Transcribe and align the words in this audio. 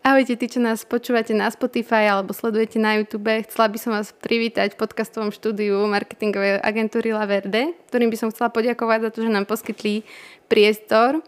Ahojte, 0.00 0.32
tí, 0.32 0.48
čo 0.48 0.64
nás 0.64 0.88
počúvate 0.88 1.36
na 1.36 1.52
Spotify 1.52 2.08
alebo 2.08 2.32
sledujete 2.32 2.80
na 2.80 2.96
YouTube. 2.96 3.28
Chcela 3.44 3.68
by 3.68 3.76
som 3.76 3.92
vás 3.92 4.16
privítať 4.16 4.72
v 4.72 4.80
podcastovom 4.80 5.28
štúdiu 5.28 5.76
marketingovej 5.84 6.56
agentúry 6.64 7.12
Laverde, 7.12 7.76
ktorým 7.92 8.08
by 8.08 8.16
som 8.16 8.32
chcela 8.32 8.48
poďakovať 8.48 8.98
za 9.04 9.10
to, 9.12 9.18
že 9.28 9.34
nám 9.36 9.44
poskytli 9.44 10.08
priestor. 10.48 11.20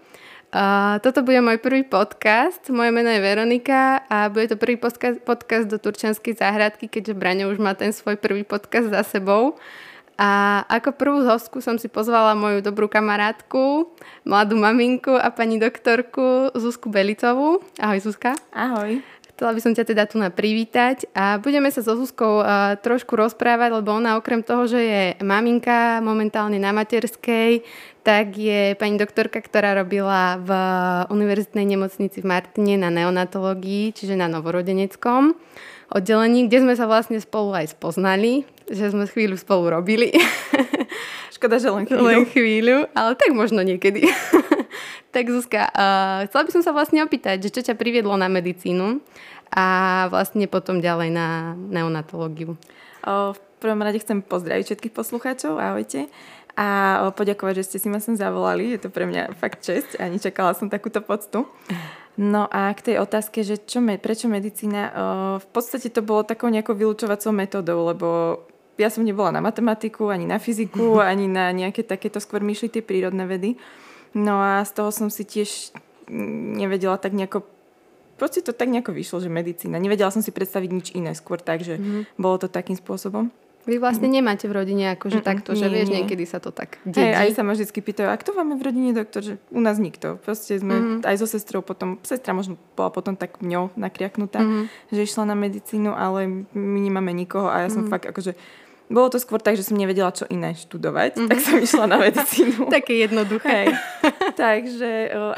Uh, 0.57 0.97
toto 1.05 1.21
bude 1.21 1.45
môj 1.45 1.61
prvý 1.61 1.85
podcast. 1.85 2.65
Moje 2.73 2.97
meno 2.97 3.13
je 3.13 3.21
Veronika 3.21 4.09
a 4.09 4.33
bude 4.33 4.49
to 4.49 4.57
prvý 4.57 4.81
podcast, 4.81 5.21
podcast 5.21 5.69
do 5.69 5.77
Turčianskej 5.77 6.41
záhradky, 6.41 6.89
keďže 6.89 7.13
Braňo 7.13 7.53
už 7.53 7.61
má 7.61 7.77
ten 7.77 7.93
svoj 7.93 8.17
prvý 8.17 8.41
podcast 8.41 8.89
za 8.89 9.05
sebou. 9.05 9.61
A 10.21 10.63
ako 10.69 10.93
prvú 10.93 11.21
hostku 11.25 11.65
som 11.65 11.81
si 11.81 11.89
pozvala 11.89 12.37
moju 12.37 12.61
dobrú 12.61 12.87
kamarátku, 12.87 13.89
mladú 14.29 14.55
maminku 14.61 15.17
a 15.17 15.33
pani 15.33 15.57
doktorku 15.57 16.53
Zuzku 16.53 16.93
Belicovú. 16.93 17.65
Ahoj 17.81 18.01
Zuzka. 18.05 18.37
Ahoj. 18.53 19.01
Chcela 19.33 19.59
by 19.59 19.61
som 19.65 19.73
ťa 19.73 19.85
teda 19.89 20.05
tu 20.07 20.21
na 20.21 20.29
privítať 20.29 21.09
a 21.17 21.41
budeme 21.41 21.73
sa 21.73 21.83
so 21.83 21.97
Zuzkou 21.99 22.45
uh, 22.45 22.79
trošku 22.79 23.17
rozprávať, 23.17 23.81
lebo 23.81 23.91
ona 23.91 24.21
okrem 24.21 24.45
toho, 24.45 24.69
že 24.69 24.79
je 24.79 25.03
maminka 25.25 25.99
momentálne 26.05 26.61
na 26.61 26.71
materskej, 26.71 27.65
tak 28.05 28.39
je 28.39 28.77
pani 28.77 29.01
doktorka, 29.01 29.43
ktorá 29.43 29.75
robila 29.75 30.39
v 30.39 30.51
univerzitnej 31.11 31.65
nemocnici 31.65 32.23
v 32.23 32.29
Martine 32.29 32.79
na 32.79 32.93
neonatológii, 32.93 33.97
čiže 33.97 34.15
na 34.15 34.29
novorodeneckom 34.29 35.35
oddelení, 35.93 36.49
kde 36.49 36.65
sme 36.65 36.75
sa 36.77 36.89
vlastne 36.89 37.21
spolu 37.21 37.53
aj 37.53 37.77
spoznali, 37.77 38.49
že 38.69 38.93
sme 38.93 39.09
chvíľu 39.09 39.39
spolu 39.41 39.73
robili. 39.73 40.13
Škoda, 41.35 41.59
že 41.59 41.73
len 41.73 41.89
chvíľu. 41.89 42.07
Len 42.07 42.25
chvíľu, 42.29 42.77
ale 42.95 43.13
tak 43.19 43.35
možno 43.35 43.65
niekedy. 43.67 44.07
tak 45.15 45.27
Zuzka, 45.29 45.69
uh, 45.73 46.29
chcela 46.31 46.43
by 46.47 46.51
som 46.55 46.63
sa 46.63 46.71
vlastne 46.71 47.03
opýtať, 47.03 47.43
že 47.43 47.51
čo 47.51 47.61
ťa 47.67 47.75
priviedlo 47.75 48.15
na 48.15 48.31
medicínu 48.31 49.03
a 49.53 49.67
vlastne 50.09 50.49
potom 50.49 50.81
ďalej 50.81 51.13
na 51.13 51.53
neonatológiu. 51.57 52.57
O, 53.05 53.37
v 53.37 53.41
prvom 53.61 53.85
rade 53.85 54.01
chcem 54.01 54.25
pozdraviť 54.25 54.65
všetkých 54.73 54.97
poslucháčov, 54.97 55.61
ahojte. 55.61 56.09
A 56.57 57.09
poďakovať, 57.17 57.65
že 57.65 57.67
ste 57.69 57.79
si 57.81 57.89
ma 57.89 58.01
sem 58.01 58.17
zavolali. 58.17 58.77
Je 58.77 58.81
to 58.81 58.89
pre 58.93 59.09
mňa 59.09 59.37
fakt 59.37 59.65
čest 59.65 59.97
a 59.97 60.09
nečakala 60.09 60.53
som 60.53 60.69
takúto 60.69 61.01
poctu. 61.01 61.49
No 62.21 62.45
a 62.53 62.69
k 62.77 62.93
tej 62.93 62.97
otázke, 63.01 63.41
že 63.41 63.57
čo, 63.57 63.81
prečo 63.97 64.29
medicína, 64.29 64.93
v 65.41 65.49
podstate 65.49 65.89
to 65.89 66.05
bolo 66.05 66.29
takou 66.29 66.53
nejakou 66.53 66.77
vylúčovacou 66.77 67.33
metodou, 67.33 67.89
lebo 67.89 68.09
ja 68.83 68.91
som 68.91 69.07
nebola 69.07 69.31
na 69.31 69.39
matematiku, 69.39 70.11
ani 70.11 70.27
na 70.27 70.43
fyziku, 70.43 70.99
ani 70.99 71.31
na 71.31 71.55
nejaké 71.55 71.87
takéto 71.87 72.19
skôr 72.19 72.43
myšli 72.43 72.69
tie 72.69 72.83
prírodné 72.83 73.25
vedy. 73.25 73.55
No 74.13 74.43
a 74.43 74.67
z 74.67 74.71
toho 74.77 74.91
som 74.91 75.09
si 75.09 75.23
tiež 75.23 75.73
nevedela 76.59 76.99
tak 76.99 77.15
nejako 77.15 77.47
proste 78.21 78.45
to 78.45 78.55
tak 78.55 78.71
nejako 78.71 78.95
vyšlo, 78.95 79.19
že 79.19 79.31
medicína. 79.33 79.83
Nevedela 79.83 80.15
som 80.15 80.23
si 80.23 80.31
predstaviť 80.31 80.71
nič 80.71 80.87
iné, 80.95 81.11
skôr 81.11 81.43
tak, 81.43 81.67
že 81.67 81.75
mm-hmm. 81.75 82.23
bolo 82.23 82.39
to 82.39 82.47
takým 82.47 82.79
spôsobom. 82.79 83.35
Vy 83.63 83.79
vlastne 83.79 84.11
mm. 84.11 84.15
nemáte 84.19 84.51
v 84.51 84.59
rodine 84.59 84.91
akože 84.99 85.23
mm, 85.23 85.27
takto, 85.27 85.55
že 85.55 85.71
vieš, 85.71 85.95
nie. 85.95 86.03
niekedy 86.03 86.27
sa 86.27 86.43
to 86.43 86.51
tak 86.51 86.83
dedí. 86.83 86.99
Hey, 86.99 87.31
aj 87.31 87.39
sa 87.39 87.47
ma 87.47 87.55
vždy 87.55 87.71
pýtajú, 87.71 88.11
a 88.11 88.19
kto 88.19 88.35
máme 88.35 88.59
v 88.59 88.63
rodine 88.67 88.91
doktor? 88.91 89.23
Že 89.23 89.39
u 89.55 89.61
nás 89.63 89.79
nikto. 89.79 90.19
Proste 90.19 90.59
sme 90.59 90.99
mm. 90.99 91.07
aj 91.07 91.17
so 91.23 91.31
sestrou 91.31 91.63
potom, 91.63 92.03
sestra 92.03 92.35
možno 92.35 92.59
bola 92.75 92.91
potom 92.91 93.15
tak 93.15 93.39
mňou 93.39 93.71
nakriaknutá, 93.79 94.43
mm. 94.43 94.67
že 94.91 95.07
išla 95.07 95.31
na 95.31 95.39
medicínu, 95.39 95.95
ale 95.95 96.27
my 96.51 96.79
nemáme 96.83 97.15
nikoho 97.15 97.47
a 97.47 97.63
ja 97.63 97.71
som 97.71 97.87
mm. 97.87 97.91
fakt 97.95 98.11
akože 98.11 98.35
bolo 98.93 99.09
to 99.09 99.17
skôr 99.17 99.41
tak, 99.41 99.57
že 99.57 99.65
som 99.65 99.81
nevedela, 99.81 100.13
čo 100.13 100.29
iné 100.29 100.53
študovať, 100.53 101.17
mm-hmm. 101.17 101.31
tak 101.33 101.39
som 101.41 101.57
išla 101.57 101.85
na 101.89 101.97
medicínu. 101.97 102.69
Také 102.77 103.01
jednoduché. 103.01 103.49
Hej. 103.49 103.69
Takže 104.37 104.91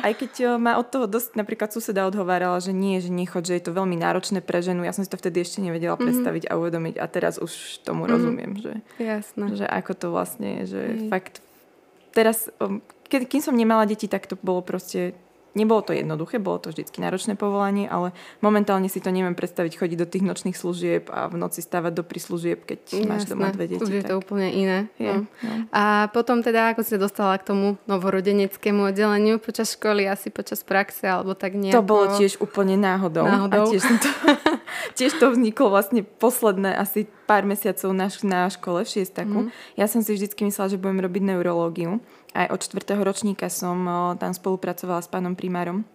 aj 0.03 0.13
keď 0.19 0.33
ma 0.59 0.77
od 0.77 0.91
toho 0.91 1.07
dosť 1.07 1.39
napríklad 1.39 1.71
suseda 1.71 2.11
odhovárala, 2.11 2.59
že 2.59 2.75
nie, 2.75 2.99
že 2.99 3.15
nechod, 3.15 3.47
že 3.47 3.57
je 3.57 3.65
to 3.65 3.73
veľmi 3.73 3.95
náročné 3.95 4.43
pre 4.43 4.59
ženu, 4.59 4.83
ja 4.83 4.91
som 4.91 5.07
si 5.07 5.11
to 5.11 5.17
vtedy 5.17 5.47
ešte 5.47 5.63
nevedela 5.63 5.95
mm-hmm. 5.95 6.11
predstaviť 6.11 6.45
a 6.51 6.59
uvedomiť 6.59 6.95
a 6.99 7.07
teraz 7.07 7.39
už 7.39 7.81
tomu 7.87 8.05
mm-hmm. 8.05 8.13
rozumiem, 8.13 8.53
že, 8.59 8.73
Jasné. 8.99 9.45
že 9.55 9.67
ako 9.71 9.93
to 9.95 10.07
vlastne 10.11 10.49
je, 10.61 10.75
že 10.75 10.83
Hej. 10.83 11.09
fakt 11.09 11.35
teraz, 12.15 12.51
keď, 13.11 13.27
kým 13.27 13.43
som 13.43 13.55
nemala 13.55 13.87
deti, 13.87 14.07
tak 14.07 14.31
to 14.31 14.39
bolo 14.39 14.63
proste 14.63 15.19
Nebolo 15.55 15.87
to 15.87 15.95
jednoduché, 15.95 16.43
bolo 16.43 16.59
to 16.59 16.75
vždy 16.75 16.91
náročné 16.99 17.39
povolanie, 17.39 17.87
ale 17.87 18.11
momentálne 18.43 18.91
si 18.91 18.99
to 18.99 19.15
neviem 19.15 19.39
predstaviť 19.39 19.79
chodiť 19.79 19.99
do 20.03 20.07
tých 20.11 20.27
nočných 20.27 20.59
služieb 20.59 21.07
a 21.15 21.31
v 21.31 21.39
noci 21.39 21.63
stávať 21.63 21.95
do 21.95 22.03
príslužieb, 22.03 22.67
keď 22.67 22.81
Jasné, 22.91 23.07
máš 23.07 23.23
doma 23.31 23.55
dve 23.55 23.71
deti. 23.71 23.87
Už 23.87 23.95
je 23.95 24.03
tak... 24.03 24.11
to 24.11 24.15
úplne 24.19 24.51
iné. 24.51 24.79
Je, 24.99 25.15
no. 25.15 25.31
No. 25.47 25.55
A 25.71 26.11
potom 26.11 26.43
teda, 26.43 26.75
ako 26.75 26.83
si 26.83 26.99
dostala 26.99 27.39
k 27.39 27.55
tomu 27.55 27.79
novorodeneckému 27.87 28.91
oddeleniu 28.91 29.39
počas 29.39 29.79
školy, 29.79 30.11
asi 30.11 30.35
počas 30.35 30.67
praxe 30.67 31.07
alebo 31.07 31.39
tak 31.39 31.55
nejako? 31.55 31.79
To 31.79 31.87
bolo 31.87 32.05
tiež 32.19 32.43
úplne 32.43 32.75
náhodou. 32.75 33.23
náhodou. 33.23 33.65
A 33.65 33.71
tiež, 33.71 33.83
to, 33.87 34.11
tiež 34.99 35.13
to 35.23 35.27
vzniklo 35.31 35.71
vlastne 35.71 36.03
posledné 36.03 36.75
asi 36.75 37.07
pár 37.25 37.47
mesiacov 37.49 37.95
na, 37.97 38.11
na 38.27 38.51
škole 38.53 38.85
v 38.85 38.89
šiestaku. 38.91 39.39
Mm. 39.47 39.51
Ja 39.81 39.87
som 39.89 40.05
si 40.05 40.13
vždycky 40.13 40.45
myslela, 40.45 40.69
že 40.69 40.81
budem 40.83 41.01
robiť 41.01 41.23
neurológiu 41.25 42.03
aj 42.35 42.51
od 42.51 42.61
čtvrtého 42.61 43.01
ročníka 43.07 43.47
som 43.47 43.87
tam 44.19 44.35
spolupracovala 44.35 45.01
s 45.01 45.09
pánom 45.09 45.39
primárom 45.39 45.87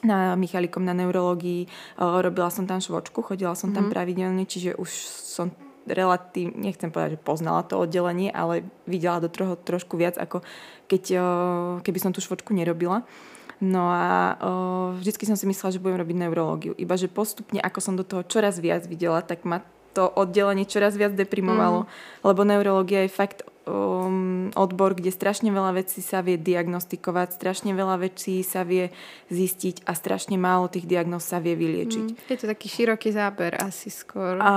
na 0.00 0.32
Michalikom 0.38 0.80
na 0.80 0.96
neurológii. 0.96 1.68
Robila 2.00 2.48
som 2.48 2.64
tam 2.64 2.80
švočku, 2.80 3.20
chodila 3.20 3.52
som 3.52 3.76
tam 3.76 3.90
mm. 3.90 3.92
pravidelne, 3.92 4.44
čiže 4.48 4.78
už 4.78 4.90
som 5.20 5.52
relatívne, 5.84 6.56
nechcem 6.56 6.88
povedať, 6.92 7.18
že 7.18 7.24
poznala 7.24 7.66
to 7.66 7.76
oddelenie, 7.76 8.30
ale 8.30 8.64
videla 8.86 9.18
do 9.20 9.28
troho, 9.28 9.58
trošku 9.58 9.98
viac, 9.98 10.16
ako 10.16 10.44
keď, 10.86 11.04
keby 11.82 11.98
som 11.98 12.12
tú 12.14 12.22
švočku 12.22 12.54
nerobila. 12.54 13.02
No 13.60 13.92
a 13.92 14.40
o, 14.40 14.50
vždycky 14.96 15.28
som 15.28 15.36
si 15.36 15.44
myslela, 15.44 15.76
že 15.76 15.82
budem 15.84 16.00
robiť 16.00 16.16
neurológiu. 16.16 16.72
Iba, 16.80 16.96
že 16.96 17.12
postupne, 17.12 17.60
ako 17.60 17.78
som 17.84 17.92
do 17.92 18.08
toho 18.08 18.24
čoraz 18.24 18.56
viac 18.56 18.88
videla, 18.88 19.20
tak 19.20 19.44
ma 19.44 19.60
to 19.92 20.08
oddelenie 20.08 20.64
čoraz 20.64 20.96
viac 20.96 21.12
deprimovalo, 21.12 21.84
mm. 21.84 21.88
lebo 22.24 22.40
neurológia 22.46 23.04
je 23.04 23.12
fakt 23.12 23.44
um, 23.68 24.48
odbor, 24.56 24.96
kde 24.96 25.12
strašne 25.12 25.52
veľa 25.52 25.76
vecí 25.76 26.00
sa 26.00 26.24
vie 26.24 26.40
diagnostikovať, 26.40 27.36
strašne 27.36 27.76
veľa 27.76 28.00
vecí 28.00 28.40
sa 28.40 28.64
vie 28.64 28.88
zistiť 29.28 29.84
a 29.84 29.92
strašne 29.92 30.40
málo 30.40 30.72
tých 30.72 30.88
diagnóz 30.88 31.28
sa 31.28 31.42
vie 31.42 31.56
vyliečiť. 31.56 32.06
Mm, 32.14 32.30
je 32.30 32.38
to 32.40 32.46
taký 32.48 32.66
široký 32.70 33.10
záber 33.12 33.60
asi 33.60 33.92
skôr. 33.92 34.40
A, 34.40 34.52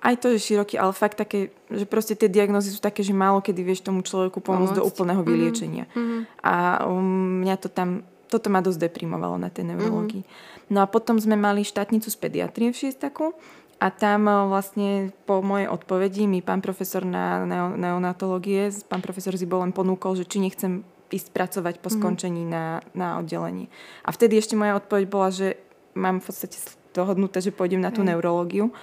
aj 0.00 0.14
to 0.22 0.26
je 0.34 0.38
široký, 0.38 0.78
ale 0.78 0.94
fakt 0.94 1.18
také, 1.18 1.50
že 1.70 1.84
proste 1.88 2.14
tie 2.14 2.30
diagnózy 2.30 2.70
sú 2.70 2.78
také, 2.78 3.02
že 3.02 3.16
málo 3.16 3.42
kedy 3.42 3.60
vieš 3.64 3.82
tomu 3.82 4.04
človeku 4.06 4.38
pomôcť 4.38 4.78
Pomôcť. 4.78 4.78
do 4.78 4.86
úplného 4.86 5.22
mhm, 5.22 5.28
vyliečenia. 5.28 5.84
Mm-hmm. 5.90 6.20
A 6.44 6.54
um, 6.86 7.42
mňa 7.42 7.56
to 7.58 7.68
tam, 7.68 8.06
toto 8.30 8.48
ma 8.48 8.62
dosť 8.62 8.90
deprimovalo 8.90 9.38
na 9.38 9.50
tej 9.50 9.74
neurológii. 9.74 10.22
Mm-hmm. 10.22 10.72
No 10.72 10.80
a 10.80 10.88
potom 10.88 11.20
sme 11.20 11.36
mali 11.36 11.60
štátnicu 11.60 12.08
z 12.08 12.16
pediatrie 12.16 12.72
v 12.72 12.76
šiestaku 12.76 13.36
a 13.78 13.88
tam 13.90 14.26
eh, 14.28 14.34
vlastne 14.48 14.88
po 15.24 15.40
mojej 15.40 15.70
odpovedi 15.70 16.26
mi 16.26 16.40
pán 16.40 16.60
profesor 16.64 17.02
na 17.02 17.44
neonatológie, 17.74 18.70
pán 18.86 19.02
profesor 19.02 19.34
Zibo 19.34 19.60
len 19.62 19.74
ponúkol, 19.74 20.18
že 20.18 20.28
či 20.28 20.42
nechcem 20.42 20.86
ísť 21.12 21.30
pracovať 21.30 21.74
po 21.78 21.92
mhm. 21.92 21.94
skončení 22.00 22.42
mm. 22.42 22.50
na, 22.50 22.64
na 22.96 23.08
oddelení. 23.22 23.70
A 24.02 24.10
vtedy 24.10 24.40
ešte 24.40 24.58
moja 24.58 24.74
odpoveď 24.80 25.04
bola, 25.06 25.28
že 25.30 25.60
mám 25.94 26.18
v 26.18 26.26
podstate 26.26 26.58
dohodnuté, 26.94 27.38
že 27.42 27.54
pôjdem 27.54 27.82
na 27.82 27.94
tú 27.94 28.02
mm. 28.02 28.14
neurológiu 28.14 28.74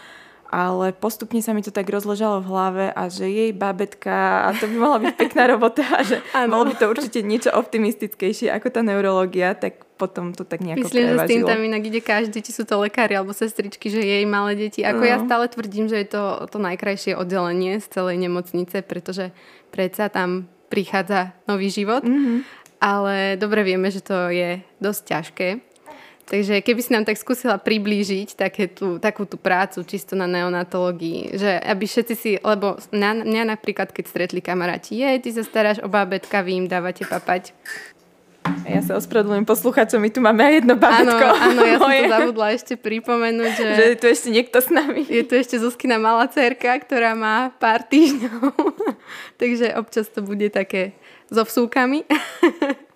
ale 0.52 0.92
postupne 0.92 1.40
sa 1.40 1.56
mi 1.56 1.64
to 1.64 1.72
tak 1.72 1.88
rozležalo 1.88 2.44
v 2.44 2.50
hlave 2.52 2.86
a 2.92 3.08
že 3.08 3.24
jej 3.24 3.56
babetka 3.56 4.46
a 4.46 4.52
to 4.52 4.68
by 4.68 4.76
mohla 4.76 5.00
byť 5.00 5.14
pekná 5.16 5.48
robota 5.48 5.80
a 5.88 6.04
že 6.04 6.20
mohlo 6.52 6.68
by 6.68 6.76
to 6.76 6.92
určite 6.92 7.24
niečo 7.24 7.56
optimistickejšie 7.56 8.52
ako 8.52 8.68
tá 8.68 8.84
neurológia, 8.84 9.56
tak 9.56 9.88
potom 9.96 10.36
to 10.36 10.44
tak 10.44 10.60
nejako 10.60 10.92
Myslím, 10.92 11.16
prevažilo. 11.16 11.24
že 11.24 11.26
s 11.26 11.32
tým 11.32 11.42
tam 11.48 11.60
inak 11.64 11.84
ide 11.88 12.02
každý, 12.04 12.44
či 12.44 12.52
sú 12.52 12.68
to 12.68 12.84
lekári 12.84 13.16
alebo 13.16 13.32
sestričky, 13.32 13.88
že 13.88 14.04
jej 14.04 14.28
malé 14.28 14.60
deti. 14.60 14.84
Ako 14.84 15.02
no. 15.02 15.08
ja 15.08 15.18
stále 15.24 15.48
tvrdím, 15.48 15.88
že 15.88 16.04
je 16.04 16.08
to 16.12 16.24
to 16.52 16.58
najkrajšie 16.60 17.16
oddelenie 17.16 17.80
z 17.80 17.88
celej 17.88 18.20
nemocnice, 18.20 18.84
pretože 18.84 19.32
predsa 19.72 20.12
tam 20.12 20.52
prichádza 20.68 21.32
nový 21.48 21.72
život. 21.72 22.04
Mm-hmm. 22.04 22.38
Ale 22.82 23.38
dobre 23.38 23.62
vieme, 23.62 23.94
že 23.94 24.02
to 24.02 24.34
je 24.34 24.58
dosť 24.82 25.02
ťažké 25.06 25.48
Takže 26.28 26.64
keby 26.64 26.82
si 26.82 26.92
nám 26.94 27.04
tak 27.04 27.20
skúsila 27.20 27.60
priblížiť 27.60 28.38
také 28.38 28.70
tú, 28.72 29.02
takú 29.02 29.28
tú 29.28 29.36
prácu 29.36 29.84
čisto 29.84 30.16
na 30.16 30.30
neonatológii, 30.30 31.36
že 31.36 31.60
aby 31.60 31.86
všetci 31.88 32.16
si, 32.16 32.32
lebo 32.40 32.80
na, 32.94 33.18
mňa 33.18 33.58
napríklad, 33.58 33.92
keď 33.92 34.06
stretli 34.08 34.40
kamaráti, 34.40 35.02
je, 35.02 35.10
ty 35.20 35.30
sa 35.34 35.44
staráš 35.44 35.84
o 35.84 35.92
bábetka, 35.92 36.46
vy 36.46 36.66
im 36.66 36.68
dávate 36.72 37.04
papať. 37.04 37.52
Ja 38.66 38.82
sa 38.82 38.98
ospravedlňujem 38.98 39.46
poslucháčom, 39.46 40.02
my 40.02 40.10
tu 40.10 40.18
máme 40.18 40.42
aj 40.42 40.54
jedno 40.64 40.74
bábetko. 40.74 41.26
Áno, 41.30 41.62
áno, 41.62 41.62
ja 41.62 41.78
som 41.78 41.92
to 41.94 42.06
zabudla 42.10 42.48
ešte 42.58 42.74
pripomenúť, 42.74 43.52
že... 43.54 43.68
Že 43.78 43.86
je 43.86 43.98
tu 43.98 44.06
ešte 44.10 44.30
niekto 44.34 44.58
s 44.58 44.70
nami. 44.74 45.02
Je 45.06 45.22
tu 45.22 45.34
ešte 45.38 45.56
Zuzkina 45.62 46.02
malá 46.02 46.26
cerka, 46.26 46.74
ktorá 46.82 47.14
má 47.14 47.54
pár 47.62 47.86
týždňov. 47.86 48.50
Takže 49.42 49.78
občas 49.78 50.10
to 50.10 50.26
bude 50.26 50.50
také 50.50 50.98
so 51.30 51.46
vsúkami. 51.46 52.02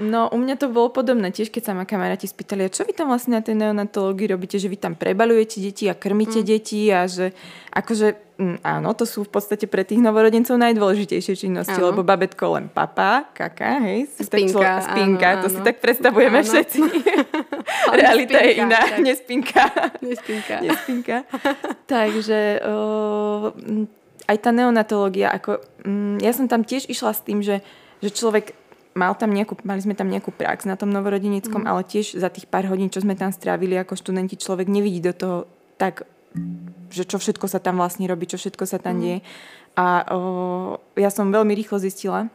No, 0.00 0.32
u 0.32 0.40
mňa 0.40 0.56
to 0.56 0.72
bolo 0.72 0.88
podobné 0.88 1.28
tiež, 1.28 1.52
keď 1.52 1.62
sa 1.70 1.72
ma 1.76 1.84
kamaráti 1.84 2.24
spýtali, 2.24 2.64
a 2.64 2.72
čo 2.72 2.88
vy 2.88 2.96
tam 2.96 3.12
vlastne 3.12 3.36
na 3.36 3.44
tej 3.44 3.60
neonatológii 3.60 4.32
robíte, 4.32 4.56
že 4.56 4.72
vy 4.72 4.80
tam 4.80 4.96
prebalujete 4.96 5.60
deti 5.60 5.92
a 5.92 5.94
krmíte 5.94 6.40
mm. 6.40 6.46
deti 6.48 6.88
a 6.88 7.04
že 7.04 7.36
akože 7.68 8.40
mm, 8.40 8.56
áno, 8.64 8.96
to 8.96 9.04
sú 9.04 9.28
v 9.28 9.30
podstate 9.36 9.68
pre 9.68 9.84
tých 9.84 10.00
novorodencov 10.00 10.56
najdôležitejšie 10.56 11.36
činnosti, 11.36 11.76
áno. 11.76 11.92
lebo 11.92 12.00
babetko 12.00 12.56
len 12.56 12.72
papa, 12.72 13.28
kaka, 13.36 13.84
hej, 13.84 14.08
spinka, 14.08 14.24
tak 14.24 14.40
člo, 14.48 14.62
spinka 14.88 15.28
áno, 15.28 15.40
to 15.44 15.48
áno. 15.52 15.54
si 15.54 15.60
tak 15.60 15.76
predstavujeme 15.84 16.40
áno. 16.40 16.48
všetci. 16.48 16.78
Realita 18.00 18.38
je 18.40 18.52
iná, 18.56 18.80
tak. 18.80 19.04
nespinka. 19.04 19.64
Nespinka. 20.06 20.56
nespinka. 20.64 21.16
Takže 21.84 22.64
o, 22.64 22.74
aj 24.24 24.36
tá 24.40 24.50
neonatológia, 24.50 25.28
ako, 25.28 25.60
mm, 25.84 26.24
ja 26.24 26.32
som 26.32 26.48
tam 26.48 26.64
tiež 26.64 26.88
išla 26.88 27.12
s 27.12 27.20
tým, 27.20 27.44
že, 27.44 27.60
že 28.00 28.10
človek 28.10 28.59
mal 29.00 29.16
tam 29.16 29.32
nejakú, 29.32 29.56
mali 29.64 29.80
sme 29.80 29.96
tam 29.96 30.12
nejakú 30.12 30.28
prax 30.28 30.68
na 30.68 30.76
tom 30.76 30.92
novorodenickom, 30.92 31.64
mm. 31.64 31.70
ale 31.72 31.88
tiež 31.88 32.20
za 32.20 32.28
tých 32.28 32.44
pár 32.44 32.68
hodín, 32.68 32.92
čo 32.92 33.00
sme 33.00 33.16
tam 33.16 33.32
strávili 33.32 33.80
ako 33.80 33.96
študenti, 33.96 34.36
človek 34.36 34.68
nevidí 34.68 35.00
do 35.00 35.16
toho 35.16 35.36
tak, 35.80 36.04
že 36.92 37.08
čo 37.08 37.16
všetko 37.16 37.48
sa 37.48 37.64
tam 37.64 37.80
vlastne 37.80 38.04
robí, 38.04 38.28
čo 38.28 38.36
všetko 38.36 38.68
sa 38.68 38.76
tam 38.76 39.00
mm. 39.00 39.00
deje. 39.00 39.18
A 39.80 40.04
o, 40.12 40.20
ja 41.00 41.08
som 41.08 41.32
veľmi 41.32 41.56
rýchlo 41.56 41.80
zistila, 41.80 42.28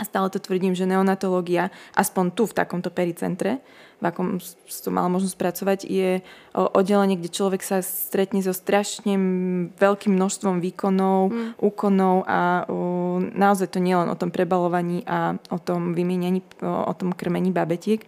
a 0.00 0.02
stále 0.08 0.32
to 0.32 0.40
tvrdím, 0.40 0.72
že 0.72 0.88
neonatológia, 0.88 1.68
aspoň 1.92 2.32
tu 2.32 2.48
v 2.48 2.56
takomto 2.56 2.88
pericentre, 2.88 3.60
v 4.00 4.04
akom 4.08 4.40
som 4.64 4.96
mala 4.96 5.12
možnosť 5.12 5.36
pracovať, 5.36 5.78
je 5.84 6.24
oddelenie, 6.56 7.20
kde 7.20 7.28
človek 7.28 7.60
sa 7.60 7.84
stretne 7.84 8.40
so 8.40 8.56
strašne 8.56 9.12
veľkým 9.76 10.16
množstvom 10.16 10.64
výkonov, 10.64 11.28
mm. 11.28 11.50
úkonov 11.60 12.24
a 12.24 12.64
o, 12.64 13.20
naozaj 13.20 13.76
to 13.76 13.78
nie 13.84 13.92
len 13.92 14.08
o 14.08 14.16
tom 14.16 14.32
prebalovaní 14.32 15.04
a 15.04 15.36
o 15.52 15.60
tom 15.60 15.92
vymienianí, 15.92 16.40
o, 16.64 16.92
tom 16.96 17.12
krmení 17.12 17.52
babetiek. 17.52 18.00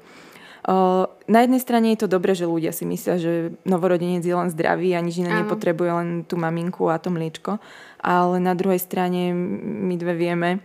Na 1.27 1.43
jednej 1.43 1.59
strane 1.59 1.91
je 1.91 2.07
to 2.07 2.15
dobré, 2.15 2.39
že 2.39 2.47
ľudia 2.47 2.71
si 2.71 2.87
myslia, 2.87 3.19
že 3.19 3.51
novorodenec 3.67 4.23
je 4.23 4.31
len 4.31 4.47
zdravý 4.47 4.95
a 4.95 5.03
nič 5.03 5.19
iné 5.19 5.43
nepotrebuje, 5.43 5.91
len 5.91 6.09
tú 6.23 6.39
maminku 6.39 6.87
a 6.87 7.03
to 7.03 7.11
mliečko. 7.11 7.59
Ale 7.99 8.39
na 8.39 8.55
druhej 8.55 8.79
strane 8.79 9.35
my 9.59 9.99
dve 9.99 10.15
vieme, 10.15 10.63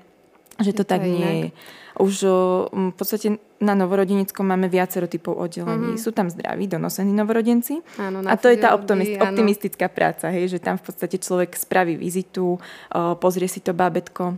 že 0.58 0.74
to, 0.74 0.84
to 0.84 0.90
tak 0.92 1.06
nie 1.06 1.32
je. 1.34 1.50
Už 1.98 2.16
v 2.70 2.94
podstate 2.94 3.42
na 3.58 3.74
novorodenickom 3.74 4.46
máme 4.46 4.70
viacero 4.70 5.10
typov 5.10 5.34
oddelení. 5.34 5.98
Mm-hmm. 5.98 6.06
Sú 6.06 6.14
tam 6.14 6.30
zdraví, 6.30 6.70
donosení 6.70 7.10
novorodenci. 7.10 7.82
Áno, 7.98 8.22
a 8.22 8.38
to 8.38 8.54
je 8.54 8.62
tá 8.62 8.78
optimist, 8.78 9.18
optimistická 9.18 9.90
práca, 9.90 10.30
hej, 10.30 10.46
že 10.46 10.62
tam 10.62 10.78
v 10.78 10.94
podstate 10.94 11.18
človek 11.18 11.58
spraví 11.58 11.98
vizitu, 11.98 12.62
pozrie 13.18 13.50
si 13.50 13.66
to 13.66 13.74
bábetko, 13.74 14.38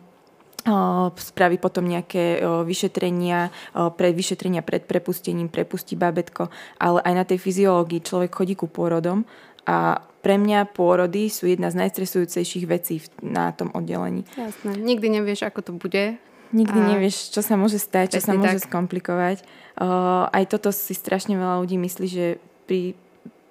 spraví 1.19 1.59
potom 1.59 1.83
nejaké 1.83 2.39
vyšetrenia, 2.63 3.51
pre 3.95 4.15
vyšetrenia 4.15 4.63
pred 4.63 4.87
prepustením, 4.87 5.51
prepustí 5.51 5.99
bábetko, 5.99 6.47
ale 6.79 6.99
aj 7.03 7.13
na 7.15 7.23
tej 7.27 7.43
fyziológii 7.43 8.03
človek 8.03 8.31
chodí 8.31 8.55
ku 8.55 8.71
pôrodom 8.71 9.27
a 9.67 9.99
pre 10.19 10.35
mňa 10.35 10.75
pôrody 10.75 11.31
sú 11.31 11.47
jedna 11.47 11.71
z 11.71 11.79
najstresujúcejších 11.85 12.65
vecí 12.67 12.99
na 13.23 13.55
tom 13.55 13.71
oddelení. 13.71 14.27
Jasné. 14.35 14.75
Nikdy 14.75 15.07
nevieš, 15.19 15.47
ako 15.47 15.59
to 15.63 15.71
bude. 15.75 16.19
Nikdy 16.49 16.79
a... 16.79 16.87
nevieš, 16.95 17.31
čo 17.31 17.45
sa 17.45 17.55
môže 17.55 17.77
stať, 17.77 18.19
čo 18.19 18.21
sa 18.25 18.33
môže 18.35 18.59
tak. 18.59 18.67
skomplikovať. 18.67 19.45
Uh, 19.79 20.27
aj 20.33 20.49
toto 20.49 20.73
si 20.75 20.97
strašne 20.97 21.37
veľa 21.37 21.61
ľudí 21.63 21.77
myslí, 21.79 22.07
že 22.09 22.25
pri 22.67 22.99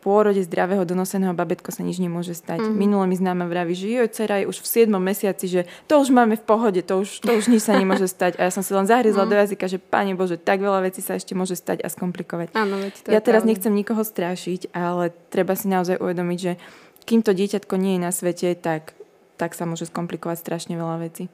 pôrode 0.09 0.41
zdravého 0.41 0.89
donoseného 0.89 1.37
babetko 1.37 1.69
sa 1.69 1.85
nič 1.85 2.01
nemôže 2.01 2.33
stať. 2.33 2.65
Mm-hmm. 2.65 2.81
Minule 2.81 3.05
mi 3.05 3.13
známa 3.21 3.45
vraví, 3.45 3.77
že 3.77 3.93
joj, 3.93 4.09
dcera 4.09 4.41
je 4.41 4.49
už 4.49 4.65
v 4.65 4.89
7 4.89 4.97
mesiaci, 4.97 5.45
že 5.45 5.61
to 5.85 6.01
už 6.01 6.09
máme 6.09 6.41
v 6.41 6.45
pohode, 6.49 6.81
to 6.81 7.05
už, 7.05 7.21
to 7.21 7.37
už 7.37 7.53
nič 7.53 7.69
sa 7.69 7.77
nemôže 7.77 8.09
stať. 8.17 8.41
A 8.41 8.49
ja 8.49 8.51
som 8.51 8.65
si 8.65 8.73
len 8.73 8.89
zahryzla 8.89 9.29
mm-hmm. 9.29 9.37
do 9.37 9.41
jazyka, 9.45 9.65
že 9.69 9.77
pane 9.77 10.17
Bože, 10.17 10.41
tak 10.41 10.65
veľa 10.65 10.89
vecí 10.89 11.05
sa 11.05 11.21
ešte 11.21 11.37
môže 11.37 11.61
stať 11.61 11.85
a 11.85 11.93
skomplikovať. 11.93 12.57
Áno, 12.57 12.81
veď 12.81 12.95
to 13.05 13.13
ja 13.13 13.21
teraz 13.21 13.45
pravda. 13.45 13.51
nechcem 13.53 13.73
nikoho 13.77 14.01
strášiť, 14.01 14.73
ale 14.73 15.13
treba 15.29 15.53
si 15.53 15.69
naozaj 15.69 16.01
uvedomiť, 16.01 16.39
že 16.41 16.57
kým 17.05 17.21
to 17.21 17.37
dieťatko 17.37 17.77
nie 17.77 18.01
je 18.01 18.01
na 18.01 18.13
svete, 18.13 18.57
tak, 18.57 18.97
tak 19.37 19.53
sa 19.53 19.69
môže 19.69 19.85
skomplikovať 19.93 20.41
strašne 20.41 20.81
veľa 20.81 21.05
vecí. 21.05 21.29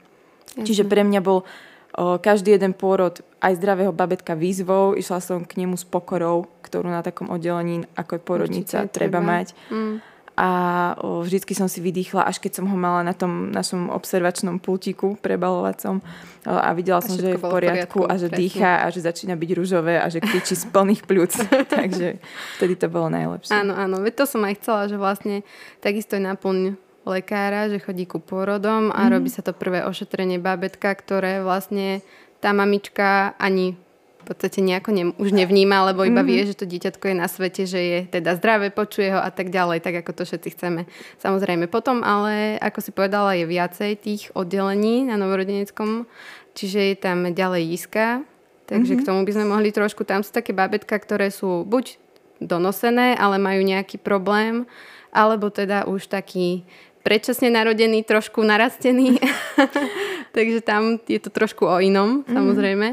Jasne. 0.59 0.67
Čiže 0.67 0.83
pre 0.91 1.07
mňa 1.07 1.21
bol 1.23 1.43
o, 1.43 2.19
každý 2.19 2.59
jeden 2.59 2.75
pôrod 2.75 3.23
aj 3.39 3.59
zdravého 3.59 3.91
babetka 3.91 4.39
výzvou. 4.39 4.95
Išla 4.99 5.19
som 5.23 5.43
k 5.43 5.63
nemu 5.63 5.75
s 5.75 5.87
pokorou, 5.87 6.47
ktorú 6.75 6.91
na 6.91 7.07
takom 7.07 7.31
oddelení 7.31 7.87
ako 7.95 8.19
je 8.19 8.23
porodnica 8.27 8.77
Určite, 8.83 8.91
treba, 8.91 9.23
treba 9.23 9.31
mať. 9.39 9.47
Mm. 9.71 9.95
A 10.35 10.51
o, 10.99 11.23
vždycky 11.23 11.55
som 11.55 11.71
si 11.71 11.79
vydýchla, 11.79 12.27
až 12.27 12.43
keď 12.43 12.59
som 12.59 12.67
ho 12.67 12.75
mala 12.75 13.07
na 13.07 13.15
tom 13.15 13.55
našom 13.55 13.87
observačnom 13.95 14.59
pultíku 14.59 15.15
prebalovacom 15.23 16.03
a 16.43 16.75
videla 16.75 16.99
a 16.99 17.07
som, 17.07 17.15
že 17.15 17.39
je 17.39 17.39
v 17.39 17.47
poriadku, 17.47 18.03
v 18.03 18.11
poriadku 18.11 18.11
a 18.11 18.15
že 18.19 18.27
presne. 18.27 18.41
dýcha 18.43 18.73
a 18.83 18.87
že 18.91 19.01
začína 19.07 19.39
byť 19.39 19.51
rúžové 19.55 20.03
a 20.03 20.11
že 20.11 20.19
kričí 20.19 20.59
z 20.59 20.67
plných 20.75 21.07
pľúc. 21.07 21.33
Takže 21.79 22.19
vtedy 22.59 22.75
to 22.75 22.91
bolo 22.91 23.15
najlepšie. 23.15 23.55
Áno, 23.55 23.79
áno. 23.79 24.03
Veď 24.03 24.27
to 24.27 24.35
som 24.35 24.43
aj 24.43 24.59
chcela, 24.59 24.91
že 24.91 24.99
vlastne 24.99 25.47
takisto 25.79 26.19
je 26.19 26.27
naplň 26.27 26.75
lekára, 27.07 27.71
že 27.71 27.79
chodí 27.79 28.03
ku 28.03 28.19
pôrodom 28.19 28.91
a 28.91 29.07
mm. 29.07 29.11
robí 29.15 29.31
sa 29.31 29.47
to 29.47 29.55
prvé 29.55 29.87
ošetrenie 29.87 30.43
babetka, 30.43 30.91
ktoré 30.99 31.47
vlastne 31.47 32.03
tá 32.43 32.51
mamička 32.51 33.39
ani 33.39 33.79
v 34.25 34.33
podstate 34.33 34.65
nejako 34.65 34.91
ne, 34.97 35.05
už 35.21 35.37
nevníma, 35.37 35.93
lebo 35.93 36.09
iba 36.09 36.25
mm-hmm. 36.25 36.29
vie, 36.33 36.49
že 36.49 36.57
to 36.57 36.65
dieťatko 36.65 37.13
je 37.13 37.17
na 37.21 37.29
svete, 37.29 37.69
že 37.69 37.81
je 37.81 37.99
teda 38.09 38.41
zdravé, 38.41 38.73
počuje 38.73 39.13
ho 39.13 39.21
a 39.21 39.29
tak 39.29 39.53
ďalej, 39.53 39.85
tak 39.85 40.01
ako 40.01 40.11
to 40.17 40.23
všetci 40.25 40.49
chceme. 40.57 40.89
Samozrejme 41.21 41.69
potom, 41.69 42.01
ale 42.01 42.57
ako 42.65 42.81
si 42.81 42.91
povedala, 42.97 43.37
je 43.37 43.45
viacej 43.45 43.91
tých 44.01 44.23
oddelení 44.33 45.05
na 45.05 45.21
novorodeneckom, 45.21 46.09
čiže 46.57 46.81
je 46.93 46.97
tam 46.97 47.29
ďalej 47.29 47.63
jiska, 47.77 48.25
takže 48.65 48.97
mm-hmm. 48.97 49.05
k 49.05 49.09
tomu 49.13 49.21
by 49.29 49.33
sme 49.37 49.47
mohli 49.47 49.69
trošku, 49.69 50.09
tam 50.09 50.25
sú 50.25 50.33
také 50.33 50.57
babetka, 50.57 50.97
ktoré 50.97 51.29
sú 51.29 51.69
buď 51.69 52.01
donosené, 52.41 53.15
ale 53.21 53.37
majú 53.37 53.61
nejaký 53.61 54.01
problém, 54.01 54.65
alebo 55.13 55.53
teda 55.53 55.85
už 55.85 56.09
taký 56.09 56.65
predčasne 57.05 57.53
narodený, 57.53 58.03
trošku 58.03 58.41
narastený. 58.41 59.21
Takže 60.37 60.65
tam 60.65 60.99
je 61.05 61.21
to 61.21 61.31
trošku 61.31 61.69
o 61.69 61.77
inom, 61.79 62.25
mm. 62.25 62.33
samozrejme. 62.33 62.89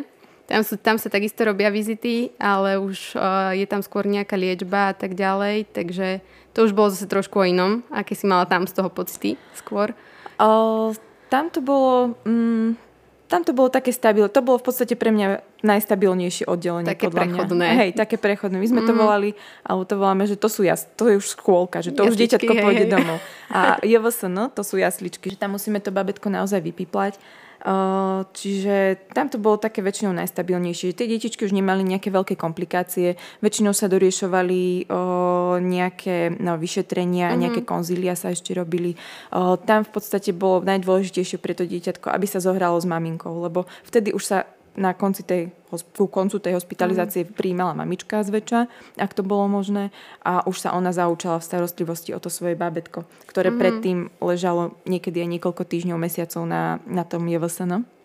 Tam, 0.52 0.68
sú, 0.68 0.76
tam 0.76 1.00
sa 1.00 1.08
takisto 1.08 1.48
robia 1.48 1.72
vizity, 1.72 2.36
ale 2.36 2.76
už 2.76 3.16
uh, 3.16 3.56
je 3.56 3.64
tam 3.64 3.80
skôr 3.80 4.04
nejaká 4.04 4.36
liečba 4.36 4.92
a 4.92 4.94
tak 4.94 5.16
ďalej. 5.16 5.72
Takže 5.72 6.20
to 6.52 6.68
už 6.68 6.76
bolo 6.76 6.92
zase 6.92 7.08
trošku 7.08 7.40
o 7.40 7.48
inom. 7.48 7.88
Aké 7.88 8.20
si 8.20 8.28
mala 8.28 8.44
tam 8.44 8.68
z 8.68 8.76
toho 8.76 8.92
pocity 8.92 9.40
skôr? 9.56 9.96
Uh, 10.36 10.92
tam 11.32 11.48
to 11.48 11.64
bolo... 11.64 12.20
Um, 12.28 12.76
tam 13.32 13.48
to 13.48 13.56
bolo 13.56 13.72
také 13.72 13.96
stabilné. 13.96 14.28
To 14.28 14.44
bolo 14.44 14.60
v 14.60 14.68
podstate 14.68 15.00
pre 15.00 15.08
mňa 15.08 15.40
najstabilnejšie 15.64 16.52
oddelenie. 16.52 16.92
Také 16.92 17.08
podľa 17.08 17.32
prechodné. 17.32 17.64
Mňa. 17.64 17.80
Hej, 17.80 17.90
také 17.96 18.20
prechodné. 18.20 18.60
My 18.60 18.68
sme 18.68 18.84
mm. 18.84 18.88
to 18.92 18.94
volali, 19.00 19.30
alebo 19.64 19.88
to 19.88 19.96
voláme, 19.96 20.28
že 20.28 20.36
to 20.36 20.52
sú 20.52 20.68
jas, 20.68 20.84
to 21.00 21.08
je 21.08 21.16
už 21.16 21.40
škôlka, 21.40 21.80
že 21.80 21.96
to 21.96 22.04
Jasličky, 22.04 22.12
už 22.12 22.20
dieťatko 22.20 22.54
pôjde 22.60 22.86
domov. 22.92 23.24
A 23.56 23.80
JVSN, 23.80 24.52
to 24.52 24.68
sú 24.68 24.76
jasličky, 24.84 25.32
že 25.32 25.40
tam 25.40 25.56
musíme 25.56 25.80
to 25.80 25.96
babetko 25.96 26.28
naozaj 26.28 26.60
vypiplať 26.60 27.16
Čiže 28.34 29.06
tam 29.14 29.30
to 29.30 29.38
bolo 29.38 29.62
také 29.62 29.86
väčšinou 29.86 30.18
najstabilnejšie. 30.18 30.98
Tie 30.98 31.06
detičky 31.06 31.46
už 31.46 31.54
nemali 31.54 31.86
nejaké 31.86 32.10
veľké 32.10 32.34
komplikácie. 32.34 33.22
Väčšinou 33.38 33.70
sa 33.78 33.86
doriešovali 33.86 34.90
nejaké 35.62 36.42
no, 36.42 36.58
vyšetrenia, 36.58 37.30
mm-hmm. 37.30 37.42
nejaké 37.46 37.62
konzília 37.62 38.18
sa 38.18 38.34
ešte 38.34 38.58
robili. 38.58 38.98
Tam 39.70 39.86
v 39.86 39.92
podstate 39.94 40.34
bolo 40.34 40.66
najdôležitejšie 40.66 41.38
pre 41.38 41.54
to 41.54 41.70
dieťatko, 41.70 42.10
aby 42.10 42.26
sa 42.26 42.42
zohralo 42.42 42.82
s 42.82 42.90
maminkou, 42.90 43.46
lebo 43.46 43.70
vtedy 43.86 44.10
už 44.10 44.24
sa 44.26 44.50
na 44.76 44.96
konci 44.96 45.24
tej, 45.24 45.52
ku 45.96 46.08
koncu 46.08 46.40
tej 46.40 46.56
hospitalizácie 46.56 47.28
mm. 47.28 47.36
prijímala 47.36 47.76
mamička 47.76 48.24
zväčša, 48.24 48.60
ak 49.00 49.12
to 49.12 49.24
bolo 49.24 49.52
možné. 49.52 49.92
A 50.24 50.44
už 50.48 50.68
sa 50.68 50.76
ona 50.76 50.96
zaučala 50.96 51.40
v 51.40 51.48
starostlivosti 51.48 52.16
o 52.16 52.20
to 52.20 52.32
svoje 52.32 52.56
bábetko, 52.56 53.04
ktoré 53.28 53.52
mm. 53.52 53.58
predtým 53.60 53.98
ležalo 54.24 54.76
niekedy 54.88 55.24
aj 55.24 55.30
niekoľko 55.38 55.64
týždňov, 55.68 55.98
mesiacov 56.00 56.44
na, 56.48 56.80
na 56.88 57.04
tom 57.04 57.28
JVSN. 57.28 58.01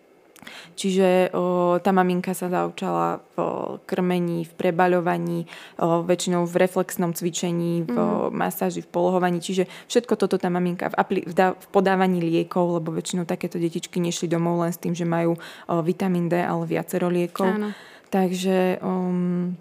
Čiže 0.77 1.33
o, 1.33 1.75
tá 1.81 1.91
maminka 1.91 2.31
sa 2.31 2.47
zaučala 2.47 3.19
v 3.35 3.37
krmení, 3.83 4.45
v 4.45 4.53
prebaľovaní, 4.55 5.39
o, 5.77 6.01
väčšinou 6.05 6.45
v 6.47 6.55
reflexnom 6.63 7.11
cvičení, 7.11 7.83
v 7.83 7.93
mm. 7.93 8.33
masáži, 8.33 8.81
v 8.85 8.89
polohovaní. 8.89 9.43
Čiže 9.43 9.67
všetko 9.89 10.13
toto 10.15 10.37
tá 10.37 10.47
maminka 10.47 10.89
v, 10.91 10.95
apli- 10.95 11.25
v, 11.27 11.33
da- 11.33 11.57
v 11.57 11.67
podávaní 11.69 12.23
liekov, 12.23 12.81
lebo 12.81 12.95
väčšinou 12.95 13.27
takéto 13.27 13.59
detičky 13.59 13.99
nešli 13.99 14.31
domov 14.31 14.63
len 14.63 14.71
s 14.71 14.81
tým, 14.81 14.95
že 14.95 15.03
majú 15.03 15.35
o, 15.35 15.73
vitamín 15.83 16.31
D, 16.31 16.39
ale 16.39 16.63
viacero 16.65 17.11
liekov. 17.11 17.49
Áno. 17.49 17.69
Takže 18.07 18.79
um, 18.79 19.59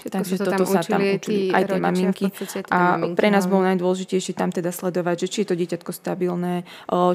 Všetko 0.00 0.16
Takže 0.16 0.34
sa 0.40 0.44
toto 0.48 0.64
sa 0.64 0.80
tam 0.80 1.00
učili 1.04 1.52
aj 1.52 1.64
tie 1.68 1.80
maminky. 1.80 2.26
A 2.72 2.96
maminky, 2.96 3.16
pre 3.20 3.28
nás 3.28 3.44
bolo 3.44 3.68
najdôležitejšie 3.68 4.32
tam 4.32 4.48
teda 4.48 4.72
sledovať, 4.72 5.26
že 5.26 5.28
či 5.28 5.38
je 5.44 5.48
to 5.52 5.56
dieťatko 5.60 5.92
stabilné, 5.92 6.64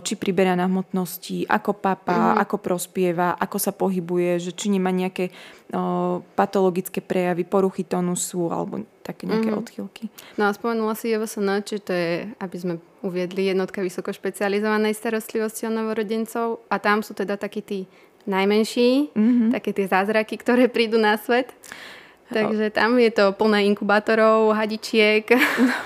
či 0.06 0.14
priberá 0.14 0.54
na 0.54 0.70
hmotnosti, 0.70 1.50
ako 1.50 1.74
papa, 1.74 2.38
mm. 2.38 2.46
ako 2.46 2.56
prospieva, 2.62 3.34
ako 3.42 3.58
sa 3.58 3.74
pohybuje, 3.74 4.38
že 4.38 4.52
či 4.54 4.70
nemá 4.70 4.94
nejaké 4.94 5.34
o, 5.74 6.22
patologické 6.38 7.02
prejavy, 7.02 7.42
poruchy 7.42 7.90
tonusu 7.90 8.54
alebo 8.54 8.86
také 9.02 9.26
nejaké 9.26 9.50
mm. 9.50 9.58
odchylky. 9.58 10.04
No 10.38 10.46
a 10.46 10.54
spomenula 10.54 10.94
si 10.94 11.10
JVSN, 11.10 11.50
či 11.66 11.82
to 11.82 11.90
je, 11.90 12.30
aby 12.38 12.58
sme 12.58 12.74
uviedli, 13.02 13.50
jednotka 13.50 13.82
vysokošpecializovanej 13.82 14.94
starostlivosti 14.94 15.66
o 15.66 15.72
novorodencov 15.74 16.66
a 16.70 16.78
tam 16.78 17.02
sú 17.02 17.18
teda 17.18 17.38
takí 17.38 17.62
tí 17.66 17.80
najmenší, 18.26 19.14
mm-hmm. 19.14 19.50
také 19.54 19.70
tie 19.72 19.86
zázraky, 19.86 20.42
ktoré 20.42 20.66
prídu 20.66 20.98
na 20.98 21.14
svet. 21.22 21.54
Takže 22.26 22.74
tam 22.74 22.98
je 22.98 23.12
to 23.14 23.38
plné 23.38 23.70
inkubátorov, 23.70 24.50
hadičiek 24.58 25.30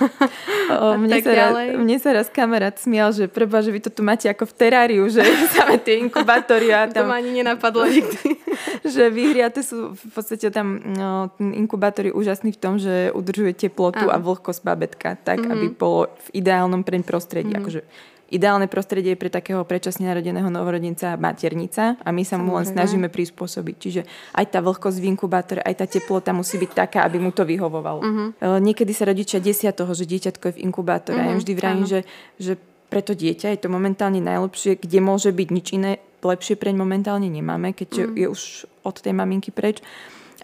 o, 0.71 0.95
mne, 0.95 1.19
sa 1.19 1.31
raz, 1.35 1.51
mne 1.75 1.97
sa 1.99 2.09
raz 2.15 2.27
kamarát 2.31 2.79
smial, 2.79 3.11
že 3.11 3.27
preba, 3.27 3.59
že 3.59 3.75
vy 3.75 3.83
to 3.83 3.91
tu 3.91 4.07
máte 4.07 4.31
ako 4.31 4.47
v 4.47 4.53
teráriu, 4.55 5.03
že 5.11 5.19
samé 5.55 5.83
tie 5.83 5.99
inkubátory 5.99 6.71
a 6.71 6.87
tam... 6.87 7.03
To 7.03 7.11
ma 7.11 7.19
ani 7.19 7.43
nenapadlo 7.43 7.83
nikdy. 7.83 8.39
že 8.95 9.11
vyhriate 9.11 9.59
sú 9.59 9.99
v 9.99 10.09
podstate 10.15 10.47
tam 10.47 10.79
no, 10.79 11.27
inkubátor 11.43 12.07
je 12.07 12.15
úžasný 12.15 12.55
v 12.55 12.59
tom, 12.59 12.79
že 12.79 13.11
udržuje 13.11 13.67
teplotu 13.67 14.07
Áno. 14.07 14.15
a 14.15 14.17
vlhkosť 14.23 14.61
babetka 14.63 15.19
tak, 15.19 15.43
mm-hmm. 15.43 15.53
aby 15.53 15.65
bolo 15.75 16.07
v 16.31 16.39
ideálnom 16.39 16.87
prostredí. 16.87 17.51
Mm-hmm. 17.51 17.59
Akože 17.67 17.81
Ideálne 18.29 18.69
prostredie 18.69 19.17
je 19.17 19.19
pre 19.19 19.33
takého 19.33 19.65
predčasne 19.65 20.05
narodeného 20.05 20.53
novorodenca 20.53 21.17
maternica 21.17 21.97
a 21.97 22.09
my 22.13 22.21
sa 22.21 22.37
mu 22.37 22.53
len 22.53 22.65
snažíme 22.65 23.09
prispôsobiť. 23.09 23.75
Čiže 23.75 24.01
aj 24.37 24.45
tá 24.53 24.59
vlhkosť 24.61 24.97
v 25.01 25.09
inkubátore, 25.09 25.61
aj 25.65 25.75
tá 25.81 25.85
teplota 25.89 26.29
musí 26.29 26.61
byť 26.61 26.71
taká, 26.77 26.99
aby 27.09 27.17
mu 27.17 27.33
to 27.33 27.41
vyhovovalo. 27.41 28.01
Uh-huh. 28.05 28.29
Niekedy 28.61 28.93
sa 28.93 29.09
rodičia 29.09 29.41
desia 29.41 29.73
toho, 29.73 29.97
že 29.97 30.05
dieťatko 30.05 30.43
je 30.45 30.55
v 30.55 30.63
inkubátore. 30.69 31.17
Uh-huh. 31.17 31.29
Ja 31.29 31.33
mhm. 31.33 31.41
vždy 31.41 31.53
vravím, 31.57 31.85
že, 31.89 31.99
že 32.37 32.53
pre 32.89 33.01
to 33.01 33.17
dieťa 33.17 33.53
je 33.57 33.59
to 33.65 33.69
momentálne 33.69 34.21
najlepšie, 34.21 34.77
kde 34.77 34.99
môže 35.01 35.29
byť 35.33 35.47
nič 35.49 35.67
iné 35.73 35.91
lepšie 36.21 36.59
preň 36.59 36.75
momentálne 36.77 37.31
nemáme, 37.31 37.73
keď 37.73 37.89
uh-huh. 38.05 38.13
je 38.13 38.27
už 38.29 38.41
od 38.85 38.95
tej 39.01 39.13
maminky 39.15 39.49
preč 39.49 39.81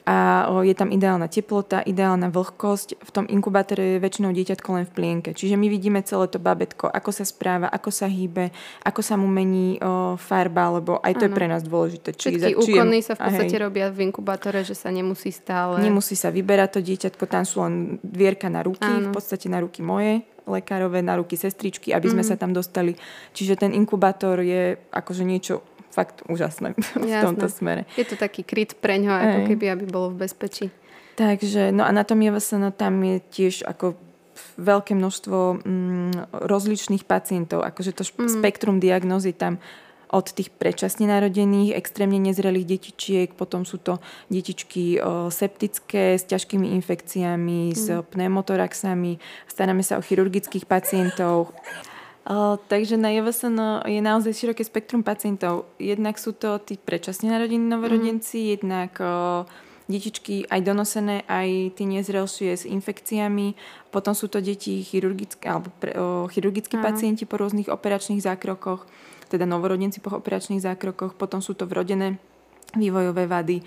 a 0.05 0.45
je 0.61 0.77
tam 0.77 0.93
ideálna 0.93 1.25
teplota, 1.25 1.81
ideálna 1.81 2.29
vlhkosť. 2.29 3.01
V 3.01 3.09
tom 3.09 3.25
inkubátore 3.25 3.97
je 3.97 4.03
väčšinou 4.05 4.29
dieťatko 4.37 4.69
len 4.77 4.85
v 4.85 4.93
plienke. 4.93 5.29
Čiže 5.33 5.57
my 5.57 5.65
vidíme 5.65 6.05
celé 6.05 6.29
to 6.29 6.37
babetko, 6.37 6.85
ako 6.85 7.09
sa 7.09 7.25
správa, 7.25 7.73
ako 7.73 7.89
sa 7.89 8.05
hýbe, 8.05 8.53
ako 8.85 9.01
sa 9.01 9.17
mu 9.17 9.25
mení 9.25 9.81
o, 9.81 10.13
farba, 10.21 10.77
lebo 10.77 11.01
aj 11.01 11.17
to 11.17 11.25
ano. 11.25 11.33
je 11.33 11.37
pre 11.41 11.45
nás 11.49 11.65
dôležité. 11.65 12.13
Či 12.13 12.37
Všetky 12.37 12.53
úkony 12.53 13.01
sa 13.01 13.17
v 13.17 13.19
podstate 13.25 13.57
hej. 13.57 13.63
robia 13.65 13.89
v 13.89 14.05
inkubátore, 14.05 14.61
že 14.61 14.77
sa 14.77 14.93
nemusí 14.93 15.33
stále... 15.33 15.81
Nemusí 15.81 16.13
sa 16.13 16.29
vyberať 16.29 16.77
to 16.77 16.79
dieťatko, 16.85 17.23
tam 17.25 17.41
sú 17.41 17.65
len 17.65 17.97
dvierka 18.05 18.45
na 18.45 18.61
ruky, 18.61 18.85
ano. 18.85 19.09
v 19.09 19.17
podstate 19.17 19.49
na 19.49 19.57
ruky 19.57 19.81
moje, 19.81 20.21
lekárové, 20.45 21.01
na 21.01 21.17
ruky 21.17 21.33
sestričky, 21.33 21.97
aby 21.97 22.13
sme 22.13 22.21
mm. 22.21 22.29
sa 22.29 22.37
tam 22.37 22.53
dostali. 22.53 22.93
Čiže 23.33 23.57
ten 23.57 23.73
inkubátor 23.73 24.45
je 24.45 24.77
akože 24.93 25.25
niečo 25.25 25.65
fakt 25.95 26.27
úžasné 26.27 26.75
v 26.99 27.07
Jasné. 27.07 27.23
tomto 27.23 27.47
smere. 27.47 27.87
Je 27.95 28.03
to 28.03 28.19
taký 28.19 28.43
kryt 28.43 28.75
pre 28.75 28.99
ňo, 28.99 29.15
ako 29.15 29.37
Ej. 29.39 29.47
keby, 29.55 29.65
aby 29.71 29.85
bolo 29.87 30.11
v 30.11 30.27
bezpečí. 30.27 30.67
Takže, 31.15 31.71
no 31.71 31.87
a 31.87 31.95
na 31.95 32.03
tom 32.03 32.19
JVSN 32.19 32.75
tam 32.75 32.99
je 32.99 33.23
tiež 33.31 33.63
ako 33.63 33.95
veľké 34.59 34.99
množstvo 34.99 35.63
mm, 35.63 36.35
rozličných 36.43 37.07
pacientov, 37.07 37.63
akože 37.63 37.95
to 37.95 38.03
mm. 38.03 38.27
spektrum 38.27 38.83
diagnózy 38.83 39.31
tam 39.31 39.63
od 40.11 40.31
tých 40.31 40.53
predčasne 40.53 41.09
narodených, 41.09 41.75
extrémne 41.75 42.21
nezrelých 42.21 42.67
detičiek, 42.77 43.29
potom 43.33 43.65
sú 43.65 43.81
to 43.81 43.97
detičky 44.29 45.01
o, 45.01 45.33
septické 45.33 46.15
s 46.15 46.23
ťažkými 46.29 46.71
infekciami, 46.77 47.73
mm. 47.73 47.75
s 47.75 47.85
pneumotoraxami, 48.13 49.17
staráme 49.49 49.81
sa 49.81 49.97
o 49.97 50.05
chirurgických 50.05 50.69
pacientov. 50.69 51.51
Uh, 52.25 52.57
takže 52.65 52.97
na 52.97 53.13
JVSN 53.13 53.85
je 53.85 54.01
naozaj 54.01 54.33
široké 54.33 54.65
spektrum 54.65 55.05
pacientov. 55.05 55.69
Jednak 55.77 56.17
sú 56.17 56.33
to 56.33 56.57
tí 56.57 56.73
predčasne 56.73 57.29
narodení 57.29 57.61
novorodenci, 57.61 58.41
mm. 58.41 58.49
jednak 58.57 58.91
uh, 58.97 59.45
detičky 59.85 60.49
aj 60.49 60.65
donosené, 60.65 61.21
aj 61.29 61.77
tie 61.77 61.85
nezrelšie 61.85 62.57
s 62.57 62.65
infekciami. 62.65 63.53
Potom 63.93 64.17
sú 64.17 64.25
to 64.25 64.41
deti 64.41 64.81
chirurgické, 64.81 65.45
alebo 65.45 65.69
pre, 65.77 65.93
uh, 65.93 66.25
chirurgickí 66.25 66.81
pacienti 66.81 67.29
po 67.29 67.37
rôznych 67.37 67.69
operačných 67.69 68.25
zákrokoch, 68.25 68.89
teda 69.29 69.45
novorodenci 69.45 70.01
po 70.01 70.17
operačných 70.17 70.65
zákrokoch. 70.65 71.13
Potom 71.13 71.45
sú 71.45 71.53
to 71.53 71.69
vrodené 71.69 72.17
vývojové 72.73 73.29
vady. 73.29 73.61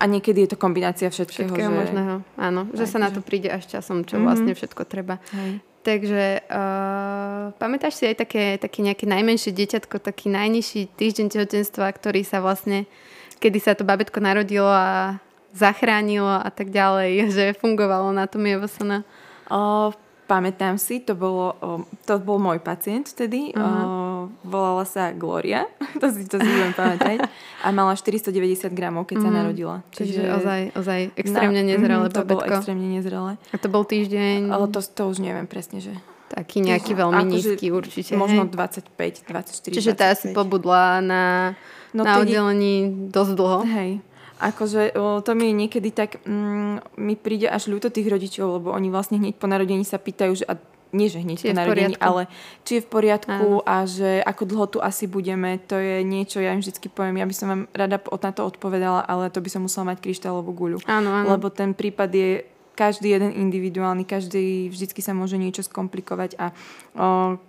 A 0.00 0.04
niekedy 0.08 0.48
je 0.48 0.56
to 0.56 0.60
kombinácia 0.60 1.12
všetkého. 1.12 1.52
Všetkého 1.52 1.72
že... 1.72 1.76
možného, 1.76 2.14
áno. 2.40 2.68
Že 2.72 2.84
aj, 2.84 2.90
sa 2.92 2.98
na 3.00 3.08
to 3.12 3.20
príde 3.20 3.52
až 3.52 3.68
časom, 3.68 4.04
čo 4.04 4.16
mm-hmm. 4.16 4.24
vlastne 4.24 4.52
všetko 4.56 4.82
treba. 4.88 5.20
Hej. 5.32 5.60
Takže 5.86 6.42
uh, 6.50 7.54
pamätáš 7.62 8.02
si 8.02 8.10
aj 8.10 8.18
také, 8.18 8.58
také 8.58 8.82
nejaké 8.82 9.06
najmenšie 9.06 9.54
dieťatko, 9.54 10.02
taký 10.02 10.26
najnižší 10.34 10.90
týždeň 10.98 11.30
tehotenstva, 11.30 11.86
ktorý 11.94 12.26
sa 12.26 12.42
vlastne, 12.42 12.90
kedy 13.38 13.62
sa 13.62 13.78
to 13.78 13.86
babetko 13.86 14.18
narodilo 14.18 14.66
a 14.66 15.22
zachránilo 15.54 16.42
a 16.42 16.50
tak 16.50 16.74
ďalej, 16.74 17.10
že 17.38 17.44
fungovalo 17.62 18.10
na 18.10 18.26
tom 18.26 18.42
JVSN? 18.42 19.06
Uh, 19.46 19.94
Pamätám 20.26 20.74
si, 20.74 20.98
to, 20.98 21.14
bolo, 21.14 21.54
to 22.02 22.18
bol 22.18 22.42
môj 22.42 22.58
pacient 22.58 23.06
vtedy, 23.14 23.54
uh-huh. 23.54 24.26
volala 24.42 24.82
sa 24.82 25.14
Gloria, 25.14 25.70
to 26.02 26.10
si 26.10 26.26
to 26.26 26.42
si 26.42 26.48
budem 26.50 26.74
pamätať, 26.74 27.30
a 27.62 27.68
mala 27.70 27.94
490 27.94 28.74
gramov, 28.74 29.06
keď 29.06 29.22
uh-huh. 29.22 29.26
sa 29.26 29.30
mhm. 29.30 29.38
narodila. 29.38 29.76
Čiže, 29.94 30.18
Čiže 30.18 30.22
ozaj, 30.34 30.60
ozaj 30.74 31.00
extrémne 31.14 31.62
no, 31.62 31.70
nezrelé 31.70 32.06
To 32.10 32.26
bolo 32.26 32.42
extrémne 32.42 32.88
nezrelé. 32.90 33.38
A 33.54 33.56
to 33.56 33.70
bol 33.70 33.86
týždeň? 33.86 34.50
Ale 34.50 34.66
to, 34.74 34.82
to 34.82 35.02
už 35.06 35.22
neviem 35.22 35.46
presne, 35.46 35.78
že... 35.78 35.94
Taký 36.26 36.58
nejaký 36.58 36.98
veľmi 36.98 37.22
akože 37.22 37.30
nízky 37.30 37.66
určite. 37.70 38.18
Možno 38.18 38.50
25, 38.50 39.30
24, 39.30 39.78
Čiže 39.78 39.94
25. 39.94 40.02
tá 40.02 40.08
si 40.18 40.34
pobudla 40.34 40.98
na, 40.98 41.54
no, 41.94 42.02
na 42.02 42.18
oddelení 42.18 43.06
dosť 43.14 43.32
dlho. 43.38 43.60
Hej, 43.62 44.02
Akože 44.36 44.92
to 45.24 45.32
mi 45.32 45.56
niekedy 45.56 45.88
tak, 45.92 46.20
mm, 46.28 47.00
mi 47.00 47.14
príde 47.16 47.48
až 47.48 47.72
ľúto 47.72 47.88
tých 47.88 48.08
rodičov, 48.08 48.60
lebo 48.60 48.68
oni 48.72 48.92
vlastne 48.92 49.16
hneď 49.16 49.40
po 49.40 49.48
narodení 49.48 49.84
sa 49.84 49.96
pýtajú, 49.96 50.32
že 50.36 50.44
a 50.44 50.60
nie 50.94 51.10
že 51.10 51.20
hneď 51.20 51.36
či 51.40 51.46
po 51.50 51.56
narodení, 51.56 51.94
ale 51.98 52.30
či 52.62 52.78
je 52.78 52.84
v 52.84 52.88
poriadku 52.88 53.60
áno. 53.60 53.66
a 53.66 53.84
že 53.84 54.22
ako 54.22 54.42
dlho 54.48 54.66
tu 54.70 54.78
asi 54.80 55.04
budeme, 55.10 55.58
to 55.60 55.76
je 55.76 56.00
niečo, 56.06 56.38
ja 56.38 56.54
im 56.54 56.62
vždy 56.62 56.88
poviem, 56.88 57.20
ja 57.20 57.26
by 57.26 57.34
som 57.34 57.48
vám 57.50 57.62
rada 57.74 57.98
na 57.98 58.32
to 58.32 58.42
odpovedala, 58.46 59.02
ale 59.04 59.28
to 59.28 59.42
by 59.42 59.50
som 59.50 59.66
musela 59.66 59.92
mať 59.92 60.04
kryštálovú 60.04 60.52
guľu. 60.54 60.78
Áno, 60.86 61.10
áno. 61.10 61.28
Lebo 61.36 61.50
ten 61.50 61.74
prípad 61.74 62.10
je 62.12 62.30
každý 62.76 63.16
jeden 63.16 63.32
individuálny, 63.32 64.04
každý 64.04 64.68
vždycky 64.68 65.00
sa 65.00 65.16
môže 65.16 65.40
niečo 65.40 65.64
skomplikovať 65.64 66.36
a 66.36 66.52
o, 66.52 67.40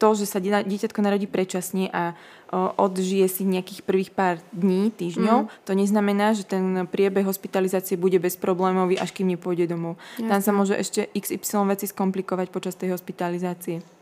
to, 0.00 0.16
že 0.16 0.24
sa 0.24 0.40
dieťatko 0.40 1.04
narodí 1.04 1.28
predčasne 1.28 1.92
a 1.92 2.16
odžije 2.80 3.28
si 3.28 3.42
nejakých 3.44 3.84
prvých 3.84 4.10
pár 4.10 4.40
dní, 4.50 4.90
týždňov, 4.90 5.46
mm. 5.46 5.50
to 5.68 5.72
neznamená, 5.76 6.32
že 6.34 6.48
ten 6.48 6.88
priebeh 6.88 7.22
hospitalizácie 7.22 8.00
bude 8.00 8.18
bezproblémový, 8.18 8.98
až 8.98 9.12
kým 9.12 9.28
nepôjde 9.30 9.70
domov. 9.70 10.00
Jasne. 10.18 10.26
Tam 10.32 10.40
sa 10.40 10.50
môže 10.56 10.74
ešte 10.74 11.06
XY 11.14 11.68
veci 11.70 11.86
skomplikovať 11.86 12.48
počas 12.48 12.74
tej 12.74 12.96
hospitalizácie. 12.96 13.99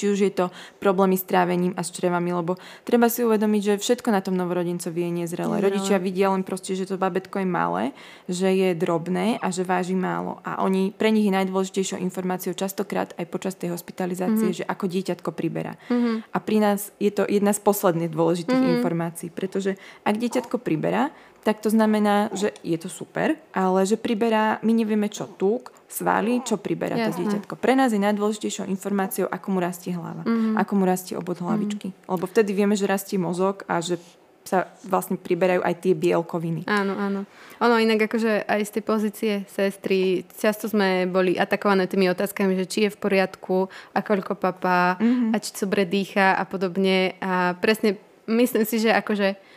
Či 0.00 0.16
už 0.16 0.18
je 0.24 0.32
to 0.32 0.48
problémy 0.80 1.20
s 1.20 1.28
trávením 1.28 1.76
a 1.76 1.84
s 1.84 1.92
črevami, 1.92 2.32
lebo 2.32 2.56
treba 2.88 3.12
si 3.12 3.20
uvedomiť, 3.20 3.60
že 3.60 3.74
všetko 3.84 4.08
na 4.08 4.24
tom 4.24 4.32
novorodencovi 4.40 4.96
je 4.96 5.10
nezrelé. 5.12 5.60
Rodičia 5.60 6.00
vidia 6.00 6.32
len 6.32 6.40
proste, 6.40 6.72
že 6.72 6.88
to 6.88 6.96
babetko 6.96 7.44
je 7.44 7.48
malé, 7.48 7.92
že 8.24 8.48
je 8.48 8.72
drobné 8.72 9.36
a 9.44 9.52
že 9.52 9.60
váži 9.60 9.92
málo. 9.92 10.40
A 10.40 10.64
oni, 10.64 10.96
pre 10.96 11.12
nich 11.12 11.28
je 11.28 11.36
najdôležitejšou 11.36 12.00
informáciou 12.00 12.56
častokrát 12.56 13.12
aj 13.20 13.28
počas 13.28 13.52
tej 13.60 13.76
hospitalizácie, 13.76 14.56
mm-hmm. 14.56 14.60
že 14.64 14.70
ako 14.72 14.88
dieťatko 14.88 15.30
priberá. 15.36 15.76
Mm-hmm. 15.92 16.32
A 16.32 16.38
pri 16.40 16.56
nás 16.64 16.96
je 16.96 17.12
to 17.12 17.28
jedna 17.28 17.52
z 17.52 17.60
posledných 17.60 18.08
dôležitých 18.08 18.56
mm-hmm. 18.56 18.76
informácií, 18.80 19.28
pretože 19.28 19.76
ak 20.08 20.16
dieťatko 20.16 20.56
priberá, 20.56 21.12
tak 21.40 21.60
to 21.64 21.72
znamená, 21.72 22.28
že 22.36 22.52
je 22.60 22.76
to 22.76 22.92
super, 22.92 23.36
ale 23.56 23.84
že 23.88 23.96
priberá, 23.96 24.60
my 24.60 24.72
nevieme 24.76 25.08
čo 25.08 25.24
túk, 25.24 25.72
svaly, 25.90 26.38
čo 26.46 26.54
priberá 26.56 26.94
Jasné. 26.94 27.10
to 27.10 27.14
dieťatko. 27.18 27.54
Pre 27.58 27.74
nás 27.74 27.90
je 27.90 27.98
najdôležitejšou 27.98 28.70
informáciou, 28.70 29.26
ako 29.26 29.46
mu 29.50 29.58
rastie 29.58 29.90
hlava, 29.90 30.22
mm-hmm. 30.22 30.54
ako 30.54 30.72
mu 30.78 30.84
rastie 30.86 31.18
obod 31.18 31.42
hlavičky. 31.42 31.90
Mm-hmm. 31.90 32.06
Lebo 32.14 32.24
vtedy 32.30 32.50
vieme, 32.54 32.78
že 32.78 32.86
rastie 32.86 33.18
mozog 33.18 33.66
a 33.66 33.82
že 33.82 33.98
sa 34.40 34.72
vlastne 34.88 35.20
priberajú 35.20 35.60
aj 35.60 35.74
tie 35.84 35.92
bielkoviny. 35.92 36.64
Áno, 36.64 36.96
áno. 36.96 37.28
Ono 37.60 37.74
inak 37.76 38.08
akože 38.08 38.48
aj 38.48 38.60
z 38.64 38.70
tej 38.72 38.84
pozície 38.86 39.32
sestry 39.52 40.24
často 40.32 40.64
sme 40.64 41.04
boli 41.04 41.36
atakované 41.36 41.84
tými 41.84 42.08
otázkami, 42.08 42.56
že 42.56 42.66
či 42.66 42.78
je 42.88 42.94
v 42.94 42.98
poriadku 42.98 43.68
a 43.92 43.98
koľko 44.00 44.40
papá 44.40 44.96
mm-hmm. 44.96 45.30
a 45.34 45.36
či 45.38 45.50
dobre 45.60 45.84
dýcha 45.84 46.40
a 46.40 46.44
podobne. 46.48 47.20
A 47.20 47.52
presne 47.60 48.00
myslím 48.26 48.64
si, 48.64 48.80
že 48.80 48.90
akože 48.96 49.49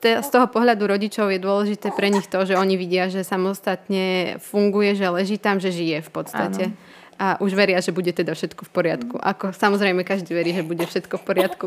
z 0.00 0.28
toho 0.32 0.48
pohľadu 0.48 0.88
rodičov 0.88 1.28
je 1.28 1.36
dôležité 1.36 1.92
pre 1.92 2.08
nich 2.08 2.24
to, 2.24 2.40
že 2.48 2.56
oni 2.56 2.80
vidia, 2.80 3.12
že 3.12 3.20
samostatne 3.20 4.40
funguje, 4.40 4.96
že 4.96 5.12
leží 5.12 5.36
tam, 5.36 5.60
že 5.60 5.68
žije 5.68 6.00
v 6.00 6.10
podstate. 6.10 6.64
Áno. 6.72 6.92
A 7.14 7.38
už 7.38 7.54
veria, 7.54 7.78
že 7.78 7.94
bude 7.94 8.10
teda 8.10 8.34
všetko 8.34 8.66
v 8.66 8.70
poriadku. 8.74 9.14
Ako 9.22 9.54
samozrejme 9.54 10.02
každý 10.02 10.34
verí, 10.34 10.50
že 10.50 10.66
bude 10.66 10.82
všetko 10.82 11.20
v 11.20 11.24
poriadku. 11.24 11.66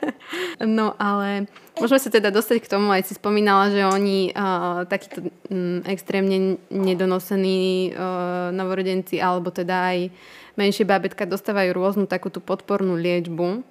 no 0.64 0.96
ale 0.98 1.46
môžeme 1.78 2.00
sa 2.00 2.10
teda 2.10 2.34
dostať 2.34 2.64
k 2.64 2.70
tomu, 2.72 2.90
aj 2.90 3.06
si 3.06 3.14
spomínala, 3.14 3.70
že 3.70 3.86
oni 3.86 4.34
uh, 4.34 4.82
takíto 4.88 5.30
um, 5.52 5.84
extrémne 5.86 6.58
nedonosení 6.72 7.92
uh, 7.94 8.50
novorodenci 8.50 9.22
alebo 9.22 9.54
teda 9.54 9.94
aj 9.94 9.98
menšie 10.58 10.88
bábetka 10.88 11.28
dostávajú 11.28 11.70
rôznu 11.70 12.04
takúto 12.10 12.42
podpornú 12.42 12.98
liečbu 12.98 13.62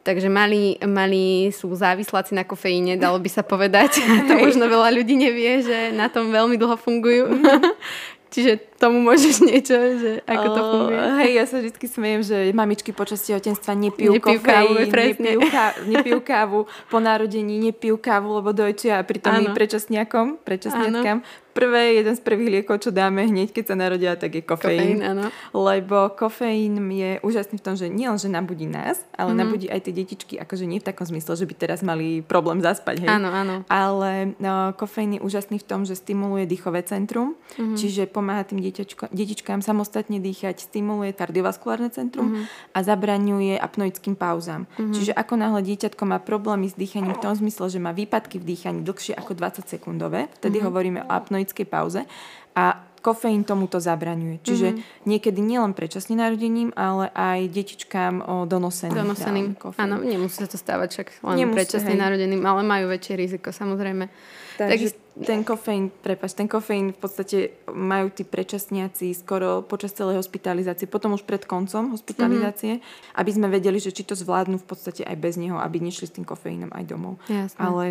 Takže 0.00 0.32
mali, 0.32 0.80
mali 0.80 1.52
sú 1.52 1.76
závisláci 1.76 2.32
na 2.32 2.40
kofeíne, 2.40 2.96
dalo 2.96 3.20
by 3.20 3.28
sa 3.28 3.44
povedať. 3.44 4.00
to 4.28 4.32
možno 4.40 4.64
veľa 4.64 4.96
ľudí 4.96 5.12
nevie, 5.12 5.60
že 5.60 5.92
na 5.92 6.08
tom 6.08 6.32
veľmi 6.32 6.56
dlho 6.56 6.76
fungujú. 6.80 7.28
Mhm. 7.28 7.72
Čiže 8.32 8.69
tomu 8.80 9.04
môžeš 9.04 9.44
niečo, 9.52 9.76
že 9.76 10.10
ako 10.24 10.46
to 10.48 10.60
funguje? 10.72 10.98
Hej, 11.20 11.30
ja 11.36 11.44
sa 11.44 11.56
vždy 11.60 11.86
smejem, 11.86 12.20
že 12.24 12.36
mamičky 12.56 12.96
počas 12.96 13.20
tehotenstva 13.20 13.76
nepijú, 13.76 14.16
nepijú 14.16 14.40
kofeín, 14.40 14.48
kávu, 14.48 14.72
nepijú, 14.80 15.40
ká, 15.52 15.66
nepijú 15.84 16.18
kávu, 16.24 16.60
po 16.88 16.98
narodení 16.98 17.60
nepijú 17.60 18.00
kávu, 18.00 18.40
lebo 18.40 18.56
dojčia 18.56 18.98
a 18.98 19.04
pritom 19.04 19.36
my 19.36 19.52
predčasniakom, 19.52 20.40
predčasniatkám 20.40 21.20
prvé, 21.52 22.00
jeden 22.00 22.14
z 22.14 22.22
prvých 22.22 22.50
liekov, 22.60 22.80
čo 22.80 22.90
dáme 22.94 23.26
hneď, 23.26 23.50
keď 23.50 23.64
sa 23.66 23.76
narodia, 23.76 24.14
tak 24.14 24.38
je 24.38 24.42
kofeín. 24.42 24.96
kofeín 24.96 25.00
áno. 25.02 25.28
Lebo 25.52 26.08
kofeín 26.14 26.78
je 26.88 27.18
úžasný 27.20 27.58
v 27.58 27.64
tom, 27.64 27.74
že 27.74 27.90
nie 27.90 28.06
len, 28.06 28.16
že 28.16 28.30
nabudí 28.30 28.64
nás, 28.70 29.02
ale 29.12 29.34
mm. 29.34 29.38
nabudí 29.38 29.66
aj 29.66 29.80
tie 29.84 29.92
detičky, 29.94 30.34
akože 30.38 30.64
nie 30.64 30.78
v 30.78 30.86
takom 30.86 31.04
zmysle, 31.04 31.34
že 31.36 31.44
by 31.44 31.54
teraz 31.58 31.82
mali 31.82 32.22
problém 32.22 32.62
zaspať. 32.62 33.04
Hej. 33.04 33.08
Áno, 33.10 33.28
áno. 33.28 33.54
Ale 33.66 34.38
no, 34.38 34.72
kofeín 34.78 35.18
je 35.18 35.20
úžasný 35.20 35.60
v 35.60 35.66
tom, 35.66 35.82
že 35.82 35.98
stimuluje 35.98 36.46
dýchové 36.46 36.86
centrum, 36.86 37.34
mm. 37.58 37.76
čiže 37.76 38.08
pomáha 38.08 38.46
tým 38.46 38.62
dieťačko, 38.70 39.10
detičkám 39.10 39.60
samostatne 39.66 40.22
dýchať, 40.22 40.62
stimuluje 40.62 41.10
kardiovaskulárne 41.10 41.90
centrum 41.90 42.38
mm. 42.38 42.44
a 42.70 42.78
zabraňuje 42.86 43.58
apnoickým 43.58 44.14
pauzám. 44.14 44.70
Mm. 44.78 44.94
Čiže 44.94 45.12
ako 45.18 45.34
náhle 45.34 45.60
dieťatko 45.66 46.02
má 46.06 46.22
problémy 46.22 46.70
s 46.70 46.78
dýchaním 46.78 47.18
v 47.18 47.22
tom 47.26 47.34
zmysle, 47.34 47.66
že 47.66 47.82
má 47.82 47.90
výpadky 47.90 48.38
v 48.38 48.46
dýchaní 48.54 48.86
dlhšie 48.86 49.18
ako 49.18 49.34
20 49.34 49.66
sekundové, 49.66 50.30
vtedy 50.38 50.62
mm. 50.62 50.64
hovoríme 50.70 51.00
o 51.02 51.10
apnoickej 51.10 51.66
pauze 51.66 52.06
a 52.54 52.86
kofeín 53.00 53.42
tomuto 53.48 53.80
zabraňuje. 53.80 54.44
Čiže 54.44 54.68
mm-hmm. 54.76 55.08
niekedy 55.08 55.40
nielen 55.40 55.72
predčasne 55.72 56.20
narodením, 56.20 56.70
ale 56.76 57.08
aj 57.16 57.48
detičkám 57.48 58.14
o 58.20 58.44
donoseným. 58.44 58.96
Donoseným, 58.96 59.46
áno, 59.80 60.04
nemusí 60.04 60.44
sa 60.44 60.48
to 60.48 60.60
stávať 60.60 60.88
však 61.00 61.08
len 61.24 61.48
predčasne 61.50 61.96
narodeným, 61.96 62.44
ale 62.44 62.60
majú 62.60 62.92
väčšie 62.92 63.14
riziko 63.16 63.48
samozrejme. 63.50 64.12
Takže 64.60 64.92
ten 65.20 65.44
kofeín, 65.44 65.92
prepač, 65.92 66.32
ten 66.32 66.48
kofeín 66.48 66.96
v 66.96 66.98
podstate 66.98 67.38
majú 67.68 68.08
tí 68.08 68.24
predčasniaci 68.24 69.12
skoro 69.12 69.60
počas 69.60 69.92
celej 69.92 70.20
hospitalizácie, 70.20 70.88
potom 70.88 71.12
už 71.12 71.28
pred 71.28 71.44
koncom 71.44 71.92
hospitalizácie, 71.92 72.80
mm-hmm. 72.80 73.18
aby 73.20 73.30
sme 73.30 73.46
vedeli, 73.52 73.76
že 73.76 73.92
či 73.92 74.02
to 74.04 74.16
zvládnu 74.16 74.56
v 74.60 74.66
podstate 74.66 75.04
aj 75.04 75.16
bez 75.20 75.36
neho, 75.36 75.60
aby 75.60 75.80
nešli 75.80 76.08
s 76.08 76.16
tým 76.16 76.24
kofeínom 76.24 76.72
aj 76.72 76.84
domov. 76.88 77.20
Jasne. 77.28 77.58
Ale 77.60 77.84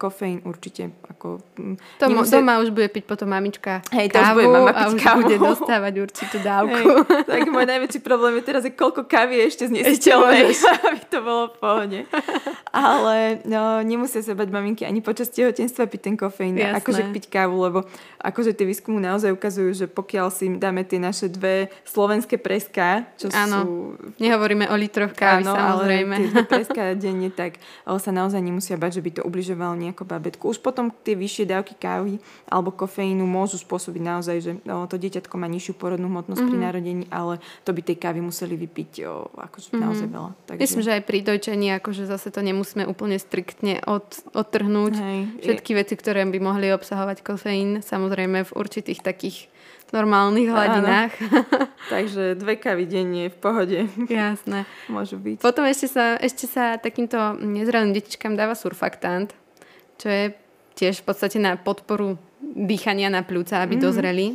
kofeín 0.00 0.40
určite 0.48 0.94
ako... 1.08 1.44
To 2.00 2.04
nemusí... 2.08 2.32
Doma 2.32 2.62
už 2.64 2.72
bude 2.72 2.88
piť 2.88 3.04
potom 3.04 3.28
mamička 3.28 3.84
Hej, 3.92 4.14
to 4.14 4.18
kávu 4.18 4.40
už 4.40 4.46
bude 4.46 4.50
mama 4.54 4.72
piť 4.72 4.80
a 4.80 4.88
už 4.88 5.00
kávu. 5.00 5.18
bude 5.20 5.36
dostávať 5.38 5.94
určitú 6.00 6.36
dávku. 6.40 6.88
Hej, 7.04 7.28
tak 7.28 7.40
môj 7.50 7.66
najväčší 7.68 8.00
problém 8.00 8.32
je 8.40 8.42
teraz, 8.44 8.62
je 8.64 8.72
koľko 8.72 9.04
kávy 9.04 9.40
je 9.40 9.44
ešte 9.52 9.64
znesiteľné, 9.68 10.54
aby 10.88 11.02
to 11.06 11.18
bolo 11.20 11.44
v 11.52 11.56
pohode. 11.60 12.00
Ale 12.70 13.42
no, 13.44 13.82
nemusia 13.82 14.22
sa 14.22 14.32
bať 14.32 14.48
maminky 14.48 14.82
ani 14.86 15.02
počas 15.02 15.28
tehotenstva 15.28 15.90
piť 15.90 16.00
ten 16.00 16.16
kofeín 16.16 16.54
Jasné. 16.70 16.80
akože 16.80 17.02
piť 17.12 17.24
kávu, 17.30 17.56
lebo 17.58 17.78
akože 18.20 18.52
tie 18.52 18.68
výskumy 18.68 19.00
naozaj 19.00 19.32
ukazujú, 19.32 19.70
že 19.72 19.86
pokiaľ 19.88 20.28
si 20.28 20.52
dáme 20.60 20.84
tie 20.84 21.00
naše 21.00 21.32
dve 21.32 21.72
slovenské 21.88 22.36
preská, 22.36 23.08
čo 23.16 23.32
áno. 23.32 23.58
sú... 23.60 23.70
nehovoríme 24.20 24.68
o 24.68 24.76
litroch 24.76 25.16
kávy, 25.16 25.46
áno, 25.46 25.56
samozrejme. 25.56 26.14
ale 26.16 26.26
tie 26.34 26.44
preská 26.52 26.82
denne, 26.98 27.30
tak 27.32 27.62
sa 27.86 28.10
naozaj 28.10 28.40
nemusia 28.40 28.76
bať, 28.76 29.00
že 29.00 29.04
by 29.04 29.10
to 29.20 29.22
ubližovalo 29.24 29.76
nejako 29.76 30.04
babetku. 30.04 30.50
Už 30.50 30.60
potom 30.60 30.90
tie 30.90 31.14
vyššie 31.14 31.48
dávky 31.48 31.78
kávy 31.78 32.20
alebo 32.50 32.74
kofeínu 32.74 33.24
môžu 33.24 33.56
spôsobiť 33.56 34.02
naozaj, 34.02 34.36
že 34.42 34.52
no, 34.66 34.84
to 34.90 35.00
dieťatko 35.00 35.34
má 35.40 35.46
nižšiu 35.46 35.78
porodnú 35.78 36.10
hmotnosť 36.10 36.44
mm-hmm. 36.44 36.50
pri 36.50 36.58
mhm. 36.58 36.66
narodení, 36.66 37.04
ale 37.14 37.40
to 37.62 37.70
by 37.72 37.80
tej 37.80 37.96
kávy 37.96 38.20
museli 38.20 38.58
vypiť 38.58 38.92
o, 39.06 39.30
akože 39.38 39.72
mm-hmm. 39.72 39.80
naozaj 39.80 40.08
veľa. 40.10 40.30
Takže... 40.50 40.60
Myslím, 40.60 40.82
že 40.82 40.94
aj 40.98 41.02
pri 41.06 41.18
dojčení 41.24 41.66
akože 41.78 42.04
zase 42.04 42.28
to 42.28 42.40
nemusíme 42.42 42.84
úplne 42.84 43.16
striktne 43.16 43.80
od, 43.86 44.04
odtrhnúť. 44.34 44.94
Hej. 44.98 45.18
Všetky 45.46 45.70
veci, 45.78 45.94
ktoré 45.94 46.26
by 46.26 46.38
mohli 46.42 46.49
obsahovať 46.56 47.22
kofeín, 47.22 47.84
samozrejme 47.84 48.42
v 48.48 48.52
určitých 48.56 49.04
takých 49.04 49.46
normálnych 49.90 50.50
hladinách. 50.50 51.12
Takže 51.94 52.38
dve 52.38 52.54
kavy 52.56 52.86
denne 52.86 53.30
v 53.30 53.36
pohode. 53.36 53.78
Jasné. 54.06 54.66
Môžu 54.86 55.18
byť. 55.18 55.42
Potom 55.42 55.66
ešte 55.66 55.90
sa, 55.90 56.14
ešte 56.18 56.46
sa 56.46 56.78
takýmto 56.78 57.38
nezrelým 57.42 57.94
detičkám 57.94 58.38
dáva 58.38 58.54
surfaktant, 58.54 59.34
čo 59.98 60.06
je 60.06 60.24
tiež 60.78 61.02
v 61.02 61.06
podstate 61.06 61.36
na 61.42 61.58
podporu 61.58 62.16
dýchania 62.40 63.12
na 63.12 63.20
pľúca, 63.26 63.60
aby 63.60 63.76
mm. 63.76 63.82
dozreli. 63.82 64.26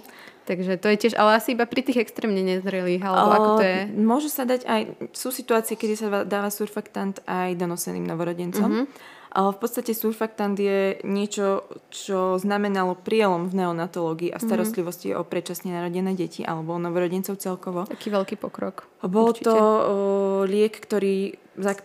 Takže 0.45 0.77
to 0.77 0.93
je 0.93 0.97
tiež, 1.01 1.13
ale 1.17 1.41
asi 1.41 1.57
iba 1.57 1.65
pri 1.65 1.81
tých 1.81 2.05
extrémne 2.05 2.37
nezrelých, 2.45 3.01
alebo 3.01 3.25
o, 3.25 3.33
ako 3.33 3.49
to 3.57 3.63
je? 3.65 3.79
Môže 3.97 4.29
sa 4.29 4.45
dať 4.45 4.61
aj, 4.69 4.81
sú 5.09 5.33
situácie, 5.33 5.73
kedy 5.73 5.93
sa 5.97 6.21
dáva 6.21 6.53
surfaktant 6.53 7.17
aj 7.25 7.57
donoseným 7.57 8.05
novorodencom. 8.05 8.85
Mm-hmm. 8.85 9.14
Ale 9.35 9.51
v 9.51 9.59
podstate 9.59 9.91
surfaktant 9.91 10.55
je 10.55 10.95
niečo, 11.03 11.67
čo 11.91 12.39
znamenalo 12.39 12.95
prielom 12.95 13.51
v 13.51 13.63
neonatológii 13.63 14.31
a 14.31 14.39
mhm. 14.39 14.43
starostlivosti 14.47 15.11
mm-hmm. 15.11 15.27
o 15.27 15.27
predčasne 15.27 15.75
narodené 15.75 16.15
deti 16.15 16.47
alebo 16.47 16.79
novorodencov 16.79 17.35
celkovo. 17.35 17.83
Taký 17.83 18.15
veľký 18.15 18.35
pokrok. 18.39 18.87
Bol 19.03 19.35
určite. 19.35 19.51
to 19.51 19.55
o, 19.59 19.83
liek, 20.47 20.79
ktorý, 20.79 21.35
za, 21.59 21.75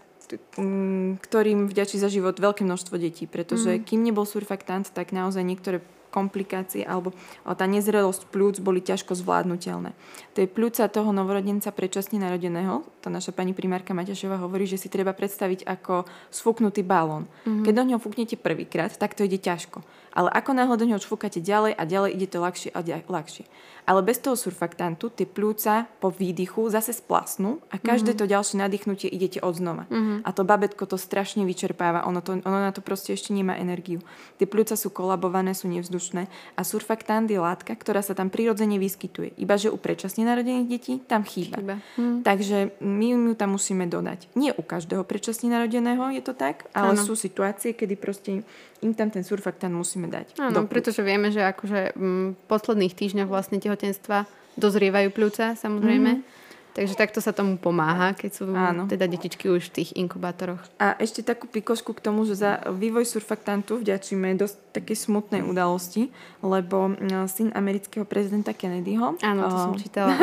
ktorým 1.19 1.67
vďačí 1.67 1.99
za 1.99 2.07
život 2.07 2.39
veľké 2.39 2.63
množstvo 2.63 2.95
detí, 2.95 3.27
pretože 3.27 3.77
mm. 3.77 3.83
kým 3.83 4.01
nebol 4.07 4.23
surfaktant, 4.23 4.87
tak 4.95 5.11
naozaj 5.11 5.43
niektoré 5.43 5.83
komplikácie 6.11 6.83
alebo 6.85 7.14
tá 7.46 7.64
nezrelosť 7.64 8.29
plúc 8.29 8.59
boli 8.59 8.83
ťažko 8.83 9.14
zvládnutelné. 9.16 9.94
Tie 10.35 10.51
plúca 10.51 10.90
toho 10.90 11.14
novorodenca 11.14 11.70
predčasne 11.70 12.18
narodeného, 12.18 12.85
tá 13.01 13.09
naša 13.09 13.31
pani 13.31 13.55
primárka 13.55 13.94
Maťašová 13.94 14.42
hovorí, 14.42 14.66
že 14.66 14.77
si 14.77 14.90
treba 14.90 15.14
predstaviť 15.14 15.64
ako 15.64 16.05
sfúknutý 16.29 16.83
balón. 16.83 17.31
Mm-hmm. 17.46 17.64
Keď 17.64 17.73
do 17.73 17.85
ňoho 17.87 18.01
fúknete 18.03 18.37
prvýkrát, 18.37 18.92
tak 18.94 19.16
to 19.16 19.25
ide 19.25 19.38
ťažko. 19.38 19.81
Ale 20.11 20.29
ako 20.31 20.51
náhle 20.55 20.77
do 20.77 20.87
ňoho 20.90 21.03
fúkate 21.03 21.38
ďalej 21.38 21.79
a 21.79 21.83
ďalej, 21.87 22.11
ide 22.18 22.27
to 22.27 22.42
ľahšie 22.42 22.70
a 22.75 22.81
ľahšie. 22.83 23.46
Ale 23.88 24.07
bez 24.07 24.23
toho 24.23 24.37
surfaktantu 24.37 25.11
tie 25.11 25.27
plúca 25.27 25.88
po 25.99 26.12
výdychu 26.12 26.68
zase 26.70 26.94
splasnú 26.94 27.59
a 27.73 27.81
každé 27.81 28.14
mm-hmm. 28.14 28.23
to 28.23 28.33
ďalšie 28.33 28.57
nadýchnutie 28.61 29.09
idete 29.11 29.40
od 29.40 29.57
znova. 29.57 29.85
Mm-hmm. 29.88 30.23
A 30.23 30.31
to 30.31 30.42
babetko 30.46 30.85
to 30.87 31.01
strašne 31.01 31.42
vyčerpáva, 31.49 32.07
ono, 32.07 32.20
to, 32.23 32.38
ono 32.38 32.59
na 32.61 32.70
to 32.70 32.85
proste 32.85 33.16
ešte 33.16 33.35
nemá 33.35 33.57
energiu. 33.57 34.05
Tie 34.38 34.46
plúca 34.46 34.79
sú 34.79 34.92
kolabované, 34.94 35.57
sú 35.57 35.66
nevzdušné 35.73 36.23
a 36.55 36.61
surfaktant 36.62 37.27
je 37.27 37.40
látka, 37.40 37.73
ktorá 37.75 38.05
sa 38.05 38.14
tam 38.14 38.29
prirodzene 38.29 38.77
vyskytuje. 38.79 39.35
Iba 39.40 39.59
že 39.59 39.73
u 39.73 39.79
predčasne 39.81 40.23
narodených 40.23 40.68
detí 40.70 40.92
tam 41.03 41.27
chýba. 41.27 41.59
chýba. 41.59 41.77
Mm. 41.99 42.23
Takže 42.23 42.79
my 42.79 43.07
ju 43.11 43.35
tam 43.35 43.57
musíme 43.57 43.90
dodať. 43.90 44.31
Nie 44.38 44.55
u 44.55 44.62
každého 44.62 45.03
predčasne 45.03 45.51
narodeného 45.51 46.14
je 46.14 46.23
to 46.23 46.37
tak, 46.37 46.68
ale 46.77 46.94
ano. 46.94 47.03
sú 47.03 47.18
situácie, 47.18 47.75
kedy 47.75 47.94
proste 47.99 48.46
im 48.81 48.92
tam 48.96 49.12
ten 49.12 49.20
surfaktant 49.20 49.73
musíme 49.73 50.00
dať. 50.09 50.39
Áno, 50.41 50.65
pretože 50.71 51.05
vieme, 51.05 51.29
že 51.35 51.45
akože 51.45 51.99
v 51.99 52.39
posledných 52.49 52.95
týždňoch 52.97 53.29
vlastne 53.29 53.61
tehotenstva 53.61 54.25
dozrievajú 54.57 55.09
pľúca, 55.13 55.59
samozrejme. 55.59 56.23
Mm-hmm. 56.23 56.39
Takže 56.71 56.95
takto 56.95 57.19
sa 57.19 57.35
tomu 57.35 57.59
pomáha, 57.59 58.15
keď 58.15 58.31
sú 58.31 58.45
Áno. 58.55 58.87
teda 58.87 59.11
detičky 59.11 59.51
už 59.51 59.75
v 59.75 59.83
tých 59.83 59.91
inkubátoroch. 59.99 60.63
A 60.79 60.95
ešte 61.03 61.27
takú 61.27 61.51
pikošku 61.51 61.99
k 61.99 62.01
tomu, 62.01 62.23
že 62.23 62.39
za 62.39 62.63
vývoj 62.71 63.11
surfaktantu 63.11 63.83
vďačíme 63.83 64.39
dosť 64.39 64.57
také 64.71 64.95
smutnej 64.95 65.43
udalosti, 65.43 66.15
lebo 66.47 66.95
no, 66.95 67.27
syn 67.27 67.51
amerického 67.59 68.07
prezidenta 68.07 68.55
Kennedyho, 68.55 69.19
Áno, 69.19 69.41
to 69.51 69.57
o, 69.59 69.63
som 69.67 69.75
čítala. 69.75 70.15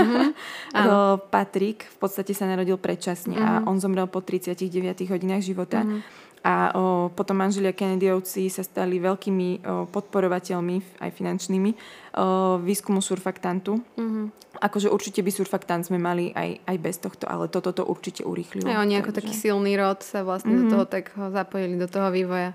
uh-huh. 0.72 1.20
Patrick 1.28 1.84
v 1.84 1.98
podstate 2.00 2.32
sa 2.32 2.48
narodil 2.48 2.80
predčasne 2.80 3.36
uh-huh. 3.36 3.44
a 3.44 3.60
mhm. 3.60 3.64
on 3.68 3.78
zomrel 3.84 4.08
po 4.08 4.24
39 4.24 4.72
hodinách 5.12 5.44
života. 5.44 5.84
Uh-huh 5.84 6.26
a 6.46 6.72
o, 6.74 7.10
potom 7.12 7.38
manželia 7.38 7.74
Kennedyovci 7.74 8.48
sa 8.48 8.62
stali 8.62 9.02
veľkými 9.02 9.50
o, 9.50 9.90
podporovateľmi, 9.90 11.02
aj 11.02 11.12
finančnými, 11.12 11.72
o, 11.74 11.78
výskumu 12.62 13.02
surfaktantu. 13.02 13.82
Mm-hmm. 13.98 14.26
Akože 14.58 14.90
určite 14.90 15.22
by 15.22 15.32
surfaktant 15.34 15.86
sme 15.86 16.02
mali 16.02 16.34
aj, 16.34 16.66
aj 16.66 16.78
bez 16.82 16.98
tohto, 16.98 17.30
ale 17.30 17.50
toto 17.50 17.74
to 17.74 17.84
určite 17.86 18.26
urýchlilo. 18.26 18.70
Aj 18.70 18.82
oni 18.82 18.98
ako 18.98 19.14
taký 19.14 19.34
silný 19.34 19.78
rod 19.78 20.02
sa 20.02 20.26
vlastne 20.26 20.58
mm-hmm. 20.58 20.66
do 20.66 20.70
mhm. 20.70 20.74
toho 20.74 20.86
tak 20.86 21.06
zapojili 21.14 21.76
do 21.78 21.88
toho 21.90 22.10
vývoja. 22.10 22.54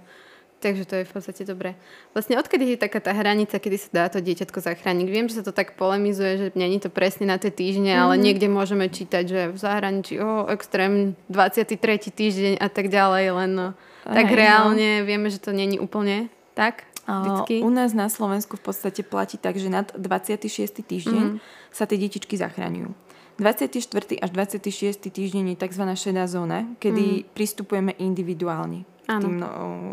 Takže 0.62 0.86
to 0.86 0.94
je 0.94 1.04
v 1.04 1.10
podstate 1.10 1.42
dobré. 1.42 1.74
Vlastne 2.14 2.38
odkedy 2.38 2.78
je 2.78 2.78
taká 2.78 3.02
tá 3.02 3.10
hranica, 3.10 3.58
kedy 3.58 3.76
sa 3.82 3.90
dá 3.90 4.04
to 4.06 4.22
dieťatko 4.22 4.62
zachrániť? 4.62 5.06
Viem, 5.10 5.26
že 5.26 5.42
sa 5.42 5.44
to 5.44 5.50
tak 5.50 5.74
polemizuje, 5.74 6.38
že 6.38 6.46
není 6.54 6.78
to 6.78 6.86
presne 6.86 7.26
na 7.26 7.34
tie 7.34 7.50
týždne, 7.50 7.90
mm-hmm. 7.90 8.04
ale 8.06 8.14
mhm. 8.14 8.22
niekde 8.22 8.46
môžeme 8.46 8.86
čítať, 8.86 9.24
že 9.26 9.40
v 9.50 9.58
zahraničí, 9.58 10.22
o, 10.22 10.46
extrém 10.46 11.18
23. 11.26 11.74
týždeň 12.14 12.54
a 12.62 12.70
tak 12.70 12.94
ďalej, 12.94 13.24
len 13.34 13.50
no, 13.58 13.68
tak 14.06 14.30
Hej, 14.30 14.34
no. 14.34 14.38
reálne 14.38 14.90
no. 15.02 15.06
vieme, 15.10 15.28
že 15.34 15.42
to 15.42 15.50
není 15.50 15.82
úplne 15.82 16.30
tak. 16.54 16.86
Vždycky. 17.02 17.66
U 17.66 17.70
nás 17.74 17.90
na 17.98 18.06
Slovensku 18.06 18.54
v 18.54 18.62
podstate 18.62 19.02
platí 19.02 19.34
tak, 19.34 19.58
že 19.58 19.66
nad 19.66 19.90
26. 19.98 20.86
týždeň 20.86 21.24
mm-hmm. 21.34 21.74
sa 21.74 21.82
tie 21.90 21.98
detičky 21.98 22.38
zachraňujú. 22.38 22.94
24. 23.38 24.18
až 24.20 24.30
26. 24.30 25.08
týždeň 25.08 25.54
je 25.54 25.56
tzv. 25.56 25.84
šedá 25.96 26.24
zóna, 26.28 26.68
kedy 26.80 27.04
mm. 27.04 27.24
pristupujeme 27.32 27.92
individuálne 27.96 28.84
k 29.02 29.18
tým, 29.18 29.36
no, 29.42 29.48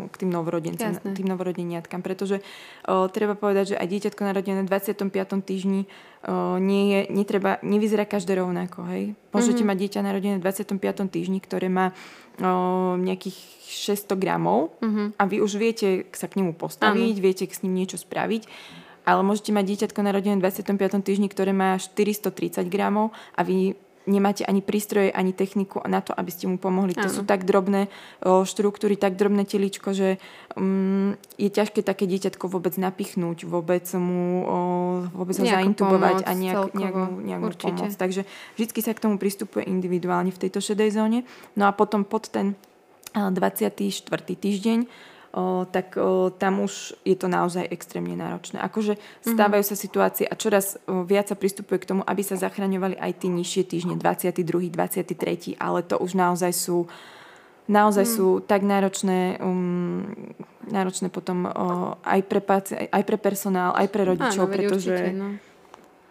k 0.08 0.14
tým 0.22 0.30
novorodencom, 0.30 0.92
Jasné. 0.94 1.12
tým 1.18 1.28
novorodeniatkám. 1.28 2.00
Pretože 2.00 2.40
o, 2.86 3.10
treba 3.10 3.34
povedať, 3.34 3.74
že 3.74 3.76
aj 3.76 3.86
dieťatko 3.90 4.22
narodené 4.22 4.60
v 4.62 4.70
25. 4.70 5.10
týždni 5.42 5.80
o, 5.84 6.56
nie 6.62 6.94
je, 6.94 7.00
netreba, 7.10 7.58
nevyzerá 7.66 8.06
každé 8.06 8.38
rovnako. 8.38 8.86
Hej? 8.86 9.18
Môžete 9.34 9.60
mm-hmm. 9.60 9.66
mať 9.66 9.76
dieťa 9.82 10.00
narodené 10.06 10.36
v 10.38 10.44
25. 10.46 11.10
týždni, 11.10 11.38
ktoré 11.42 11.66
má 11.66 11.90
o, 12.38 12.94
nejakých 12.96 13.36
600 13.98 14.14
gramov 14.14 14.78
mm-hmm. 14.78 15.06
a 15.18 15.22
vy 15.26 15.36
už 15.42 15.52
viete 15.58 16.06
sa 16.14 16.30
k 16.30 16.42
nemu 16.42 16.54
postaviť, 16.54 17.14
Áno. 17.18 17.22
viete 17.22 17.44
s 17.46 17.62
ním 17.66 17.74
niečo 17.82 17.98
spraviť 17.98 18.42
ale 19.04 19.20
môžete 19.24 19.50
mať 19.54 19.64
dieťatko 19.64 20.00
narodené 20.02 20.36
v 20.38 20.44
25. 20.48 21.00
týždni, 21.00 21.28
ktoré 21.32 21.50
má 21.54 21.76
430 21.78 22.68
gramov 22.68 23.14
a 23.34 23.42
vy 23.42 23.76
nemáte 24.08 24.42
ani 24.48 24.64
prístroje, 24.64 25.12
ani 25.12 25.36
techniku 25.36 25.84
na 25.84 26.00
to, 26.00 26.16
aby 26.16 26.30
ste 26.32 26.48
mu 26.48 26.56
pomohli. 26.56 26.96
Ano. 26.96 27.04
To 27.04 27.08
sú 27.12 27.22
tak 27.22 27.44
drobné 27.44 27.92
štruktúry, 28.24 28.96
tak 28.96 29.20
drobné 29.20 29.44
teličko, 29.44 29.92
že 29.92 30.16
um, 30.56 31.14
je 31.36 31.50
ťažké 31.52 31.84
také 31.84 32.08
dieťatko 32.08 32.48
vôbec 32.48 32.74
napichnúť, 32.80 33.44
vôbec 33.44 33.84
mu 33.94 34.42
vôbec 35.12 35.36
ho 35.36 35.44
zaintubovať 35.44 36.24
a 36.24 36.32
nejak, 36.32 36.72
nejak, 36.72 36.94
mu, 36.96 37.08
nejak 37.20 37.40
mu 37.40 37.50
pomôcť. 37.52 37.96
Takže 37.96 38.22
vždy 38.56 38.80
sa 38.80 38.96
k 38.96 39.02
tomu 39.04 39.20
pristupuje 39.20 39.68
individuálne 39.68 40.32
v 40.32 40.40
tejto 40.48 40.64
šedej 40.64 40.96
zóne. 40.96 41.28
No 41.54 41.68
a 41.68 41.72
potom 41.76 42.02
pod 42.02 42.32
ten 42.32 42.56
24. 43.14 43.74
týždeň 44.22 44.78
o, 45.32 45.66
tak 45.66 45.94
o, 45.96 46.30
tam 46.30 46.62
už 46.66 46.94
je 47.06 47.16
to 47.16 47.30
naozaj 47.30 47.66
extrémne 47.70 48.14
náročné. 48.18 48.58
Akože 48.60 48.98
mhm. 48.98 49.34
stávajú 49.34 49.62
mm-hmm. 49.62 49.78
sa 49.78 49.84
situácie 49.86 50.24
a 50.26 50.34
čoraz 50.34 50.76
o, 50.86 51.02
viac 51.06 51.30
sa 51.30 51.36
pristupuje 51.38 51.82
k 51.82 51.88
tomu, 51.94 52.02
aby 52.06 52.22
sa 52.22 52.38
zachraňovali 52.38 52.98
aj 52.98 53.12
tie 53.22 53.30
nižšie 53.30 53.62
týždne, 53.66 53.94
22., 53.98 54.70
23., 54.70 55.58
ale 55.58 55.86
to 55.86 55.96
už 55.98 56.14
naozaj 56.18 56.52
sú 56.54 56.90
naozaj 57.70 58.02
mm. 58.02 58.12
sú 58.18 58.28
tak 58.42 58.66
náročné, 58.66 59.38
um, 59.38 60.02
náročné 60.66 61.06
potom 61.06 61.46
o, 61.46 61.94
aj, 62.02 62.20
pre 62.26 62.42
paci- 62.42 62.90
aj 62.90 63.02
pre 63.06 63.14
personál, 63.14 63.78
aj 63.78 63.86
pre 63.94 64.02
rodičov, 64.02 64.50
Áno, 64.50 64.52
pretože 64.52 64.90
určite, 64.90 65.14
no 65.14 65.49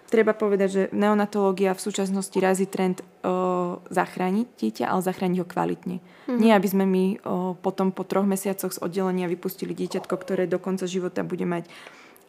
treba 0.10 0.34
povedať, 0.34 0.70
že 0.70 0.84
neonatológia 0.92 1.78
v 1.78 1.86
súčasnosti 1.86 2.36
razí 2.42 2.66
trend 2.66 3.06
o, 3.22 3.80
zachrániť 3.94 4.48
dieťa, 4.58 4.86
ale 4.90 5.02
zachrániť 5.06 5.38
ho 5.40 5.48
kvalitne. 5.48 5.98
Mm-hmm. 6.02 6.40
Nie, 6.42 6.58
aby 6.58 6.68
sme 6.68 6.86
my 6.90 7.06
o, 7.22 7.54
potom 7.56 7.94
po 7.94 8.04
troch 8.04 8.26
mesiacoch 8.26 8.74
z 8.74 8.82
oddelenia 8.82 9.30
vypustili 9.30 9.78
dieťatko, 9.78 10.14
ktoré 10.18 10.50
do 10.50 10.58
konca 10.58 10.90
života 10.90 11.22
bude 11.22 11.46
mať 11.46 11.70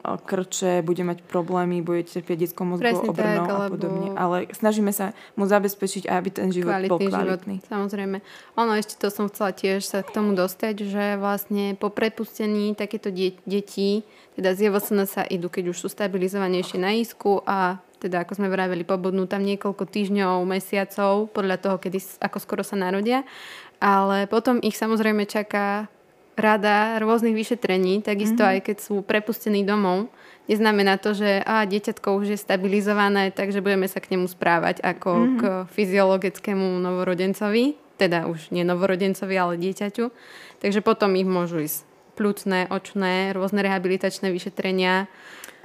krče, 0.00 0.80
bude 0.80 1.04
mať 1.04 1.20
problémy, 1.28 1.84
bude 1.84 2.08
trpieť 2.08 2.48
detskou 2.48 2.64
mozgovou 2.64 3.12
obrnou 3.12 3.44
tak, 3.44 3.52
a 3.52 3.68
podobne. 3.68 4.08
Ale 4.16 4.48
snažíme 4.52 4.92
sa 4.96 5.12
mu 5.36 5.44
zabezpečiť, 5.44 6.08
aby 6.08 6.28
ten 6.32 6.48
život 6.48 6.72
Kvalitný 6.72 6.90
bol 6.90 6.98
kvalitný. 7.04 7.56
Život, 7.60 7.68
samozrejme. 7.68 8.16
Ono 8.56 8.72
ešte 8.76 8.96
to 8.96 9.12
som 9.12 9.28
chcela 9.28 9.52
tiež 9.52 9.84
sa 9.84 10.00
k 10.00 10.10
tomu 10.10 10.32
dostať, 10.32 10.74
že 10.88 11.04
vlastne 11.20 11.76
po 11.76 11.92
prepustení 11.92 12.72
takéto 12.72 13.12
de- 13.12 13.36
deti, 13.44 14.08
teda 14.40 14.56
z 14.56 14.72
JVSN 14.72 15.00
sa 15.04 15.22
idú, 15.28 15.52
keď 15.52 15.76
už 15.76 15.84
sú 15.84 15.88
stabilizovanejšie 15.92 16.78
na 16.80 16.96
isku 16.96 17.44
a 17.44 17.76
teda 18.00 18.24
ako 18.24 18.40
sme 18.40 18.48
vraveli, 18.48 18.80
pobudnú 18.88 19.28
tam 19.28 19.44
niekoľko 19.44 19.84
týždňov, 19.84 20.48
mesiacov, 20.48 21.28
podľa 21.36 21.60
toho, 21.60 21.76
kedy, 21.76 22.00
ako 22.24 22.38
skoro 22.40 22.62
sa 22.64 22.80
narodia. 22.80 23.28
Ale 23.76 24.24
potom 24.24 24.56
ich 24.64 24.80
samozrejme 24.80 25.28
čaká 25.28 25.92
rada 26.40 26.96
rôznych 26.98 27.36
vyšetrení, 27.36 28.00
takisto 28.00 28.40
mm-hmm. 28.40 28.54
aj 28.56 28.58
keď 28.64 28.76
sú 28.80 28.94
prepustení 29.04 29.62
domov. 29.62 30.08
Neznamená 30.48 30.98
to, 30.98 31.14
že 31.14 31.44
a, 31.44 31.62
dieťatko 31.68 32.16
už 32.16 32.34
je 32.34 32.38
stabilizované, 32.40 33.30
takže 33.30 33.62
budeme 33.62 33.86
sa 33.86 34.02
k 34.02 34.16
nemu 34.16 34.26
správať 34.26 34.82
ako 34.82 35.10
mm-hmm. 35.12 35.38
k 35.38 35.42
fyziologickému 35.76 36.80
novorodencovi, 36.82 37.78
teda 38.00 38.26
už 38.26 38.50
nie 38.50 38.64
novorodencovi, 38.66 39.34
ale 39.36 39.60
dieťaťu. 39.60 40.10
Takže 40.58 40.80
potom 40.80 41.14
ich 41.14 41.28
môžu 41.28 41.62
ísť 41.62 41.86
plúcne, 42.18 42.66
očné, 42.66 43.30
rôzne 43.36 43.62
rehabilitačné 43.62 44.32
vyšetrenia. 44.32 45.06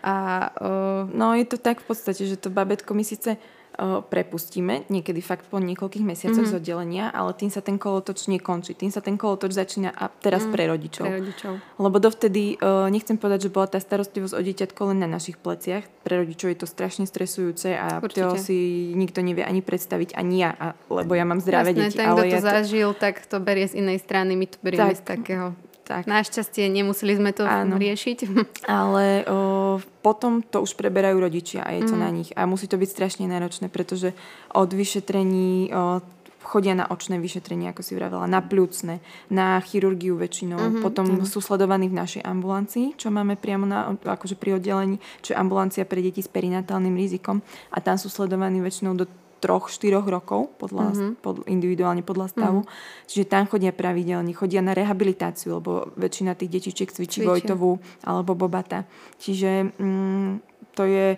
A, 0.06 0.16
uh... 0.62 1.02
No 1.10 1.34
je 1.34 1.50
to 1.50 1.58
tak 1.58 1.82
v 1.82 1.90
podstate, 1.90 2.30
že 2.30 2.38
to 2.38 2.54
babetko 2.54 2.94
my 2.94 3.02
síce 3.02 3.42
prepustíme, 4.08 4.88
niekedy 4.88 5.20
fakt 5.20 5.48
po 5.52 5.60
niekoľkých 5.60 6.06
mesiacoch 6.06 6.48
mm-hmm. 6.48 6.60
z 6.60 6.60
oddelenia, 6.60 7.06
ale 7.12 7.36
tým 7.36 7.52
sa 7.52 7.60
ten 7.60 7.76
kolotoč 7.76 8.32
nekončí. 8.32 8.76
Tým 8.76 8.92
sa 8.92 9.04
ten 9.04 9.20
kolotoč 9.20 9.56
začína 9.56 9.92
a 9.92 10.08
teraz 10.08 10.48
mm, 10.48 10.52
pre, 10.52 10.64
rodičov. 10.68 11.06
pre 11.06 11.16
rodičov. 11.20 11.54
Lebo 11.80 11.98
dovtedy, 12.00 12.56
uh, 12.60 12.88
nechcem 12.88 13.20
povedať, 13.20 13.48
že 13.48 13.54
bola 13.54 13.68
tá 13.68 13.80
starostlivosť 13.80 14.34
o 14.36 14.42
dieťatko 14.42 14.82
len 14.92 14.98
na 15.04 15.10
našich 15.12 15.36
pleciach. 15.40 15.84
Pre 16.04 16.16
rodičov 16.24 16.48
je 16.56 16.58
to 16.64 16.68
strašne 16.68 17.06
stresujúce 17.06 17.76
a 17.76 18.00
to 18.00 18.40
si 18.40 18.92
nikto 18.96 19.20
nevie 19.20 19.44
ani 19.44 19.60
predstaviť, 19.60 20.16
ani 20.16 20.48
ja, 20.48 20.52
a, 20.56 20.68
lebo 20.88 21.12
ja 21.16 21.28
mám 21.28 21.44
zdravé 21.44 21.76
Jasné, 21.76 21.84
deti. 21.92 21.98
Ten, 22.00 22.08
ale 22.08 22.22
kto 22.26 22.36
ja 22.36 22.42
to 22.42 22.48
zažil, 22.48 22.90
tak 22.96 23.24
to 23.28 23.38
berie 23.44 23.68
z 23.68 23.84
inej 23.84 24.00
strany, 24.02 24.40
my 24.40 24.46
to 24.48 24.58
berieme 24.64 24.96
tak, 24.96 25.00
z 25.00 25.04
takého 25.04 25.48
tak. 25.86 26.10
Našťastie 26.10 26.66
nemuseli 26.74 27.14
sme 27.14 27.30
to 27.30 27.46
Áno. 27.46 27.78
riešiť. 27.78 28.18
Ale 28.66 29.22
o, 29.30 29.78
potom 30.02 30.42
to 30.42 30.66
už 30.66 30.74
preberajú 30.74 31.22
rodičia 31.22 31.62
a 31.62 31.78
je 31.78 31.86
to 31.86 31.96
mm. 31.96 32.02
na 32.02 32.10
nich. 32.10 32.30
A 32.34 32.50
musí 32.50 32.66
to 32.66 32.82
byť 32.82 32.90
strašne 32.90 33.30
náročné, 33.30 33.70
pretože 33.70 34.18
od 34.50 34.74
vyšetrení 34.74 35.70
o, 35.70 36.02
chodia 36.46 36.78
na 36.78 36.86
očné 36.86 37.18
vyšetrenie, 37.18 37.74
ako 37.74 37.82
si 37.82 37.98
vravela, 37.98 38.30
na 38.30 38.40
pľúcne, 38.40 39.02
na 39.34 39.58
chirurgiu 39.66 40.14
väčšinou. 40.16 40.62
Mm-hmm, 40.62 40.84
potom 40.86 41.06
mm. 41.18 41.26
sú 41.26 41.42
sledovaní 41.42 41.90
v 41.90 41.98
našej 41.98 42.22
ambulancii, 42.22 42.94
čo 42.96 43.10
máme 43.10 43.34
priamo 43.34 43.66
na, 43.66 43.98
akože 43.98 44.38
pri 44.38 44.62
oddelení, 44.62 45.02
čo 45.26 45.34
je 45.34 45.42
ambulancia 45.42 45.84
pre 45.90 46.06
deti 46.06 46.22
s 46.22 46.30
perinatálnym 46.30 46.94
rizikom. 46.94 47.42
A 47.74 47.82
tam 47.82 47.98
sú 47.98 48.14
sledovaní 48.14 48.62
väčšinou 48.62 48.94
do 48.94 49.10
troch, 49.40 49.70
štyroch 49.70 50.08
rokov 50.08 50.56
podľa, 50.58 50.86
mm-hmm. 50.92 51.12
pod, 51.22 51.46
individuálne 51.46 52.02
podľa 52.02 52.28
stavu. 52.32 52.60
Mm-hmm. 52.64 53.06
Čiže 53.10 53.26
tam 53.30 53.44
chodia 53.46 53.72
pravidelne, 53.76 54.32
chodia 54.34 54.64
na 54.64 54.74
rehabilitáciu, 54.74 55.60
lebo 55.62 55.92
väčšina 56.00 56.34
tých 56.34 56.52
detičiek 56.60 56.90
cvičí 56.90 57.22
Cvičia. 57.22 57.30
Vojtovú 57.30 57.78
alebo 58.04 58.34
Bobata. 58.34 58.88
Čiže 59.22 59.76
mm, 59.76 60.32
to 60.74 60.84
je 60.88 61.16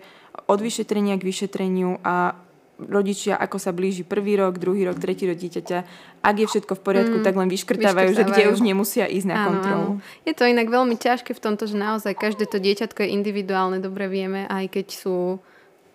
od 0.47 0.59
vyšetrenia 0.59 1.17
k 1.17 1.27
vyšetreniu 1.27 1.97
a 2.05 2.35
rodičia, 2.77 3.33
ako 3.41 3.57
sa 3.57 3.73
blíži 3.73 4.05
prvý 4.05 4.37
rok, 4.37 4.61
druhý 4.61 4.85
rok, 4.85 5.01
tretí 5.01 5.25
rok 5.25 5.41
dieťaťa, 5.41 5.77
ak 6.21 6.35
je 6.37 6.45
všetko 6.45 6.77
v 6.77 6.81
poriadku, 6.85 7.17
mm, 7.19 7.25
tak 7.25 7.33
len 7.33 7.49
vyškrtávajú, 7.49 8.13
vyškrtávajú, 8.13 8.13
že 8.13 8.23
kde 8.29 8.53
už 8.53 8.59
nemusia 8.61 9.09
ísť 9.09 9.27
na 9.27 9.35
áno, 9.41 9.47
kontrolu. 9.49 9.89
Áno. 9.97 10.25
Je 10.29 10.33
to 10.37 10.45
inak 10.45 10.69
veľmi 10.69 10.93
ťažké 10.93 11.33
v 11.33 11.41
tomto, 11.41 11.65
že 11.65 11.73
naozaj 11.73 12.13
každé 12.13 12.45
to 12.45 12.61
dieťatko 12.61 13.01
je 13.01 13.09
individuálne, 13.17 13.81
dobre 13.81 14.05
vieme, 14.05 14.45
aj 14.45 14.69
keď 14.69 14.87
sú 14.93 15.41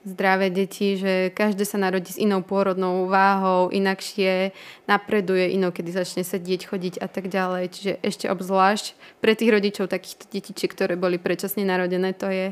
zdravé 0.02 0.50
deti, 0.50 0.98
že 0.98 1.30
každé 1.30 1.62
sa 1.62 1.78
narodí 1.78 2.10
s 2.10 2.18
inou 2.18 2.42
pôrodnou 2.42 3.06
váhou, 3.06 3.70
inakšie 3.70 4.50
napreduje, 4.90 5.54
inokedy 5.54 5.94
začne 5.94 6.26
sedieť, 6.26 6.66
chodiť 6.66 6.94
a 6.98 7.06
tak 7.06 7.30
ďalej. 7.30 7.64
Čiže 7.70 7.92
ešte 8.02 8.26
obzvlášť 8.26 8.98
pre 9.22 9.38
tých 9.38 9.50
rodičov 9.54 9.86
takýchto 9.86 10.26
detičiek, 10.30 10.70
ktoré 10.70 10.98
boli 10.98 11.22
predčasne 11.22 11.62
narodené, 11.62 12.14
to 12.14 12.26
je 12.26 12.46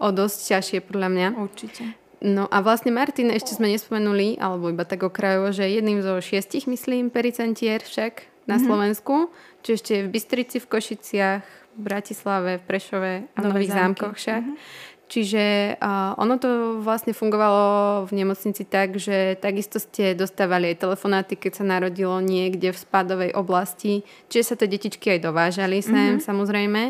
o 0.00 0.08
dosť 0.12 0.38
ťažšie 0.56 0.78
podľa 0.84 1.08
mňa. 1.08 1.28
Určite. 1.36 1.82
No 2.20 2.44
a 2.52 2.60
vlastne 2.60 2.92
Martin 2.92 3.32
ešte 3.32 3.56
sme 3.56 3.72
nespomenuli, 3.72 4.36
alebo 4.36 4.68
iba 4.68 4.84
tak 4.84 5.00
okrajovo, 5.00 5.56
že 5.56 5.64
jedným 5.64 6.04
zo 6.04 6.20
šiestich, 6.20 6.68
myslím, 6.68 7.08
pericentier 7.08 7.80
však 7.80 8.28
na 8.44 8.60
mm-hmm. 8.60 8.68
Slovensku, 8.68 9.32
či 9.64 9.80
ešte 9.80 9.94
v 10.04 10.08
Bystrici, 10.12 10.60
v 10.60 10.68
Košiciach, 10.68 11.44
v 11.76 11.80
Bratislave, 11.80 12.60
v 12.60 12.64
Prešove 12.68 13.12
a 13.24 13.38
v 13.40 13.46
Nových 13.48 13.72
zámkoch 13.72 14.20
však. 14.20 14.42
Mm-hmm. 14.44 14.89
Čiže 15.10 15.74
uh, 15.82 16.14
ono 16.22 16.38
to 16.38 16.78
vlastne 16.78 17.10
fungovalo 17.10 18.06
v 18.06 18.22
nemocnici 18.22 18.62
tak, 18.62 18.94
že 18.94 19.34
takisto 19.42 19.82
ste 19.82 20.14
dostávali 20.14 20.70
aj 20.70 20.86
telefonáty, 20.86 21.34
keď 21.34 21.52
sa 21.58 21.64
narodilo 21.66 22.14
niekde 22.22 22.70
v 22.70 22.78
spadovej 22.78 23.34
oblasti. 23.34 24.06
Čiže 24.30 24.46
sa 24.46 24.54
tie 24.54 24.70
detičky 24.70 25.18
aj 25.18 25.26
dovážali 25.26 25.82
sem, 25.82 26.14
mm-hmm. 26.14 26.22
samozrejme. 26.22 26.82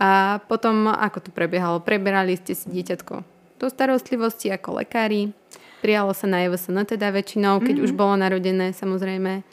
A 0.00 0.40
potom, 0.48 0.88
ako 0.88 1.28
to 1.28 1.30
prebiehalo? 1.30 1.84
Preberali 1.84 2.40
ste 2.40 2.56
si 2.56 2.72
dieťatko 2.72 3.20
do 3.60 3.70
starostlivosti 3.70 4.48
ako 4.48 4.80
lekári. 4.80 5.30
Prijalo 5.84 6.16
sa 6.16 6.26
na 6.26 6.48
EVSN 6.48 6.88
teda 6.88 7.12
väčšinou, 7.12 7.60
keď 7.60 7.78
mm-hmm. 7.78 7.86
už 7.86 7.92
bolo 7.92 8.16
narodené, 8.16 8.72
samozrejme. 8.72 9.44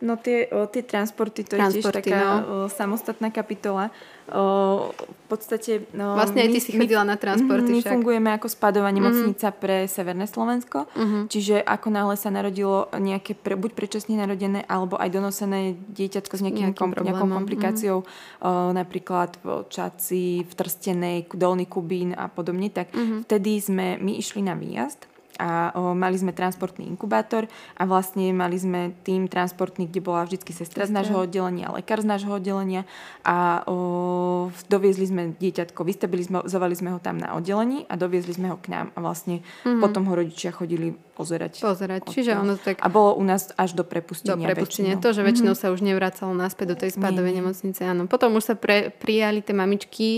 No 0.00 0.16
tie, 0.16 0.48
o, 0.48 0.64
tie 0.64 0.80
transporty, 0.80 1.44
to 1.44 1.60
transporty, 1.60 1.76
je 1.76 1.84
tiež 1.84 1.96
taká 2.00 2.20
no. 2.24 2.36
o, 2.40 2.56
samostatná 2.72 3.28
kapitola. 3.28 3.92
O, 4.32 4.96
v 4.96 5.26
podstate... 5.28 5.84
No, 5.92 6.16
vlastne 6.16 6.40
aj 6.40 6.56
ty 6.56 6.60
si 6.64 6.72
chodila 6.72 7.04
na 7.04 7.20
transporty 7.20 7.68
My 7.68 7.84
však. 7.84 7.92
fungujeme 7.92 8.30
ako 8.32 8.48
spadová 8.48 8.88
mhm. 8.88 8.96
nemocnica 8.96 9.52
mm-hmm. 9.52 9.60
pre 9.60 9.76
Severné 9.84 10.24
Slovensko. 10.24 10.88
Mm-hmm. 10.96 11.22
Čiže 11.28 11.56
ako 11.60 11.88
náhle 11.92 12.16
sa 12.16 12.32
narodilo 12.32 12.88
nejaké 12.96 13.36
pre, 13.36 13.60
buď 13.60 13.76
predčasne 13.76 14.16
narodené 14.16 14.64
alebo 14.64 14.96
aj 14.96 15.12
donosené 15.12 15.76
dieťatko 15.92 16.32
s 16.32 16.42
nejakým 16.48 16.72
kom, 16.72 16.96
nejakou 16.96 17.28
komplikáciou, 17.28 17.98
mm-hmm. 18.00 18.40
o, 18.40 18.50
napríklad 18.72 19.36
v 19.44 19.68
Čaci, 19.68 20.48
v 20.48 20.52
Trstenej, 20.56 21.28
Dolný 21.36 21.68
Kubín 21.68 22.16
a 22.16 22.32
podobne, 22.32 22.72
tak 22.72 22.88
mm-hmm. 22.96 23.28
vtedy 23.28 23.52
sme 23.60 23.86
my 24.00 24.16
išli 24.16 24.40
na 24.40 24.56
výjazd 24.56 25.10
a 25.38 25.70
o, 25.76 25.94
mali 25.94 26.16
sme 26.18 26.34
transportný 26.34 26.88
inkubátor 26.88 27.46
a 27.78 27.82
vlastne 27.86 28.32
mali 28.34 28.56
sme 28.58 28.96
tým 29.04 29.30
transportný, 29.30 29.86
kde 29.86 30.00
bola 30.02 30.26
vždy 30.26 30.40
sestra 30.50 30.88
z 30.88 30.92
nášho 30.92 31.16
oddelenia, 31.20 31.70
lekár 31.70 32.02
z 32.02 32.08
nášho 32.08 32.32
oddelenia 32.34 32.88
a 33.22 33.62
o, 33.68 34.50
doviezli 34.66 35.06
sme 35.06 35.22
dieťatko, 35.36 35.80
vystabilizovali 35.84 36.74
sme 36.74 36.96
ho 36.96 36.98
tam 36.98 37.20
na 37.20 37.36
oddelení 37.36 37.86
a 37.86 37.94
doviezli 37.94 38.34
sme 38.34 38.50
ho 38.50 38.56
k 38.58 38.72
nám 38.72 38.86
a 38.96 38.98
vlastne 38.98 39.44
mm-hmm. 39.44 39.80
potom 39.80 40.08
ho 40.08 40.14
rodičia 40.16 40.50
chodili 40.50 40.96
pozerať. 41.14 41.60
Pozerať, 41.60 42.08
čiže 42.08 42.32
ono 42.34 42.56
tak... 42.56 42.80
A 42.80 42.88
bolo 42.88 43.14
u 43.14 43.24
nás 43.24 43.52
až 43.54 43.76
do 43.76 43.84
prepustenia. 43.84 44.40
Do 44.40 44.48
prepustenia, 44.48 44.96
väčšinou. 44.96 45.04
to, 45.04 45.16
že 45.16 45.20
väčšinou 45.20 45.52
mm-hmm. 45.52 45.68
sa 45.68 45.74
už 45.76 45.80
nevracalo 45.84 46.32
naspäť 46.32 46.66
do 46.72 46.76
tej 46.80 46.90
spadovej 46.96 47.44
nemocnice, 47.44 47.84
áno. 47.84 48.08
Potom 48.08 48.32
už 48.40 48.44
sa 48.52 48.54
pre, 48.56 48.88
prijali 48.88 49.44
tie 49.44 49.52
mamičky 49.52 50.08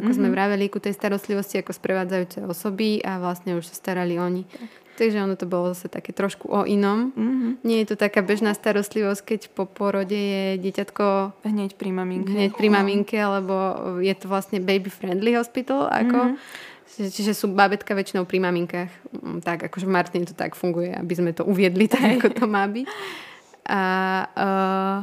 ako 0.00 0.16
mm-hmm. 0.16 0.16
sme 0.16 0.28
vraveli, 0.32 0.72
ku 0.72 0.80
tej 0.80 0.96
starostlivosti 0.96 1.60
ako 1.60 1.76
sprevádzajúce 1.76 2.48
osoby 2.48 3.04
a 3.04 3.20
vlastne 3.20 3.60
už 3.60 3.68
sa 3.68 3.76
starali 3.76 4.16
oni. 4.16 4.48
Tak. 4.48 4.70
Takže 5.00 5.16
ono 5.24 5.32
to 5.32 5.48
bolo 5.48 5.72
zase 5.72 5.88
také 5.88 6.12
trošku 6.12 6.52
o 6.52 6.68
inom. 6.68 7.16
Mm-hmm. 7.16 7.52
Nie 7.64 7.84
je 7.84 7.94
to 7.94 7.96
taká 7.96 8.20
bežná 8.20 8.52
starostlivosť, 8.52 9.22
keď 9.24 9.40
po 9.56 9.64
porode 9.64 10.12
je 10.12 10.60
dieťatko 10.60 11.40
hneď 11.40 11.80
pri 11.80 11.88
maminke. 11.88 12.28
Hneď 12.28 12.52
pri 12.52 12.68
maminke, 12.68 13.16
alebo 13.16 13.56
je 14.04 14.12
to 14.12 14.28
vlastne 14.28 14.60
baby-friendly 14.60 15.32
hospital. 15.40 15.88
Ako. 15.88 16.36
Mm-hmm. 16.36 16.68
Čiže 16.90 17.32
sú 17.32 17.48
babetka 17.48 17.96
väčšinou 17.96 18.28
pri 18.28 18.44
maminkách. 18.44 18.92
Mm, 19.14 19.40
tak, 19.40 19.72
akože 19.72 19.88
v 19.88 19.94
Martine 19.94 20.26
to 20.28 20.36
tak 20.36 20.52
funguje, 20.52 20.92
aby 20.92 21.14
sme 21.16 21.32
to 21.32 21.48
uviedli 21.48 21.88
tak, 21.88 22.20
ako 22.20 22.28
to 22.36 22.44
má 22.44 22.68
byť. 22.68 22.86
A 23.70 23.82
uh, 24.36 24.98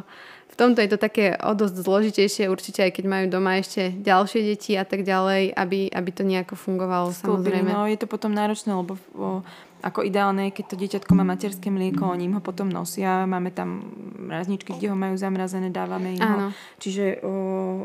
tomto 0.57 0.81
je 0.81 0.89
to 0.89 0.97
také 0.97 1.37
o 1.37 1.53
dosť 1.53 1.75
zložitejšie, 1.85 2.49
určite 2.49 2.81
aj 2.81 2.91
keď 2.97 3.05
majú 3.05 3.25
doma 3.29 3.61
ešte 3.61 3.93
ďalšie 3.93 4.41
deti 4.41 4.73
a 4.73 4.83
tak 4.83 5.05
ďalej, 5.05 5.53
aby, 5.53 5.93
aby 5.93 6.09
to 6.09 6.25
nejako 6.25 6.57
fungovalo 6.57 7.13
Sklopili, 7.13 7.61
samozrejme. 7.61 7.69
No 7.69 7.85
je 7.85 7.97
to 8.01 8.09
potom 8.09 8.33
náročné, 8.33 8.73
lebo 8.73 8.97
o, 9.13 9.45
ako 9.85 10.01
ideálne 10.01 10.49
je, 10.49 10.57
keď 10.57 10.65
to 10.65 10.75
dieťatko 10.81 11.11
má 11.13 11.21
materské 11.21 11.69
mlieko, 11.69 12.09
oni 12.09 12.33
ho 12.33 12.41
potom 12.41 12.73
nosia, 12.73 13.29
máme 13.29 13.53
tam 13.53 13.85
mrazničky, 14.17 14.73
kde 14.73 14.89
ho 14.89 14.97
majú 14.97 15.13
zamrazené, 15.13 15.69
dávame 15.69 16.17
im 16.17 16.25
ho. 16.25 16.49
Čiže 16.81 17.21
o, 17.21 17.33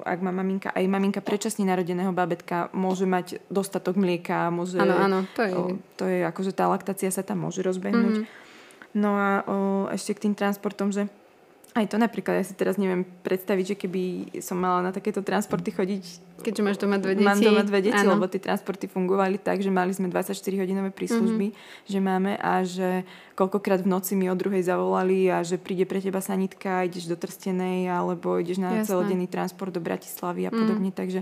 ak 0.01 0.19
má 0.25 0.33
maminka, 0.33 0.73
aj 0.73 0.85
maminka 0.89 1.21
predčasne 1.21 1.69
narodeného 1.69 2.17
babetka 2.17 2.73
môže 2.73 3.05
mať 3.05 3.45
dostatok 3.53 4.01
mlieka, 4.01 4.49
môže... 4.49 4.81
Áno, 4.81 4.97
áno, 4.97 5.19
to 5.37 5.43
je... 5.45 5.53
O, 5.53 5.63
to 6.01 6.09
je 6.09 6.25
akože 6.25 6.57
tá 6.57 6.73
laktácia 6.73 7.13
sa 7.13 7.21
tam 7.21 7.45
môže 7.45 7.61
rozbehnúť. 7.61 8.25
Mm-hmm. 8.25 8.41
No 8.97 9.11
a 9.13 9.31
o, 9.45 9.57
ešte 9.93 10.17
k 10.17 10.29
tým 10.29 10.35
transportom, 10.37 10.89
že 10.89 11.13
aj 11.73 11.89
to 11.89 11.97
napríklad, 11.97 12.37
ja 12.37 12.45
si 12.45 12.53
teraz 12.53 12.77
neviem 12.77 13.01
predstaviť, 13.25 13.65
že 13.73 13.77
keby 13.81 14.03
som 14.45 14.61
mala 14.61 14.85
na 14.85 14.93
takéto 14.93 15.25
transporty 15.25 15.73
chodiť. 15.73 16.05
Keďže 16.45 16.63
máš 16.63 16.77
doma 16.77 17.01
dve 17.01 17.17
deti. 17.17 17.25
Mám 17.25 17.41
doma 17.41 17.65
dve 17.65 17.81
deti, 17.81 18.05
lebo 18.05 18.29
tie 18.29 18.45
transporty 18.45 18.93
fungovali 18.93 19.41
tak, 19.41 19.65
že 19.65 19.73
mali 19.73 19.89
sme 19.97 20.13
24-hodinové 20.13 20.93
príslužby, 20.93 21.47
mm-hmm. 21.49 21.89
že 21.89 21.99
máme 22.05 22.33
a 22.37 22.53
že 22.61 23.09
koľkokrát 23.33 23.81
v 23.81 23.89
noci 23.89 24.13
mi 24.21 24.29
o 24.29 24.37
druhej 24.37 24.69
zavolali 24.69 25.33
a 25.33 25.41
že 25.41 25.57
príde 25.57 25.89
pre 25.89 26.05
teba 26.05 26.21
sanitka, 26.21 26.85
ideš 26.85 27.09
do 27.09 27.17
Trstenej 27.17 27.89
alebo 27.89 28.37
ideš 28.37 28.61
na 28.61 28.85
Jasné. 28.85 28.93
celodenný 28.93 29.27
transport 29.33 29.73
do 29.73 29.81
Bratislavy 29.81 30.49
a 30.49 30.53
podobne. 30.53 30.93
Mm. 30.93 30.99
Takže 31.01 31.21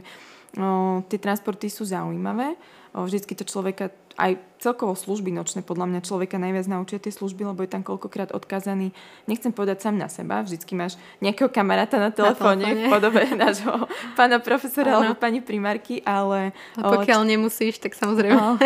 o, 0.59 1.07
tie 1.07 1.19
transporty 1.23 1.71
sú 1.71 1.87
zaujímavé. 1.87 2.59
O, 2.91 3.07
vždycky 3.07 3.39
to 3.39 3.47
človeka 3.47 3.95
aj 4.21 4.33
celkovo 4.61 4.93
služby 4.93 5.33
nočné 5.33 5.65
podľa 5.65 5.89
mňa 5.89 6.01
človeka 6.05 6.37
najviac 6.37 6.69
naučia 6.69 7.01
tie 7.01 7.09
služby, 7.09 7.49
lebo 7.49 7.65
je 7.65 7.73
tam 7.73 7.81
koľkokrát 7.81 8.37
odkázaný, 8.37 8.93
nechcem 9.25 9.57
povedať 9.57 9.89
sám 9.89 9.97
na 9.97 10.13
seba, 10.13 10.45
vždycky 10.45 10.77
máš 10.77 11.01
nejakého 11.25 11.49
kamaráta 11.49 11.97
na 11.97 12.13
telefóne 12.13 12.69
v 12.69 12.93
podobe 12.93 13.25
nášho 13.41 13.89
pána 14.21 14.37
profesora 14.37 14.93
ano. 14.93 14.97
alebo 15.01 15.15
pani 15.17 15.41
primárky, 15.41 16.05
ale... 16.05 16.53
A 16.77 16.93
pokiaľ 16.93 17.25
o, 17.25 17.27
nemusíš, 17.27 17.81
tak 17.81 17.97
samozrejme. 17.97 18.37
O, 18.37 18.61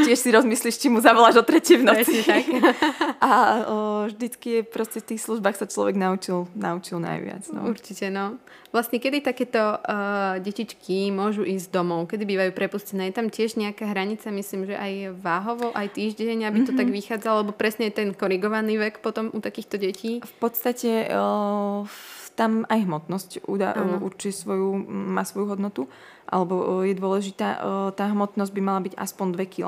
tiež 0.00 0.16
si 0.16 0.32
rozmyslíš, 0.32 0.80
či 0.80 0.88
mu 0.88 1.04
zavoláš 1.04 1.36
o 1.36 1.44
tretí 1.44 1.76
v 1.76 1.84
noci. 1.84 2.24
tak. 2.24 2.48
A 3.26 3.32
o, 3.68 3.76
vždycky 4.08 4.48
je 4.48 4.62
proste 4.64 5.04
v 5.04 5.14
tých 5.14 5.20
službách 5.20 5.60
sa 5.60 5.68
človek 5.68 6.00
naučil, 6.00 6.48
naučil 6.56 6.96
najviac. 6.96 7.44
No. 7.52 7.68
Určite, 7.68 8.08
no. 8.08 8.40
Vlastne, 8.76 9.00
kedy 9.00 9.24
takéto 9.24 9.58
uh, 9.58 10.36
detičky 10.42 11.08
môžu 11.08 11.48
ísť 11.48 11.72
domov? 11.72 12.12
Kedy 12.12 12.28
bývajú 12.28 12.52
prepustené? 12.52 13.08
Je 13.08 13.16
tam 13.16 13.32
tiež 13.32 13.56
nejaká 13.56 13.88
hranica, 13.88 14.28
myslím, 14.28 14.68
že 14.68 14.76
aj 14.76 14.85
váhovo, 15.16 15.72
aj 15.74 15.94
týždeň, 15.94 16.46
aby 16.46 16.58
to 16.62 16.72
mm-hmm. 16.72 16.80
tak 16.80 16.88
vychádzalo, 16.90 17.36
lebo 17.44 17.52
presne 17.54 17.90
ten 17.94 18.12
korigovaný 18.12 18.78
vek 18.78 19.04
potom 19.04 19.30
u 19.32 19.38
takýchto 19.38 19.76
detí? 19.80 20.24
V 20.24 20.34
podstate 20.40 21.08
uh, 21.10 21.86
tam 22.34 22.64
aj 22.68 22.80
hmotnosť 22.84 23.30
udá, 23.48 23.74
určí 24.02 24.34
svoju, 24.34 24.76
má 24.88 25.24
svoju 25.24 25.56
hodnotu, 25.56 25.82
alebo 26.28 26.54
uh, 26.58 26.88
je 26.88 26.94
dôležitá. 26.98 27.48
Uh, 27.58 27.88
tá 27.94 28.10
hmotnosť 28.10 28.52
by 28.52 28.60
mala 28.62 28.80
byť 28.84 28.94
aspoň 28.98 29.26
2 29.34 29.52
kg, 29.52 29.66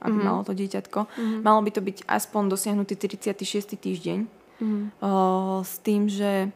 aby 0.00 0.12
mm-hmm. 0.12 0.24
malo 0.24 0.40
to 0.44 0.52
dieťatko. 0.52 1.00
Mm-hmm. 1.06 1.40
Malo 1.44 1.60
by 1.60 1.70
to 1.72 1.80
byť 1.80 1.98
aspoň 2.06 2.42
dosiahnutý 2.52 2.94
36. 2.96 3.76
týždeň. 3.76 4.18
Mm-hmm. 4.56 4.84
S 5.60 5.74
tým, 5.84 6.08
že 6.08 6.48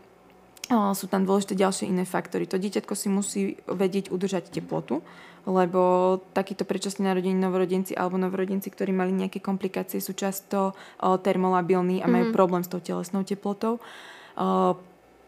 sú 0.71 1.11
tam 1.11 1.27
dôležité 1.27 1.59
ďalšie 1.59 1.91
iné 1.91 2.07
faktory. 2.07 2.47
To 2.47 2.55
dieťatko 2.55 2.95
si 2.95 3.11
musí 3.11 3.59
vedieť 3.67 4.15
udržať 4.15 4.55
teplotu, 4.55 5.03
lebo 5.49 6.19
takíto 6.37 6.69
predčasne 6.69 7.09
narodení 7.09 7.37
novorodenci 7.37 7.97
alebo 7.97 8.21
novorodenci, 8.21 8.69
ktorí 8.69 8.93
mali 8.93 9.13
nejaké 9.13 9.41
komplikácie, 9.41 10.01
sú 10.03 10.13
často 10.13 10.77
termolabilní 11.01 12.05
a 12.05 12.07
majú 12.09 12.29
mm-hmm. 12.31 12.37
problém 12.37 12.63
s 12.65 12.73
tou 12.73 12.81
telesnou 12.81 13.25
teplotou 13.25 13.81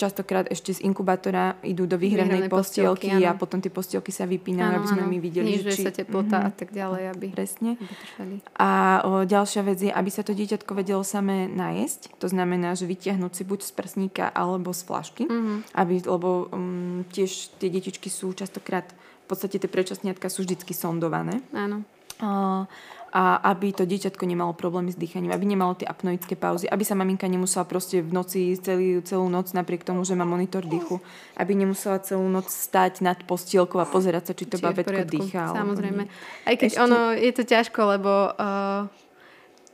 častokrát 0.02 0.50
ešte 0.50 0.74
z 0.74 0.80
inkubátora 0.82 1.62
idú 1.62 1.86
do 1.86 1.94
výhravnej 1.94 2.50
postielky, 2.50 3.14
postielky 3.14 3.28
a 3.28 3.38
potom 3.38 3.62
tie 3.62 3.70
postielky 3.70 4.10
sa 4.10 4.26
vypínajú, 4.26 4.72
aby 4.82 4.88
sme 4.90 5.04
my 5.06 5.18
videli. 5.22 5.54
Znižuje 5.54 5.76
či... 5.78 5.84
sa 5.86 5.92
teplota 5.94 6.42
mm-hmm. 6.42 6.50
a 6.50 6.58
tak 6.58 6.68
ďalej, 6.74 7.02
aby, 7.14 7.26
Presne. 7.30 7.70
aby 8.18 8.34
A 8.58 8.70
o, 9.06 9.22
ďalšia 9.22 9.62
vec 9.62 9.78
je, 9.78 9.92
aby 9.94 10.10
sa 10.10 10.26
to 10.26 10.34
dieťatko 10.34 10.72
vedelo 10.74 11.06
samé 11.06 11.46
najesť. 11.46 12.10
To 12.18 12.26
znamená, 12.26 12.74
že 12.74 12.90
vytiahnuť 12.90 13.32
si 13.32 13.42
buď 13.46 13.60
z 13.62 13.72
prsníka 13.78 14.26
alebo 14.26 14.74
z 14.74 14.82
flašky. 14.82 15.24
Mm-hmm. 15.30 15.58
Aby, 15.76 15.94
lebo 16.02 16.50
um, 16.50 17.06
tiež 17.14 17.54
tie 17.62 17.70
detičky 17.70 18.10
sú 18.10 18.34
častokrát, 18.34 18.90
podstate 19.32 19.56
tie 19.56 19.70
prečasniatka 19.70 20.28
sú 20.28 20.44
vždycky 20.44 20.76
sondované. 20.76 21.40
Áno. 21.56 21.82
Uh, 22.20 22.68
a 23.12 23.36
aby 23.52 23.76
to 23.76 23.84
dieťatko 23.84 24.24
nemalo 24.24 24.56
problémy 24.56 24.88
s 24.88 24.96
dýchaním, 24.96 25.36
aby 25.36 25.44
nemalo 25.44 25.76
tie 25.76 25.84
apnoické 25.84 26.32
pauzy, 26.32 26.64
aby 26.64 26.80
sa 26.80 26.96
maminka 26.96 27.28
nemusela 27.28 27.68
proste 27.68 28.00
v 28.00 28.08
noci 28.08 28.56
celý, 28.56 29.04
celú 29.04 29.28
noc 29.28 29.52
napriek 29.52 29.84
tomu, 29.84 30.00
že 30.08 30.16
má 30.16 30.24
monitor 30.24 30.64
dýchu, 30.64 30.96
aby 31.36 31.52
nemusela 31.52 32.00
celú 32.00 32.24
noc 32.32 32.48
stať 32.48 33.04
nad 33.04 33.20
postielkou 33.28 33.84
a 33.84 33.86
pozerať 33.86 34.32
sa, 34.32 34.32
či 34.32 34.48
to 34.48 34.56
či 34.56 34.64
babetko 34.64 35.04
dýcha. 35.04 35.52
Samozrejme. 35.52 36.08
Aj 36.48 36.56
keď 36.56 36.70
Ešte... 36.72 36.80
ono 36.80 37.12
je 37.12 37.32
to 37.36 37.44
ťažko, 37.44 37.80
lebo 37.84 38.12
uh, 38.32 38.88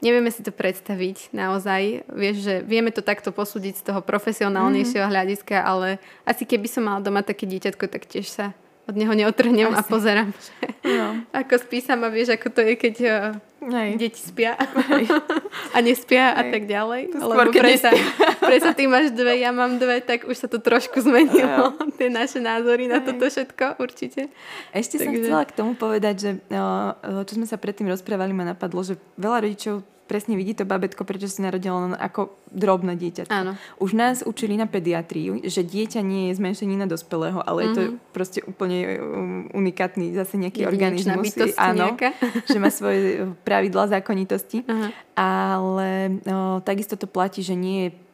nevieme 0.03 0.35
si 0.35 0.43
to 0.43 0.51
predstaviť 0.51 1.31
naozaj. 1.31 2.11
Vieš, 2.11 2.37
že 2.43 2.55
vieme 2.67 2.91
to 2.91 3.07
takto 3.07 3.31
posúdiť 3.31 3.75
z 3.79 3.83
toho 3.87 4.03
profesionálnejšieho 4.03 5.07
mm-hmm. 5.07 5.15
hľadiska, 5.15 5.63
ale 5.63 6.03
asi 6.27 6.43
keby 6.43 6.67
som 6.67 6.91
mala 6.91 6.99
doma 6.99 7.23
také 7.23 7.47
dieťatko, 7.47 7.87
tak 7.87 8.11
tiež 8.11 8.27
sa 8.27 8.51
od 8.89 8.97
neho 8.97 9.13
neotrhnem 9.13 9.69
Asi. 9.69 9.77
a 9.77 9.81
pozerám, 9.85 10.33
že 10.33 10.53
no. 10.89 11.21
ako 11.37 11.55
spí 11.61 11.85
sa 11.85 12.01
a 12.01 12.09
vieš, 12.09 12.41
ako 12.41 12.49
to 12.49 12.61
je, 12.65 12.73
keď 12.81 12.95
Hej. 13.61 13.91
deti 14.01 14.23
spia 14.25 14.57
a 15.77 15.79
nespia 15.85 16.33
Hej. 16.33 16.39
a 16.41 16.43
tak 16.49 16.63
ďalej. 16.65 17.03
To 17.13 17.29
Lebo 17.29 17.53
presa, 17.53 17.93
presa 18.41 18.73
ty 18.73 18.89
máš 18.89 19.13
dve, 19.13 19.45
ja 19.45 19.53
mám 19.53 19.77
dve, 19.77 20.01
tak 20.01 20.25
už 20.25 20.37
sa 20.41 20.49
to 20.49 20.57
trošku 20.57 21.05
zmenilo, 21.05 21.77
tie 22.01 22.09
naše 22.09 22.41
názory 22.41 22.89
Hej. 22.89 22.93
na 22.97 22.99
toto 23.05 23.29
všetko 23.29 23.77
určite. 23.77 24.33
Ešte 24.73 24.97
Takže... 24.97 25.05
som 25.05 25.13
chcela 25.21 25.43
k 25.45 25.53
tomu 25.53 25.73
povedať, 25.77 26.15
že 26.17 26.31
čo 27.29 27.33
sme 27.37 27.45
sa 27.45 27.61
predtým 27.61 27.93
rozprávali, 27.93 28.33
ma 28.33 28.49
napadlo, 28.49 28.81
že 28.81 28.97
veľa 29.21 29.45
rodičov 29.45 29.85
presne 30.09 30.35
vidí 30.41 30.57
to 30.57 30.65
babetko, 30.65 31.05
prečo 31.05 31.29
si 31.29 31.45
narodilo 31.45 31.93
ako 31.93 32.33
drobné 32.49 32.97
dieťa. 32.97 33.29
Áno. 33.29 33.61
Už 33.77 33.93
nás 33.93 34.25
učili 34.25 34.57
na 34.57 34.65
pediatriu, 34.65 35.45
že 35.45 35.61
dieťa 35.61 36.01
nie 36.01 36.33
je 36.33 36.41
zmenšenina 36.41 36.89
dospelého, 36.89 37.45
ale 37.45 37.69
mm-hmm. 37.69 37.69
je 37.69 37.77
to 37.77 37.83
mhm. 37.85 37.97
proste 38.17 38.41
úplne 38.49 38.79
um, 38.97 39.53
unikátny 39.53 40.17
zase 40.17 40.41
nejaký 40.41 40.65
organizmus. 40.65 41.37
Áno, 41.61 41.93
že 42.51 42.59
má 42.59 42.73
svoje 42.73 43.29
pravidla 43.45 44.01
zákonitosti. 44.01 44.65
Uh-huh. 44.65 44.91
Ale 45.19 46.19
no, 46.25 46.65
takisto 46.65 46.97
to 46.97 47.05
platí, 47.05 47.45
že 47.45 47.53
nie 47.53 47.91
je 47.91 48.08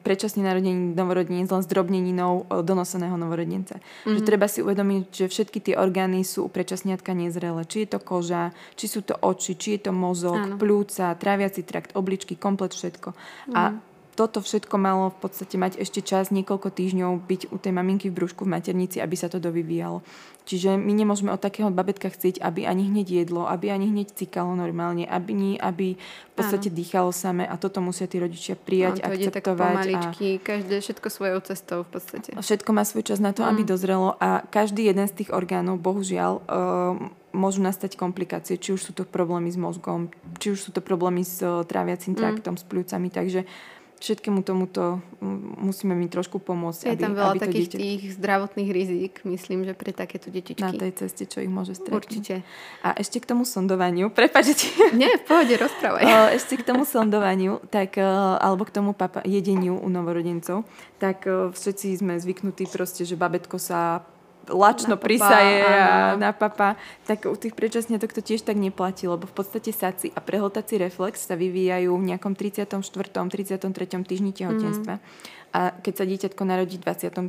predčasne 0.00 0.40
narodený 0.40 0.96
novorodenec 0.96 1.48
len 1.52 1.62
zdrobneninou 1.62 2.48
donoseného 2.64 3.14
novorodenca. 3.20 3.76
Mm-hmm. 3.78 4.16
Že 4.16 4.20
mhm. 4.24 4.28
treba 4.28 4.46
si 4.48 4.64
uvedomiť, 4.64 5.04
že 5.12 5.26
všetky 5.28 5.58
tie 5.60 5.74
orgány 5.76 6.24
sú 6.24 6.48
u 6.48 6.50
predčasniatka 6.50 7.12
nezrelé. 7.12 7.68
Či 7.68 7.84
je 7.84 7.88
to 7.92 8.00
koža, 8.00 8.56
či 8.74 8.88
sú 8.88 9.04
to 9.04 9.12
oči, 9.20 9.54
či 9.60 9.76
je 9.76 9.88
to 9.88 9.92
mozog, 9.92 10.40
Áno. 10.40 10.56
plúca, 10.56 11.12
tráviaci 11.12 11.62
trakt, 11.68 11.92
obličky, 11.92 12.34
komplet 12.40 12.72
všetko. 12.72 13.12
Mm-hmm. 13.12 13.56
A 13.56 13.62
mhm 13.70 13.91
toto 14.12 14.44
všetko 14.44 14.76
malo 14.76 15.08
v 15.08 15.18
podstate 15.24 15.56
mať 15.56 15.80
ešte 15.80 16.04
čas 16.04 16.28
niekoľko 16.28 16.68
týždňov 16.68 17.24
byť 17.24 17.42
u 17.48 17.56
tej 17.56 17.72
maminky 17.72 18.12
v 18.12 18.16
brúšku 18.20 18.44
v 18.44 18.52
maternici, 18.60 19.00
aby 19.00 19.16
sa 19.16 19.32
to 19.32 19.40
dovyvíjalo. 19.40 20.04
Čiže 20.42 20.74
my 20.74 20.90
nemôžeme 20.90 21.30
od 21.30 21.38
takého 21.38 21.70
babetka 21.70 22.10
chcieť, 22.10 22.42
aby 22.42 22.66
ani 22.66 22.90
hneď 22.90 23.24
jedlo, 23.24 23.46
aby 23.46 23.70
ani 23.70 23.94
hneď 23.94 24.10
cikalo 24.10 24.58
normálne, 24.58 25.06
aby, 25.06 25.32
nie, 25.32 25.54
aby 25.54 25.94
v 25.94 26.34
podstate 26.34 26.66
Áno. 26.66 26.76
dýchalo 26.82 27.10
same 27.14 27.46
a 27.46 27.54
toto 27.54 27.78
musia 27.78 28.10
tí 28.10 28.18
rodičia 28.18 28.58
prijať, 28.58 29.06
Áno, 29.06 29.14
to 29.14 29.30
akceptovať. 29.30 29.38
Tak 29.38 29.46
pomaličky, 29.46 30.28
a... 30.36 30.42
každé, 30.42 30.76
všetko 30.82 31.08
svojou 31.08 31.38
cestou 31.46 31.78
v 31.86 31.90
podstate. 31.94 32.30
Všetko 32.34 32.70
má 32.74 32.82
svoj 32.82 33.06
čas 33.06 33.22
na 33.22 33.30
to, 33.30 33.46
mm. 33.46 33.48
aby 33.54 33.62
dozrelo 33.62 34.18
a 34.18 34.42
každý 34.42 34.90
jeden 34.90 35.06
z 35.06 35.22
tých 35.22 35.30
orgánov, 35.30 35.78
bohužiaľ, 35.78 36.42
uh, 36.42 36.98
môžu 37.30 37.62
nastať 37.62 37.94
komplikácie, 37.94 38.58
či 38.58 38.74
už 38.74 38.82
sú 38.82 38.92
to 38.92 39.06
problémy 39.06 39.48
s 39.48 39.56
mozgom, 39.56 40.10
či 40.42 40.52
už 40.52 40.58
sú 40.58 40.70
to 40.74 40.82
problémy 40.82 41.22
s 41.22 41.38
uh, 41.38 41.62
tráviacím 41.62 42.18
mm. 42.18 42.20
traktom, 42.20 42.54
mm. 42.58 42.60
s 42.60 42.64
pľúcami, 42.66 43.08
takže 43.14 43.40
všetkému 44.02 44.42
tomuto 44.42 44.98
musíme 45.62 45.94
mi 45.94 46.10
trošku 46.10 46.42
pomôcť. 46.42 46.90
Je 46.90 46.98
aby, 46.98 47.02
tam 47.06 47.14
veľa 47.14 47.32
aby 47.38 47.40
takých 47.46 47.68
dieťa... 47.70 47.78
tých 47.78 48.02
zdravotných 48.18 48.70
rizík, 48.74 49.14
myslím, 49.22 49.62
že 49.62 49.78
pre 49.78 49.94
takéto 49.94 50.34
detičky. 50.34 50.66
Na 50.66 50.74
tej 50.74 50.92
ceste, 50.98 51.30
čo 51.30 51.38
ich 51.38 51.46
môže 51.46 51.78
stretnúť. 51.78 51.94
Určite. 51.94 52.34
A 52.82 52.98
ešte 52.98 53.22
k 53.22 53.30
tomu 53.30 53.46
sondovaniu, 53.46 54.10
prepáčte. 54.18 54.74
Nie, 54.98 55.22
v 55.22 55.24
pohode, 55.24 55.54
rozprávaj. 55.54 56.02
ešte 56.34 56.58
k 56.58 56.66
tomu 56.66 56.82
sondovaniu, 56.82 57.62
tak, 57.70 57.94
alebo 58.42 58.66
k 58.66 58.74
tomu 58.74 58.90
papa, 58.92 59.22
jedeniu 59.22 59.78
u 59.78 59.86
novorodencov, 59.86 60.66
tak 60.98 61.22
všetci 61.54 62.02
sme 62.02 62.18
zvyknutí 62.18 62.66
proste, 62.66 63.06
že 63.06 63.14
babetko 63.14 63.62
sa 63.62 64.02
lačno 64.50 64.94
Na 64.94 64.98
papa, 64.98 65.06
prisaje 65.06 65.56
a 65.62 66.14
áno. 66.14 66.22
na 66.22 66.30
papa, 66.34 66.74
tak 67.06 67.30
u 67.30 67.36
tých 67.36 67.54
predčasniatok 67.54 68.10
to 68.10 68.20
tiež 68.20 68.42
tak 68.42 68.58
neplatí, 68.58 69.06
lebo 69.06 69.28
v 69.28 69.34
podstate 69.34 69.70
saci 69.70 70.10
a 70.10 70.18
prehltací 70.18 70.80
reflex 70.80 71.28
sa 71.28 71.38
vyvíjajú 71.38 71.90
v 71.92 72.04
nejakom 72.10 72.34
34. 72.34 72.80
33. 72.82 73.62
týždni 74.02 74.32
tehotenstva. 74.34 74.98
A 75.52 75.68
keď 75.84 75.94
sa 76.00 76.04
dieťatko 76.08 76.42
narodí 76.48 76.80
v 76.80 76.88
24. 76.88 77.28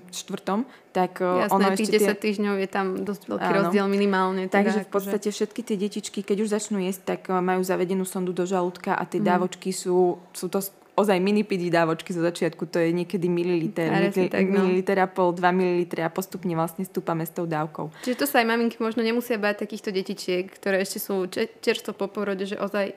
tak 0.96 1.20
ono 1.20 1.44
Jasné, 1.68 1.76
tých 1.76 1.92
ešte 1.92 2.00
10 2.00 2.08
tie... 2.08 2.16
týždňov 2.24 2.56
je 2.56 2.70
tam 2.72 2.86
dosť 3.04 3.24
veľký 3.28 3.50
Áno. 3.52 3.58
rozdiel 3.60 3.86
minimálne. 3.92 4.48
Teda 4.48 4.64
Takže 4.64 4.80
v 4.80 4.88
akože- 4.88 4.94
podstate 4.96 5.28
všetky 5.28 5.62
tie 5.68 5.76
detičky, 5.76 6.20
keď 6.24 6.38
už 6.48 6.50
začnú 6.56 6.80
jesť, 6.80 7.02
tak 7.04 7.22
o, 7.28 7.44
majú 7.44 7.60
zavedenú 7.68 8.08
sondu 8.08 8.32
do 8.32 8.48
žalúdka 8.48 8.96
a 8.96 9.04
tie 9.04 9.20
dávočky 9.20 9.76
sú, 9.76 10.24
sú 10.32 10.48
to 10.48 10.64
ozaj 10.94 11.18
minipidi 11.18 11.74
dávočky 11.74 12.14
zo 12.14 12.22
začiatku, 12.22 12.70
to 12.70 12.78
je 12.78 12.94
niekedy 12.94 13.26
mililiter, 13.26 13.90
tak, 14.30 14.46
no. 14.46 14.62
mililiter 14.62 15.02
a 15.02 15.10
pol, 15.10 15.34
2 15.34 15.42
mililitre 15.50 16.06
a 16.06 16.10
postupne 16.14 16.54
vlastne 16.54 16.86
stúpame 16.86 17.26
s 17.26 17.34
tou 17.34 17.50
dávkou. 17.50 17.90
Čiže 18.06 18.18
to 18.22 18.26
sa 18.30 18.46
aj 18.46 18.48
maminky 18.54 18.78
možno 18.78 19.02
nemusia 19.02 19.42
báť 19.42 19.66
takýchto 19.66 19.90
detičiek, 19.90 20.46
ktoré 20.54 20.86
ešte 20.86 21.02
sú 21.02 21.26
če- 21.26 21.50
čerstvo 21.66 21.98
po 21.98 22.06
porode, 22.06 22.46
že 22.46 22.62
ozaj 22.62 22.94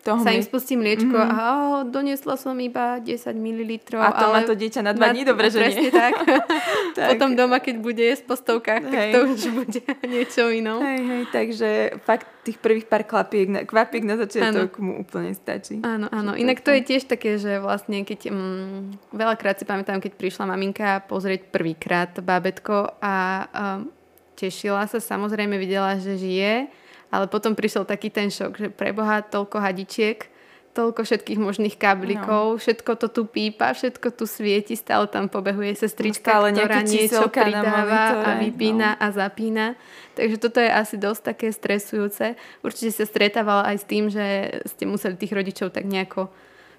Toho 0.00 0.24
sa 0.24 0.32
im 0.32 0.40
spustí 0.40 0.80
mliečko 0.80 1.12
mm-hmm. 1.12 1.36
a 1.36 1.40
oh, 1.44 1.78
doniesla 1.84 2.40
som 2.40 2.56
iba 2.56 2.96
10 3.04 3.36
ml. 3.36 3.72
A 4.00 4.16
to 4.16 4.26
má 4.32 4.40
to 4.48 4.56
dieťa 4.56 4.80
na 4.80 4.96
dva 4.96 5.12
dní, 5.12 5.28
dobre, 5.28 5.52
že 5.52 5.60
presne 5.60 5.88
nie? 5.88 5.92
tak. 6.00 6.14
Tak. 6.96 7.08
Potom 7.16 7.36
doma, 7.36 7.60
keď 7.60 7.76
bude 7.84 8.00
jesť 8.00 8.24
po 8.24 8.34
stovkách, 8.34 8.88
tak 8.88 8.96
Hej. 8.96 9.12
to 9.12 9.18
už 9.28 9.42
bude 9.52 9.80
niečo 10.16 10.48
inou. 10.48 10.80
Hej, 10.80 11.00
hej, 11.04 11.22
takže 11.28 11.68
fakt 12.00 12.28
tých 12.48 12.56
prvých 12.56 12.88
pár 12.88 13.04
klapiek, 13.04 13.48
na, 13.52 13.60
kvapiek 13.68 14.00
na 14.08 14.16
začiatok 14.16 14.80
mu 14.80 15.04
úplne 15.04 15.36
stačí. 15.36 15.84
Áno, 15.84 16.08
áno. 16.08 16.32
Inak 16.32 16.64
to 16.64 16.72
je 16.72 16.80
tiež 16.80 17.04
také, 17.04 17.36
že 17.36 17.60
vlastne 17.60 18.00
keď... 18.00 18.32
Mm, 18.32 18.96
veľakrát 19.12 19.60
si 19.60 19.68
pamätám, 19.68 20.00
keď 20.00 20.16
prišla 20.16 20.48
maminka 20.48 21.04
pozrieť 21.04 21.52
prvýkrát 21.52 22.16
bábetko 22.24 22.96
a 23.04 23.14
um, 23.52 23.92
tešila 24.40 24.88
sa, 24.88 24.96
samozrejme 24.96 25.60
videla, 25.60 26.00
že 26.00 26.16
žije, 26.16 26.72
ale 27.10 27.26
potom 27.26 27.58
prišiel 27.58 27.84
taký 27.84 28.08
ten 28.08 28.30
šok, 28.30 28.52
že 28.56 28.68
preboha 28.70 29.22
toľko 29.26 29.58
hadičiek, 29.58 30.30
toľko 30.70 31.02
všetkých 31.02 31.40
možných 31.42 31.74
káblikov, 31.74 32.54
no. 32.54 32.58
všetko 32.62 32.94
to 32.94 33.06
tu 33.10 33.22
pípa, 33.26 33.74
všetko 33.74 34.14
tu 34.14 34.24
svieti, 34.30 34.78
stále 34.78 35.10
tam 35.10 35.26
pobehuje 35.26 35.74
sestrička, 35.74 36.30
Stále 36.30 36.54
ktorá 36.54 36.86
niečo 36.86 37.26
pridáva 37.26 38.22
a 38.22 38.30
vypína 38.38 38.94
a 38.94 39.10
zapína. 39.10 39.74
Takže 40.14 40.36
toto 40.38 40.62
je 40.62 40.70
asi 40.70 40.94
dosť 40.94 41.22
také 41.34 41.46
stresujúce. 41.50 42.38
Určite 42.62 42.94
sa 42.94 43.04
stretávala 43.04 43.66
aj 43.74 43.76
s 43.82 43.84
tým, 43.84 44.04
že 44.14 44.26
ste 44.70 44.86
museli 44.86 45.18
tých 45.18 45.34
rodičov 45.34 45.74
tak 45.74 45.90
nejako 45.90 46.30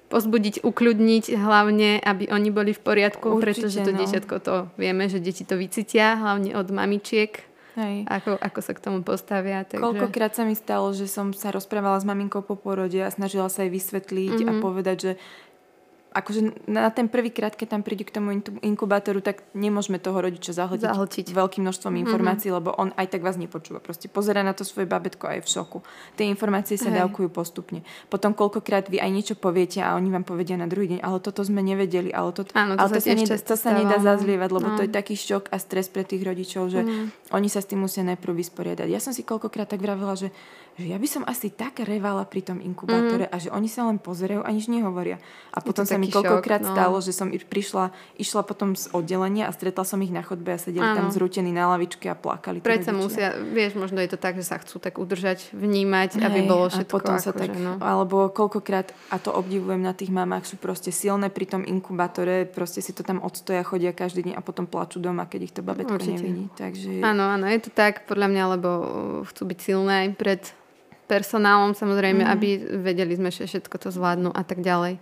pozbudiť, 0.07 0.63
ukľudniť 0.63 1.25
hlavne, 1.39 2.03
aby 2.03 2.31
oni 2.31 2.49
boli 2.51 2.75
v 2.75 2.83
poriadku, 2.83 3.39
Určite, 3.39 3.43
pretože 3.43 3.79
to 3.83 3.91
no. 3.95 3.99
dieťatko 4.03 4.35
to 4.43 4.55
vieme, 4.75 5.07
že 5.07 5.23
deti 5.23 5.47
to 5.47 5.55
vycítia, 5.55 6.19
hlavne 6.19 6.55
od 6.55 6.67
mamičiek, 6.67 7.50
Hej. 7.79 8.03
ako, 8.07 8.35
ako 8.35 8.59
sa 8.59 8.71
k 8.75 8.83
tomu 8.83 8.99
postavia. 9.03 9.63
Takže... 9.63 9.79
Koľkokrát 9.79 10.35
sa 10.35 10.43
mi 10.43 10.59
stalo, 10.59 10.91
že 10.91 11.07
som 11.07 11.31
sa 11.31 11.55
rozprávala 11.55 11.99
s 11.99 12.05
maminkou 12.07 12.43
po 12.43 12.59
porode 12.59 12.99
a 12.99 13.07
snažila 13.07 13.47
sa 13.47 13.63
jej 13.63 13.71
vysvetliť 13.71 14.43
mm-hmm. 14.43 14.59
a 14.59 14.63
povedať, 14.63 14.97
že 14.99 15.11
akože 16.11 16.67
na 16.67 16.91
ten 16.91 17.07
prvý 17.07 17.31
krát, 17.31 17.55
keď 17.55 17.67
tam 17.71 17.81
príde 17.81 18.03
k 18.03 18.11
tomu 18.11 18.35
inkubátoru, 18.59 19.19
tak 19.19 19.47
nemôžeme 19.51 19.95
toho 19.95 20.19
rodiča 20.19 20.51
zahltiť, 20.51 20.83
Zahltiť. 20.85 21.25
veľkým 21.31 21.63
množstvom 21.63 21.93
Mhm. 21.95 22.01
informácií, 22.03 22.51
mm-hmm. 22.51 22.59
lebo 22.67 22.75
on 22.75 22.91
aj 22.93 23.07
tak 23.09 23.21
vás 23.21 23.35
nepočúva. 23.35 23.79
Proste 23.79 24.07
pozera 24.07 24.43
na 24.43 24.51
to 24.51 24.61
svoje 24.61 24.85
babetko 24.85 25.25
a 25.25 25.39
je 25.39 25.43
v 25.43 25.49
šoku. 25.49 25.79
Tie 26.13 26.27
informácie 26.27 26.75
sa 26.75 26.91
Hej. 26.91 26.99
dávkujú 26.99 27.31
postupne. 27.31 27.81
Potom 28.07 28.31
koľkokrát 28.31 28.85
vy 28.85 28.99
aj 28.99 29.07
niečo 29.09 29.35
poviete 29.35 29.79
a 29.79 29.95
oni 29.95 30.11
vám 30.11 30.21
povedia 30.21 30.53
na 30.53 30.67
druhý 30.67 30.91
deň, 30.91 30.99
ale 30.99 31.17
toto 31.17 31.41
sme 31.41 31.59
nevedeli, 31.59 32.11
ale 32.11 32.29
toto... 32.31 32.51
Áno, 32.53 32.75
to 32.75 32.81
ale 32.81 32.89
to, 32.91 32.99
sa 32.99 33.13
nedá, 33.13 33.35
to 33.37 33.55
sa 33.55 33.69
nedá 33.71 33.95
no. 33.95 34.03
zazlievať, 34.03 34.49
lebo 34.51 34.67
No. 34.67 34.75
to 34.75 34.83
je 34.83 34.91
taký 34.91 35.15
šok 35.15 35.47
a 35.47 35.57
stres 35.57 35.87
pre 35.87 36.03
tých 36.03 36.21
rodičov, 36.21 36.67
že 36.67 36.83
Mhm. 36.83 37.31
oni 37.31 37.47
sa 37.47 37.59
s 37.59 37.67
tým 37.67 37.79
musia 37.79 38.03
najprv 38.03 38.35
vysporiadať. 38.37 38.87
Ja 38.87 38.99
som 38.99 39.11
si 39.11 39.23
koľkokrát 39.23 39.65
tak 39.65 39.79
vravela, 39.79 40.13
že, 40.13 40.27
že 40.75 40.85
ja 40.85 40.97
by 40.97 41.07
som 41.07 41.23
asi 41.23 41.47
tak 41.49 41.79
revala 41.79 42.25
pri 42.25 42.41
tom 42.41 42.59
inkubátore 42.59 43.25
a 43.25 43.35
že 43.37 43.47
oni 43.47 43.67
sa 43.67 43.85
len 43.85 43.95
pozerajú 43.95 44.41
a 44.41 44.49
nič 44.49 44.67
nehovoria. 44.67 45.17
A 45.51 45.59
potom 45.59 45.83
to 45.83 45.89
sa 45.89 46.00
mi 46.01 46.09
koľkokrát 46.09 46.65
no. 46.65 46.73
stalo, 46.73 46.97
že 46.97 47.13
som 47.13 47.29
prišla, 47.29 47.93
išla 48.17 48.41
potom 48.41 48.73
z 48.73 48.89
oddelenia 48.89 49.45
a 49.45 49.53
stretla 49.53 49.85
som 49.85 50.01
ich 50.01 50.09
na 50.09 50.25
chodbe 50.25 50.49
a 50.49 50.57
sedeli 50.57 50.81
Áno. 50.81 50.97
tam 50.97 51.07
zrútení 51.13 51.53
na 51.53 51.69
lavičke 51.69 52.09
a 52.09 52.17
plakali. 52.17 52.57
rodičia. 52.57 52.97
musia, 52.97 53.27
vieš, 53.37 53.77
možno 53.77 54.01
je 54.01 54.09
to 54.09 54.17
tak, 54.17 54.33
že 54.33 54.43
sa 54.43 54.57
chcú 54.57 54.81
tak 54.81 54.97
udržať, 54.97 55.53
vnímať, 55.53 56.17
aby 56.17 56.39
Hej, 56.41 56.49
bolo 56.49 56.65
a 56.65 56.71
všetko 56.73 56.89
potom 56.89 57.15
sa 57.21 57.29
akože, 57.29 57.41
tak, 57.45 57.51
no. 57.55 57.77
alebo 57.77 58.33
koľkokrát, 58.33 58.89
a 59.13 59.21
to 59.21 59.29
obdivujem 59.29 59.79
na 59.79 59.93
tých 59.93 60.09
mamách, 60.09 60.49
sú 60.49 60.57
proste 60.57 60.89
silné 60.89 61.29
pri 61.29 61.45
tom 61.45 61.61
inkubátore, 61.61 62.49
proste 62.49 62.81
si 62.81 62.89
to 62.91 63.05
tam 63.05 63.21
odstoja, 63.21 63.61
chodia 63.61 63.93
každý 63.93 64.31
deň 64.31 64.33
a 64.35 64.41
potom 64.41 64.65
plačú 64.65 64.97
doma, 64.97 65.29
keď 65.29 65.39
ich 65.45 65.53
to 65.53 65.61
babetko 65.61 66.01
Určite. 66.01 66.17
nevidí. 66.17 66.49
Takže 66.57 67.05
Áno, 67.05 67.29
áno, 67.29 67.45
je 67.45 67.61
to 67.61 67.69
tak 67.69 68.09
podľa 68.09 68.27
mňa, 68.31 68.43
lebo 68.57 68.69
uh, 68.69 68.85
chcú 69.29 69.45
byť 69.45 69.59
silné 69.61 69.93
aj 70.07 70.09
pred 70.17 70.41
personálom 71.05 71.75
samozrejme, 71.75 72.23
Mhm. 72.23 72.31
aby 72.31 72.49
vedeli 72.79 73.19
sme, 73.19 73.29
že 73.29 73.43
všetko 73.43 73.75
to 73.77 73.91
zvládnu 73.91 74.31
a 74.31 74.41
tak 74.47 74.63
ďalej. 74.63 74.95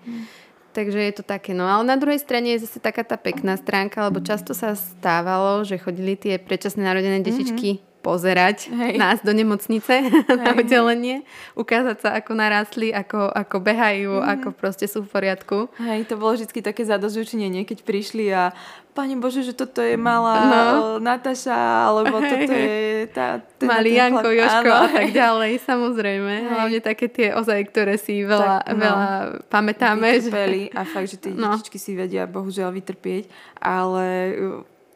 Takže 0.69 0.99
je 1.01 1.13
to 1.17 1.23
také. 1.25 1.58
No 1.58 1.65
ale 1.65 1.82
na 1.82 1.97
druhej 1.97 2.21
strane 2.21 2.53
je 2.53 2.69
zase 2.69 2.77
taká 2.77 3.01
tá 3.01 3.17
pekná 3.17 3.58
stránka, 3.58 4.05
lebo 4.05 4.21
často 4.21 4.53
sa 4.53 4.77
stávalo, 4.77 5.65
že 5.65 5.82
chodili 5.82 6.13
tie 6.13 6.38
predčasne 6.38 6.86
narodené 6.86 7.25
detičky 7.25 7.88
pozerať 8.00 8.68
Hej. 8.68 8.96
nás 8.96 9.20
do 9.20 9.30
nemocnice 9.30 9.92
na 10.32 10.40
Hej, 10.42 10.46
hej. 10.46 10.58
oddelenie, 10.58 11.18
ukázať 11.54 11.98
sa, 12.00 12.10
ako 12.16 12.32
narastli, 12.34 12.90
ako, 12.90 13.28
ako 13.28 13.56
behajú, 13.60 14.18
ako 14.18 14.48
proste 14.52 14.86
sú 14.86 15.04
v 15.04 15.10
poriadku. 15.10 15.68
Hej, 15.78 16.06
to 16.06 16.16
bolo 16.16 16.34
vždy 16.34 16.50
také 16.60 16.82
zadozučinenie, 16.82 17.64
keď 17.64 17.82
prišli 17.82 18.26
a 18.30 18.56
Pane 18.90 19.16
Bože, 19.16 19.42
že 19.42 19.54
toto 19.54 19.80
je 19.80 19.96
malá 19.96 20.36
No. 20.42 20.50
no. 20.50 20.64
Natáša, 21.00 21.56
alebo 21.86 22.18
Hej, 22.18 22.28
toto 22.28 22.54
je 22.54 22.78
tá... 23.10 23.28
ten- 23.56 23.70
Malý 23.70 23.92
ten 23.92 24.00
Janko, 24.02 24.20
chlap. 24.26 24.36
Joško 24.36 24.68
Áno, 24.68 24.76
a 24.76 24.88
tak 24.90 25.08
ďalej, 25.14 25.52
samozrejme. 25.62 26.34
Hej. 26.36 26.50
Hlavne 26.50 26.80
také 26.82 27.06
tie 27.08 27.28
ozaj, 27.32 27.60
ktoré 27.68 27.96
si 27.96 28.24
veľa, 28.24 28.66
Tak, 28.66 28.74
no. 28.74 28.82
veľa 28.82 29.08
pamätáme. 29.46 30.08
Že... 30.10 30.20
Vytrpeli 30.26 30.62
a 30.70 30.82
fakt, 30.84 31.08
že 31.08 31.18
tie 31.18 31.32
No. 31.32 31.54
detičky 31.54 31.78
si 31.78 31.94
vedia 31.94 32.26
bohužiaľ 32.26 32.72
vytrpieť, 32.72 33.24
ale 33.56 34.08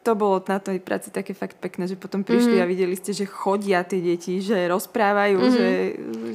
to 0.04 0.12
bolo 0.12 0.36
na 0.44 0.60
tej 0.60 0.84
práci 0.84 1.08
také 1.08 1.32
fakt 1.32 1.56
pekné, 1.56 1.88
že 1.88 1.96
potom 1.96 2.20
prišli 2.20 2.60
Mhm. 2.60 2.62
a 2.62 2.68
videli 2.68 2.92
ste, 2.92 3.16
že 3.16 3.24
chodia 3.24 3.80
tie 3.88 4.04
deti, 4.04 4.44
že 4.44 4.68
rozprávajú, 4.68 5.38
že, 5.48 5.68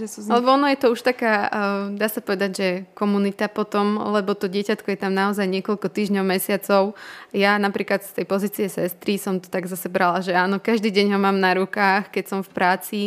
že 0.02 0.06
sú 0.10 0.26
z 0.26 0.26
nich... 0.26 0.34
Lebo 0.34 0.58
ono 0.58 0.66
je 0.74 0.78
to 0.82 0.88
už 0.90 1.06
taká, 1.06 1.34
uh, 1.46 1.94
dá 1.94 2.10
sa 2.10 2.18
povedať, 2.18 2.52
že 2.58 2.68
komunita 2.98 3.46
potom, 3.46 4.02
lebo 4.10 4.34
to 4.34 4.50
dieťatko 4.50 4.90
je 4.90 4.98
tam 4.98 5.14
naozaj 5.14 5.46
niekoľko 5.46 5.86
týždňov, 5.86 6.26
mesiacov. 6.26 6.98
Ja 7.30 7.62
napríklad 7.62 8.02
z 8.02 8.18
tej 8.18 8.26
pozície 8.26 8.66
sestry 8.66 9.22
som 9.22 9.38
to 9.38 9.54
tak 9.54 9.70
zase 9.70 9.86
brala, 9.86 10.26
že 10.26 10.34
áno, 10.34 10.58
každý 10.58 10.90
deň 10.90 11.14
ho 11.14 11.20
mám 11.22 11.38
na 11.38 11.54
rukách, 11.54 12.10
keď 12.10 12.26
som 12.26 12.40
v 12.42 12.50
práci, 12.50 13.00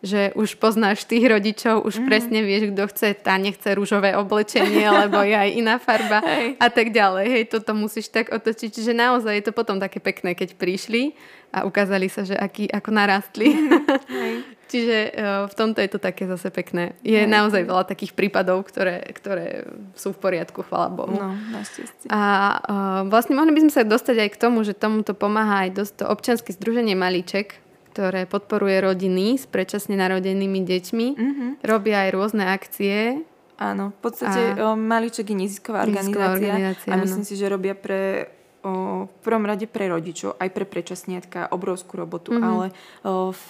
že 0.00 0.32
už 0.32 0.56
poznáš 0.56 1.04
tých 1.04 1.28
rodičov, 1.28 1.84
už 1.84 2.00
presne 2.08 2.40
vieš, 2.40 2.72
kto 2.72 2.88
chce, 2.88 3.08
tá 3.20 3.36
nechce 3.36 3.68
rúžové 3.76 4.16
oblečenie, 4.16 4.88
lebo 5.04 5.20
je 5.20 5.36
aj 5.36 5.50
iná 5.52 5.76
farba 5.76 6.24
Hej. 6.24 6.56
a 6.56 6.66
tak 6.72 6.92
ďalej. 6.96 7.26
Hej, 7.28 7.44
toto 7.52 7.76
musíš 7.76 8.08
tak 8.08 8.32
otočiť. 8.32 8.72
Čiže 8.72 8.96
naozaj 8.96 9.32
je 9.36 9.44
to 9.44 9.52
potom 9.52 9.76
také 9.76 10.00
pekné, 10.00 10.32
keď 10.32 10.56
prišli 10.56 11.12
a 11.52 11.68
ukázali 11.68 12.08
sa, 12.08 12.24
že 12.24 12.32
aký, 12.32 12.72
ako 12.72 12.90
narastli. 12.96 13.52
Hej. 14.08 14.34
Čiže 14.70 14.98
uh, 15.10 15.44
v 15.50 15.54
tomto 15.58 15.82
je 15.82 15.90
to 15.90 15.98
také 15.98 16.30
zase 16.30 16.46
pekné. 16.54 16.94
Je 17.02 17.20
Hej. 17.20 17.28
naozaj 17.28 17.66
veľa 17.66 17.84
takých 17.90 18.14
prípadov, 18.14 18.62
ktoré, 18.70 19.02
ktoré 19.12 19.66
sú 19.98 20.14
v 20.14 20.22
poriadku, 20.22 20.62
chvala 20.62 20.88
Bohu. 20.88 21.12
No, 21.12 21.34
našťastie. 21.50 22.06
A 22.06 22.22
uh, 22.22 23.00
vlastne 23.10 23.34
mohli 23.34 23.50
by 23.52 23.68
sme 23.68 23.72
sa 23.74 23.82
dostať 23.82 24.16
aj 24.16 24.30
k 24.32 24.40
tomu, 24.40 24.62
že 24.62 24.78
tomuto 24.78 25.12
pomáha 25.12 25.68
aj 25.68 25.70
dosť 25.74 25.92
to 26.00 26.04
občianske 26.06 26.50
združenie 26.54 26.94
Malíček, 26.94 27.58
ktoré 28.00 28.24
podporuje 28.24 28.80
rodiny 28.80 29.36
s 29.36 29.44
predčasne 29.44 29.92
narodenými 29.92 30.64
deťmi. 30.64 31.06
Mhm. 31.12 31.44
Robia 31.60 32.08
aj 32.08 32.10
rôzne 32.16 32.48
akcie. 32.48 33.20
Áno, 33.60 33.92
v 33.92 33.98
podstate 34.00 34.56
A-. 34.56 34.72
Malíček 34.72 35.28
je 35.28 35.36
nezisková 35.36 35.84
organizácia, 35.84 36.32
organizácia, 36.32 36.88
a 36.88 36.96
áno. 36.96 37.04
myslím 37.04 37.28
si, 37.28 37.36
že 37.36 37.44
robia 37.44 37.76
pre 37.76 38.32
o, 38.64 39.04
v 39.04 39.18
prvom 39.20 39.44
rade 39.44 39.68
pre 39.68 39.92
rodičov, 39.92 40.40
aj 40.40 40.48
pre 40.48 40.64
predčasniatka 40.64 41.52
obrovskú 41.52 42.00
robotu, 42.00 42.32
Mhm. 42.32 42.40
ale 42.40 42.66
o, 43.04 43.36
v, 43.36 43.42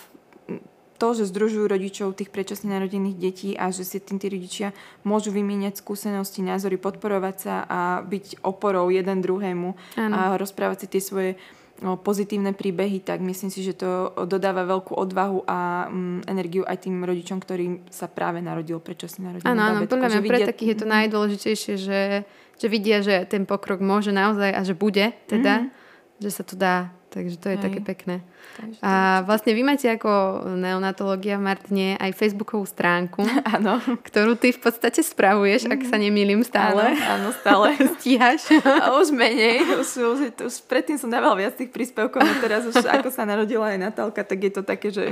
to, 0.99 1.15
že 1.15 1.31
združujú 1.31 1.65
rodičov 1.65 2.13
tých 2.13 2.29
predčasne 2.29 2.75
narodených 2.75 3.17
detí 3.17 3.51
a 3.55 3.71
že 3.71 3.87
si 3.87 4.03
tým 4.03 4.19
tí 4.19 4.27
rodičia 4.29 4.75
môžu 5.01 5.31
vymieňať 5.31 5.79
skúsenosti, 5.79 6.43
názory, 6.43 6.75
podporovať 6.75 7.37
sa 7.39 7.55
a 7.65 7.81
byť 8.03 8.43
oporou 8.43 8.91
jeden 8.91 9.23
druhému 9.23 9.69
Áno. 9.95 10.13
a 10.13 10.35
rozprávať 10.35 10.85
si 10.85 10.87
tie 10.91 11.01
svoje 11.01 11.31
pozitívne 11.81 12.53
príbehy, 12.53 13.01
tak 13.01 13.25
myslím 13.25 13.49
si, 13.49 13.65
že 13.65 13.73
to 13.73 14.13
dodáva 14.29 14.69
veľkú 14.69 14.93
odvahu 14.93 15.49
a 15.49 15.89
mm, 15.89 16.29
energiu 16.29 16.63
aj 16.69 16.85
tým 16.85 17.01
rodičom, 17.01 17.41
ktorým 17.41 17.89
sa 17.89 18.05
práve 18.07 18.45
narodil 18.45 18.77
predčasne 18.85 19.33
narodené 19.33 19.49
Áno, 19.49 19.63
áno, 19.65 19.89
podľa 19.89 20.09
mňa 20.13 20.21
pre 20.29 20.39
takých 20.45 20.71
je 20.77 20.79
to 20.79 20.87
najdôležitejšie, 20.87 21.75
že, 21.81 22.01
že 22.61 22.67
vidia, 22.69 23.01
že 23.01 23.25
ten 23.25 23.49
pokrok 23.49 23.81
môže 23.81 24.13
naozaj 24.13 24.53
a 24.53 24.61
že 24.61 24.77
bude 24.77 25.17
teda, 25.25 25.65
Mhm. 25.65 25.69
že 26.21 26.31
sa 26.31 26.43
to 26.45 26.55
dá 26.55 26.93
Takže 27.11 27.37
to 27.43 27.51
je 27.51 27.59
Hej. 27.59 27.65
také 27.67 27.81
pekné. 27.83 28.17
A 28.87 29.27
vlastne 29.27 29.51
vy 29.51 29.67
máte 29.67 29.91
ako 29.91 30.43
neonatológia 30.55 31.43
v 31.43 31.47
Martine 31.51 31.89
aj 31.99 32.15
facebookovú 32.15 32.63
stránku, 32.63 33.27
áno. 33.59 33.83
ktorú 34.07 34.39
ty 34.39 34.55
v 34.55 34.61
podstate 34.63 35.03
spravuješ, 35.03 35.67
ak 35.67 35.91
sa 35.91 35.99
nemýlim 35.99 36.47
stále. 36.47 36.95
Áno, 36.95 37.27
áno 37.27 37.29
stále. 37.35 37.75
Stíhaš. 37.99 38.47
A 38.63 38.95
už 38.95 39.11
menej. 39.11 39.67
Už, 39.83 39.91
už, 39.99 40.19
už 40.39 40.55
predtým 40.71 41.03
som 41.03 41.11
dávala 41.11 41.35
viac 41.35 41.59
tých 41.59 41.75
príspevkov, 41.75 42.23
no 42.23 42.35
teraz 42.39 42.63
už 42.63 42.79
ako 42.87 43.11
sa 43.11 43.27
narodila 43.27 43.75
aj 43.75 43.91
Natálka, 43.91 44.23
tak 44.23 44.39
je 44.47 44.53
to 44.55 44.63
také, 44.63 44.95
že... 44.95 45.11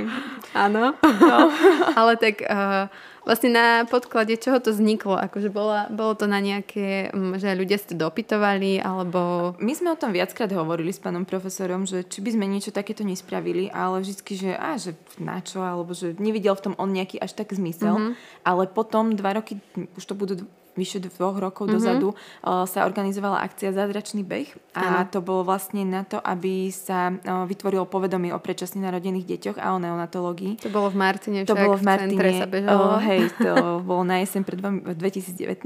Áno. 0.55 0.95
No. 1.03 1.37
Ale 1.99 2.15
tak 2.15 2.47
uh, 2.47 2.87
vlastne 3.29 3.53
na 3.53 3.85
podklade 3.85 4.33
čoho 4.41 4.57
to 4.57 4.73
vzniklo? 4.73 5.13
Akože 5.13 5.53
bola, 5.53 5.85
bolo 5.93 6.17
to 6.17 6.25
na 6.25 6.41
nejaké, 6.41 7.13
že 7.37 7.53
ľudia 7.53 7.77
ste 7.77 7.93
dopytovali, 7.93 8.81
alebo... 8.81 9.53
My 9.61 9.77
sme 9.77 9.93
o 9.93 9.99
tom 10.01 10.09
viackrát 10.09 10.49
hovorili 10.49 10.89
s 10.89 10.97
pánom 10.97 11.29
profesorom, 11.29 11.85
že 11.85 12.01
či 12.01 12.25
by 12.25 12.33
sme 12.33 12.49
niečo 12.49 12.73
takéto 12.73 13.05
nespravili, 13.05 13.69
ale 13.69 14.01
vždycky, 14.01 14.33
že, 14.33 14.57
a, 14.57 14.81
že 14.81 14.97
na 15.21 15.37
čo, 15.45 15.61
alebo 15.61 15.93
že 15.93 16.17
nevidel 16.17 16.57
v 16.57 16.73
tom 16.73 16.75
on 16.81 16.89
nejaký 16.89 17.21
až 17.21 17.37
tak 17.37 17.53
zmysel. 17.53 17.93
Mm-hmm. 17.93 18.13
Ale 18.49 18.65
potom 18.65 19.13
dva 19.13 19.37
roky, 19.37 19.61
už 19.93 20.03
to 20.09 20.17
budú 20.17 20.49
vyše 20.79 21.03
dvoch 21.03 21.35
rokov 21.35 21.67
mm-hmm. 21.67 21.75
dozadu 21.75 22.09
uh, 22.15 22.63
sa 22.63 22.87
organizovala 22.87 23.43
akcia 23.43 23.75
Zázračný 23.75 24.23
beh 24.23 24.47
a 24.79 25.03
ano. 25.03 25.11
to 25.11 25.19
bolo 25.19 25.43
vlastne 25.43 25.83
na 25.83 26.07
to, 26.07 26.15
aby 26.23 26.71
sa 26.71 27.11
uh, 27.11 27.43
vytvorilo 27.43 27.83
povedomie 27.83 28.31
o 28.31 28.39
predčasne 28.39 28.79
narodených 28.79 29.27
deťoch 29.27 29.57
a 29.59 29.75
o 29.75 29.77
neonatológii. 29.83 30.63
To 30.63 30.71
bolo 30.71 30.87
v 30.87 30.97
Martine, 30.97 31.43
to 31.43 31.59
bolo 31.59 31.75
v 31.75 31.83
Martine, 31.83 32.39
sa 32.39 32.47
bežalo. 32.47 32.95
Uh, 32.95 33.03
hej, 33.03 33.27
to 33.35 33.83
bolo 33.83 34.07
na 34.07 34.23
jeseň 34.23 34.41
pred 34.47 34.59
2019 34.95 35.59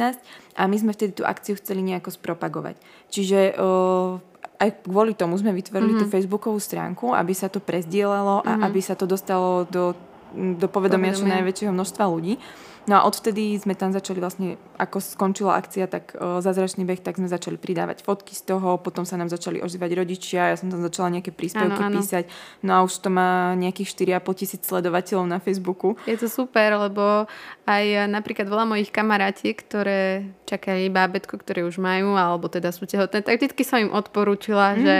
a 0.57 0.61
my 0.65 0.75
sme 0.81 0.91
vtedy 0.97 1.21
tú 1.21 1.23
akciu 1.23 1.53
chceli 1.61 1.85
nejako 1.85 2.09
spropagovať. 2.09 2.81
Čiže 3.13 3.53
uh, 3.61 4.17
aj 4.63 4.87
kvôli 4.87 5.11
tomu 5.13 5.35
sme 5.35 5.51
vytvorili 5.51 5.97
mm-hmm. 5.97 6.09
tú 6.09 6.13
facebookovú 6.13 6.59
stránku, 6.61 7.11
aby 7.11 7.33
sa 7.35 7.51
to 7.51 7.59
prezdielalo 7.59 8.39
a 8.41 8.55
mm-hmm. 8.55 8.65
aby 8.65 8.79
sa 8.79 8.95
to 8.95 9.03
dostalo 9.03 9.67
do, 9.67 9.91
do 10.33 10.67
povedomia, 10.71 11.11
povedomia 11.11 11.19
čo 11.19 11.25
najväčšieho 11.27 11.73
množstva 11.75 12.03
ľudí. 12.07 12.39
No 12.83 12.99
a 12.99 13.07
odvtedy 13.07 13.55
sme 13.55 13.79
tam 13.79 13.95
začali 13.95 14.19
vlastne, 14.19 14.59
ako 14.75 14.99
skončila 14.99 15.55
akcia, 15.55 15.87
tak 15.87 16.19
o, 16.19 16.43
zázračný 16.43 16.83
beh, 16.83 16.99
tak 16.99 17.15
sme 17.15 17.31
začali 17.31 17.55
pridávať 17.55 18.03
fotky 18.03 18.35
z 18.35 18.43
toho, 18.51 18.75
potom 18.75 19.07
sa 19.07 19.15
nám 19.15 19.31
začali 19.31 19.63
ožívať 19.63 19.91
rodičia, 19.95 20.51
ja 20.51 20.59
som 20.59 20.67
tam 20.67 20.83
začala 20.83 21.15
nejaké 21.15 21.31
príspevky 21.31 21.79
ano, 21.79 21.87
ano. 21.87 21.95
písať, 21.95 22.27
no 22.59 22.71
a 22.75 22.79
už 22.83 22.99
to 22.99 23.07
má 23.07 23.55
nejakých 23.55 24.19
4,5 24.19 24.35
tisíc 24.35 24.61
sledovateľov 24.67 25.25
na 25.31 25.39
Facebooku. 25.39 25.95
Je 26.03 26.19
to 26.19 26.27
super, 26.27 26.75
lebo 26.75 27.23
aj 27.63 28.11
napríklad 28.11 28.51
veľa 28.51 28.67
mojich 28.67 28.91
kamarátiek, 28.91 29.55
ktoré 29.55 30.27
čakajú 30.43 30.83
bábetko, 30.91 31.39
ktoré 31.39 31.63
už 31.63 31.79
majú, 31.79 32.19
alebo 32.19 32.51
teda 32.51 32.75
sú 32.75 32.83
tehotné, 32.83 33.23
tak 33.23 33.39
vždy 33.39 33.63
som 33.63 33.79
im 33.79 33.95
odporúčila, 33.95 34.75
mm-hmm. 34.75 34.83
že 34.83 34.95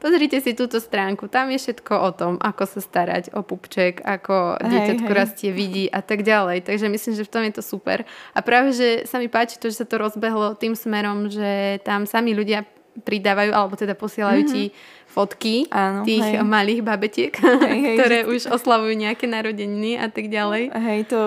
pozrite 0.00 0.40
si 0.40 0.56
túto 0.56 0.80
stránku, 0.80 1.28
tam 1.28 1.52
je 1.52 1.60
všetko 1.60 1.92
o 2.00 2.10
tom, 2.16 2.32
ako 2.40 2.64
sa 2.64 2.80
starať 2.80 3.36
o 3.36 3.44
pupček, 3.44 4.00
ako 4.00 4.56
dieťatko 4.56 5.12
rastie, 5.12 5.52
vidí 5.52 5.92
a 5.92 6.00
tak 6.00 6.24
ďalej. 6.24 6.64
Takže 6.64 6.88
myslím, 6.88 7.14
že 7.20 7.25
v 7.26 7.32
tom 7.34 7.42
je 7.42 7.58
to 7.58 7.62
super. 7.62 8.06
A 8.32 8.38
práve, 8.40 8.70
že 8.72 9.04
sa 9.04 9.18
mi 9.18 9.26
páči 9.26 9.58
to, 9.58 9.66
že 9.66 9.82
sa 9.82 9.86
to 9.86 9.98
rozbehlo 9.98 10.54
tým 10.54 10.78
smerom, 10.78 11.26
že 11.26 11.82
tam 11.82 12.06
sami 12.06 12.32
ľudia 12.32 12.62
pridávajú, 13.04 13.52
alebo 13.52 13.76
teda 13.76 13.92
posielajú 13.92 14.40
mm-hmm. 14.40 14.54
ti 14.56 14.72
fotky 15.16 15.64
Áno, 15.72 16.04
tých 16.04 16.20
hej. 16.20 16.44
malých 16.44 16.80
babetiek, 16.84 17.32
hej, 17.32 17.80
hej, 17.80 17.96
ktoré 18.00 18.18
vždy. 18.24 18.32
už 18.36 18.42
oslavujú 18.52 18.92
nejaké 18.96 19.24
narodeniny 19.24 19.96
a 19.96 20.12
tak 20.12 20.28
ďalej. 20.28 20.72
Hej, 20.72 21.00
to 21.08 21.18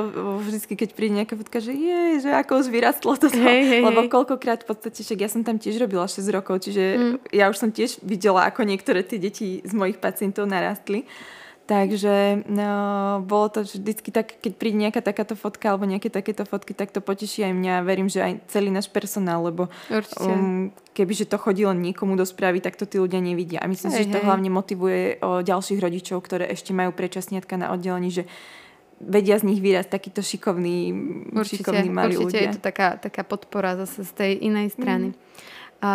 vždy, 0.46 0.58
keď 0.78 0.90
príde 0.94 1.14
nejaká 1.18 1.34
fotka, 1.34 1.58
že 1.58 1.74
je, 1.74 2.22
že 2.22 2.30
ako 2.30 2.62
už 2.62 2.68
vyrastlo 2.70 3.18
toto. 3.18 3.34
Hej, 3.34 3.62
hej, 3.66 3.82
Lebo 3.82 4.06
koľkokrát 4.06 4.62
v 4.66 4.68
podstate, 4.70 5.02
však 5.02 5.20
ja 5.26 5.30
som 5.30 5.42
tam 5.42 5.58
tiež 5.58 5.82
robila 5.82 6.06
6 6.06 6.22
rokov, 6.30 6.70
čiže 6.70 6.84
mm. 6.98 7.34
ja 7.34 7.50
už 7.50 7.58
som 7.58 7.70
tiež 7.74 8.02
videla, 8.06 8.46
ako 8.46 8.62
niektoré 8.66 9.02
tie 9.02 9.18
deti 9.18 9.62
z 9.66 9.74
mojich 9.74 9.98
pacientov 9.98 10.46
narastli. 10.46 11.10
Takže 11.70 12.50
no, 12.50 12.74
bolo 13.22 13.54
to 13.54 13.62
vždycky 13.62 14.10
tak, 14.10 14.42
keď 14.42 14.58
príde 14.58 14.82
nejaká 14.82 15.06
takáto 15.06 15.38
fotka 15.38 15.70
alebo 15.70 15.86
nejaké 15.86 16.10
takéto 16.10 16.42
fotky, 16.42 16.74
tak 16.74 16.90
to 16.90 16.98
poteší 16.98 17.46
aj 17.46 17.54
mňa. 17.54 17.86
Verím, 17.86 18.10
že 18.10 18.26
aj 18.26 18.50
celý 18.50 18.74
náš 18.74 18.90
personál, 18.90 19.46
lebo 19.46 19.70
um, 20.18 20.74
kebyže 20.98 21.30
to 21.30 21.38
chodilo 21.38 21.70
niekomu 21.78 22.18
do 22.18 22.26
správy, 22.26 22.58
tak 22.58 22.74
to 22.74 22.90
tí 22.90 22.98
ľudia 22.98 23.22
nevidia. 23.22 23.62
A 23.62 23.70
myslím 23.70 23.94
si, 23.94 24.10
že 24.10 24.18
to 24.18 24.26
hlavne 24.26 24.50
motivuje 24.50 25.22
o 25.22 25.46
ďalších 25.46 25.78
rodičov, 25.78 26.26
ktoré 26.26 26.50
ešte 26.50 26.74
majú 26.74 26.90
predčasniatka 26.90 27.54
na 27.54 27.70
oddelení, 27.70 28.10
že 28.10 28.26
vedia 28.98 29.38
z 29.38 29.54
nich 29.54 29.62
výraz 29.62 29.86
takýto 29.86 30.26
šikovný, 30.26 30.90
určite, 31.38 31.62
šikovný 31.62 31.90
malý 31.94 32.18
určite 32.18 32.34
ľudia. 32.34 32.42
je 32.50 32.56
to 32.58 32.62
taká, 32.66 32.98
taká 32.98 33.22
podpora 33.22 33.78
zase 33.78 34.10
z 34.10 34.12
tej 34.18 34.32
inej 34.42 34.74
strany. 34.74 35.14
Mm. 35.14 35.18
A, 35.80 35.94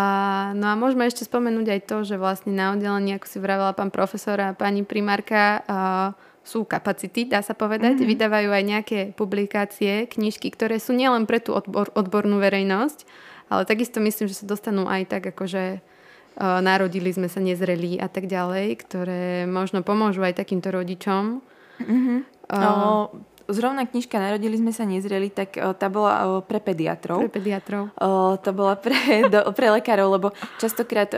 no 0.57 0.73
a 0.73 0.75
môžeme 0.81 1.05
ešte 1.05 1.29
spomenúť 1.29 1.67
aj 1.69 1.81
to, 1.85 1.97
že 2.09 2.17
vlastne 2.17 2.57
na 2.57 2.73
oddelení, 2.73 3.21
ako 3.21 3.27
si 3.29 3.37
vravela 3.37 3.77
pán 3.77 3.93
profesor 3.93 4.41
a 4.41 4.57
pani 4.57 4.81
primárka, 4.81 5.61
a, 5.69 6.17
sú 6.45 6.69
kapacity, 6.69 7.25
dá 7.25 7.41
sa 7.41 7.57
povedať. 7.57 8.01
Mm-hmm. 8.01 8.11
Vydávajú 8.13 8.51
aj 8.53 8.65
nejaké 8.65 9.01
publikácie, 9.17 10.05
knižky, 10.05 10.53
ktoré 10.53 10.77
sú 10.77 10.93
nielen 10.93 11.25
pre 11.25 11.41
tú 11.41 11.57
odbor, 11.57 11.89
odbornú 11.97 12.37
verejnosť, 12.37 13.09
ale 13.49 13.65
takisto 13.65 14.01
myslím, 14.05 14.29
že 14.29 14.45
sa 14.45 14.47
dostanú 14.49 14.85
aj 14.85 15.09
tak, 15.09 15.25
akože 15.33 15.81
uh, 15.81 16.61
narodili 16.61 17.09
sme 17.17 17.33
sa 17.33 17.41
nezrelí 17.41 17.97
a 17.97 18.13
tak 18.13 18.29
ďalej, 18.29 18.77
ktoré 18.77 19.25
možno 19.49 19.81
pomôžu 19.81 20.21
aj 20.21 20.37
takýmto 20.37 20.69
rodičom. 20.69 21.41
Mm-hmm. 21.81 22.19
Uh, 22.53 23.09
zrovna 23.49 23.85
knižka 23.85 24.17
Narodili 24.17 24.57
sme 24.57 24.73
sa 24.73 24.85
nezreli, 24.89 25.29
tak 25.29 25.57
uh, 25.57 25.77
tá 25.77 25.93
bola 25.93 26.13
uh, 26.23 26.29
pre 26.45 26.61
pediatrov. 26.61 27.25
Pre 27.29 27.33
pediatrov. 27.33 27.93
Uh, 27.97 28.41
to 28.41 28.51
bola 28.57 28.75
pre, 28.77 28.97
do, 29.33 29.41
pre 29.53 29.69
lekárov, 29.81 30.09
lebo 30.09 30.29
častokrát 30.61 31.13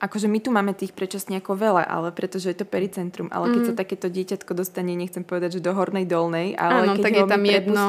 akože 0.00 0.26
my 0.32 0.38
tu 0.40 0.48
máme 0.48 0.72
tých 0.72 0.96
ako 0.96 1.52
veľa, 1.54 1.84
ale 1.84 2.08
pretože 2.10 2.48
je 2.48 2.56
to 2.56 2.64
pericentrum, 2.64 3.28
ale 3.28 3.52
keď 3.52 3.60
mm. 3.60 3.68
sa 3.68 3.74
takéto 3.76 4.06
dieťatko 4.08 4.52
dostane, 4.56 4.96
nechcem 4.96 5.20
povedať, 5.20 5.60
že 5.60 5.64
do 5.64 5.76
hornej 5.76 6.08
dolnej, 6.08 6.56
ale 6.56 6.88
Áno, 6.88 6.92
keď 6.96 7.04
tak 7.04 7.12
ho 7.12 7.18
je 7.20 7.30
tam 7.30 7.44
jedno. 7.44 7.84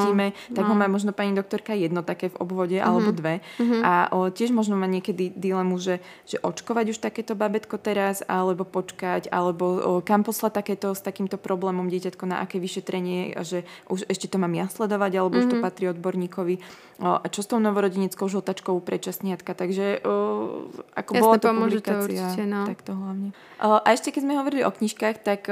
tak 0.51 0.64
no. 0.68 0.70
ho 0.70 0.76
má 0.76 0.88
možno 0.91 1.16
pani 1.16 1.32
doktorka 1.32 1.72
jedno 1.72 2.03
také 2.03 2.28
v 2.28 2.36
obvode 2.43 2.76
mm-hmm. 2.76 2.91
alebo 2.91 3.09
dve. 3.16 3.39
Mm-hmm. 3.57 3.82
A 3.82 3.93
o, 4.12 4.28
tiež 4.28 4.51
možno 4.51 4.76
má 4.76 4.86
niekedy 4.91 5.32
dilemu, 5.32 5.80
že, 5.80 6.03
že 6.28 6.38
očkovať 6.43 6.91
už 6.91 6.97
takéto 6.99 7.34
babetko 7.34 7.80
teraz, 7.80 8.20
alebo 8.28 8.68
počkať, 8.68 9.32
alebo 9.32 9.66
o, 9.80 9.91
kam 10.03 10.28
poslať 10.28 10.51
takéto 10.59 10.91
s 10.91 10.99
takýmto 10.99 11.39
problémom 11.39 11.88
dieťatko 11.88 12.28
na 12.28 12.43
aké 12.43 12.59
vyšetrenie, 12.59 13.39
že 13.47 13.64
už 13.88 14.12
ešte 14.12 14.28
to 14.28 14.36
mám 14.36 14.51
ja 14.51 14.68
sledovať, 14.68 15.12
alebo 15.16 15.39
mm-hmm. 15.39 15.47
už 15.47 15.51
to 15.51 15.57
mhm. 15.57 15.64
patrí 15.64 15.86
odborníkovi. 15.88 16.55
O, 17.02 17.18
a 17.18 17.26
čo 17.34 17.41
s 17.41 17.49
tou 17.49 17.58
novorodeneckou 17.58 18.30
žltačkou 18.30 18.78
predčasniatka. 18.86 19.58
Takže 19.58 20.06
o, 20.06 20.70
ako 20.93 21.12
Jasne, 21.18 21.24
bola 21.26 21.36
to 21.41 21.49
publikácia 21.49 21.97
určite, 22.06 22.43
no. 22.45 22.62
tak 22.70 22.80
to 22.86 22.93
hlavne. 22.93 23.30
A 23.58 23.89
ešte 23.89 24.14
keď 24.14 24.22
sme 24.22 24.34
hovorili 24.38 24.62
o 24.62 24.70
knižkách, 24.70 25.16
tak 25.26 25.49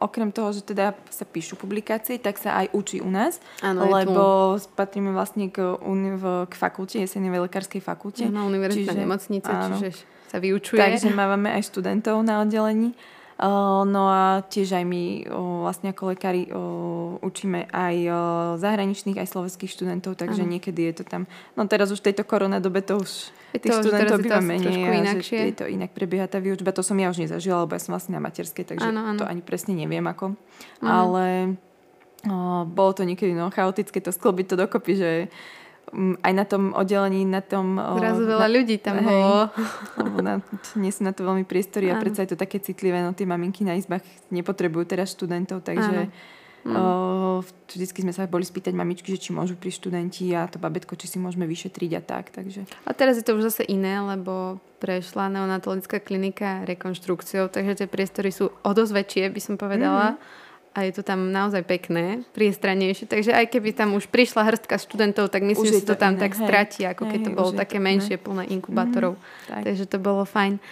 okrem 0.00 0.32
toho, 0.32 0.56
že 0.56 0.64
teda 0.64 0.96
sa 1.12 1.28
píšu 1.28 1.60
publikácie, 1.60 2.16
tak 2.16 2.40
sa 2.40 2.56
aj 2.64 2.72
učí 2.72 3.04
u 3.04 3.08
nás, 3.12 3.40
ano, 3.60 3.84
lebo 3.84 4.56
patríme 4.76 5.12
vlastne 5.12 5.52
k, 5.52 5.76
k 6.48 6.54
fakulte, 6.56 7.04
jesenej 7.04 7.36
lekárskej 7.44 7.84
fakulte. 7.84 8.24
Na 8.28 8.48
univerzitná 8.48 8.96
nemocnice, 8.96 9.48
čiže 9.48 9.88
sa 10.28 10.40
vyučuje. 10.40 10.80
Takže 10.80 11.08
máme 11.12 11.52
aj 11.52 11.68
študentov 11.72 12.20
na 12.20 12.44
oddelení. 12.44 12.92
No 13.86 14.02
a 14.10 14.42
tiež 14.50 14.82
aj 14.82 14.84
my 14.84 15.30
vlastne 15.62 15.94
ako 15.94 16.10
lekári 16.10 16.50
učíme 17.22 17.70
aj 17.70 17.96
zahraničných, 18.58 19.14
aj 19.14 19.30
slovenských 19.30 19.70
študentov, 19.70 20.18
takže 20.18 20.42
ano. 20.42 20.58
niekedy 20.58 20.90
je 20.90 20.94
to 20.98 21.04
tam, 21.06 21.30
no 21.54 21.62
teraz 21.70 21.94
už 21.94 22.02
v 22.02 22.10
tejto 22.10 22.26
koronadobe 22.26 22.82
to 22.82 22.98
už 22.98 23.30
je 23.54 23.62
tých 23.62 23.78
to, 23.78 23.86
študentov 23.86 24.18
býva 24.26 24.42
menej 24.42 24.90
a 24.90 25.22
že 25.22 25.54
je 25.54 25.54
to 25.54 25.70
inak 25.70 25.94
prebieha 25.94 26.26
tá 26.26 26.42
výučba. 26.42 26.74
To 26.74 26.82
som 26.82 26.98
ja 26.98 27.14
už 27.14 27.22
nezažila, 27.22 27.62
lebo 27.62 27.78
ja 27.78 27.80
som 27.80 27.94
vlastne 27.94 28.18
na 28.18 28.22
materskej, 28.26 28.74
takže 28.74 28.90
ano, 28.90 29.06
ano. 29.06 29.22
to 29.22 29.24
ani 29.30 29.46
presne 29.46 29.78
neviem 29.78 30.02
ako. 30.02 30.34
Ano. 30.82 30.90
Ale 30.90 31.26
o, 32.26 32.66
bolo 32.66 32.90
to 32.90 33.06
niekedy 33.06 33.38
no, 33.38 33.54
chaotické 33.54 34.02
to 34.02 34.10
sklbiť 34.10 34.46
to 34.50 34.56
dokopy, 34.58 34.92
že 34.98 35.10
aj 35.96 36.32
na 36.32 36.44
tom 36.44 36.76
oddelení, 36.76 37.24
na 37.24 37.40
tom... 37.40 37.76
Zrazu 37.76 38.28
veľa 38.28 38.48
na, 38.48 38.52
ľudí 38.52 38.76
tam 38.80 38.96
hej, 39.00 39.06
bolo. 39.06 39.40
na, 40.26 40.32
nie 40.76 40.92
sú 40.92 41.02
na 41.04 41.12
to 41.12 41.24
veľmi 41.24 41.48
priestory 41.48 41.88
a 41.88 42.00
predsa 42.00 42.24
je 42.24 42.36
to 42.36 42.38
také 42.38 42.60
citlivé, 42.60 43.00
no 43.00 43.16
tie 43.16 43.24
maminky 43.24 43.64
na 43.64 43.76
izbách 43.76 44.04
nepotrebujú 44.28 44.84
teraz 44.84 45.16
študentov, 45.16 45.64
takže 45.64 46.12
mm. 46.64 46.74
o, 46.76 47.40
vždycky 47.68 48.04
sme 48.04 48.12
sa 48.12 48.28
boli 48.28 48.44
spýtať 48.44 48.76
mamičky, 48.76 49.08
že 49.12 49.28
či 49.28 49.30
môžu 49.32 49.56
pri 49.56 49.72
študenti 49.72 50.28
a 50.36 50.44
to 50.48 50.60
babetko, 50.60 50.96
či 50.96 51.08
si 51.08 51.16
môžeme 51.16 51.48
vyšetriť 51.48 51.90
a 51.96 52.02
tak, 52.04 52.30
takže... 52.30 52.68
A 52.84 52.92
teraz 52.92 53.16
je 53.16 53.24
to 53.24 53.36
už 53.36 53.48
zase 53.52 53.64
iné, 53.66 53.98
lebo 54.04 54.60
prešla 54.78 55.32
neonatologická 55.32 55.98
klinika 56.04 56.62
rekonštrukciou, 56.68 57.48
takže 57.48 57.84
tie 57.84 57.88
priestory 57.88 58.30
sú 58.30 58.52
o 58.52 58.70
dosť 58.70 58.92
väčšie, 58.92 59.24
by 59.32 59.40
som 59.40 59.54
povedala. 59.56 60.20
Mm 60.20 60.46
a 60.78 60.86
je 60.86 60.94
to 60.94 61.02
tam 61.02 61.34
naozaj 61.34 61.66
pekné, 61.66 62.22
priestranejšie. 62.38 63.10
Takže 63.10 63.34
aj 63.34 63.50
keby 63.50 63.74
tam 63.74 63.98
už 63.98 64.06
prišla 64.06 64.46
hrstka 64.46 64.78
študentov, 64.78 65.26
tak 65.26 65.42
myslím, 65.42 65.74
že 65.74 65.82
to 65.82 65.98
tam 65.98 66.14
iné, 66.14 66.22
tak 66.22 66.38
hej, 66.38 66.46
stratí, 66.46 66.80
ako 66.86 67.02
hej, 67.02 67.10
keď 67.10 67.20
to 67.26 67.30
bolo 67.34 67.50
také 67.50 67.82
menšie, 67.82 68.14
plné 68.14 68.46
inkubátorov. 68.54 69.18
Mm, 69.18 69.66
Takže 69.66 69.84
to 69.90 69.98
bolo 69.98 70.22
fajn. 70.22 70.62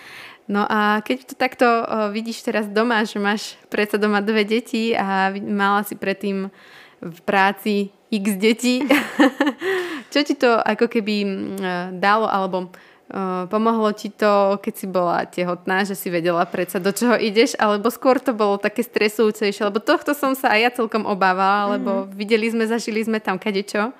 No 0.47 0.63
a 0.63 1.03
keď 1.03 1.19
to 1.27 1.35
takto 1.35 1.67
vidíš 2.15 2.47
teraz 2.47 2.71
doma, 2.71 3.03
že 3.03 3.19
máš 3.19 3.59
predsa 3.67 3.99
doma 3.99 4.23
dve 4.23 4.47
deti 4.47 4.95
a 4.95 5.35
mala 5.35 5.83
si 5.83 5.99
predtým 5.99 6.55
v 7.03 7.19
práci 7.27 7.91
x 8.15 8.39
detí, 8.39 8.87
čo 10.15 10.23
ti 10.23 10.39
to 10.39 10.55
ako 10.63 10.87
keby 10.87 11.15
uh, 11.27 11.91
dalo, 11.91 12.31
alebo 12.31 12.71
pomohlo 13.47 13.95
ti 13.95 14.11
to, 14.11 14.59
keď 14.59 14.75
si 14.75 14.87
bola 14.91 15.23
tehotná, 15.31 15.87
že 15.87 15.95
si 15.95 16.11
vedela 16.11 16.43
predsa, 16.43 16.83
do 16.83 16.91
čoho 16.91 17.15
ideš, 17.15 17.55
alebo 17.55 17.87
skôr 17.87 18.19
to 18.19 18.35
bolo 18.35 18.59
také 18.59 18.83
stresujúcejšie, 18.83 19.71
lebo 19.71 19.79
tohto 19.79 20.11
som 20.11 20.35
sa 20.35 20.59
aj 20.59 20.61
ja 20.61 20.71
celkom 20.75 21.07
obávala, 21.07 21.79
lebo 21.79 22.07
mm. 22.07 22.19
videli 22.19 22.51
sme, 22.51 22.67
zažili 22.67 23.07
sme 23.07 23.23
tam 23.23 23.39
kadečo 23.39 23.95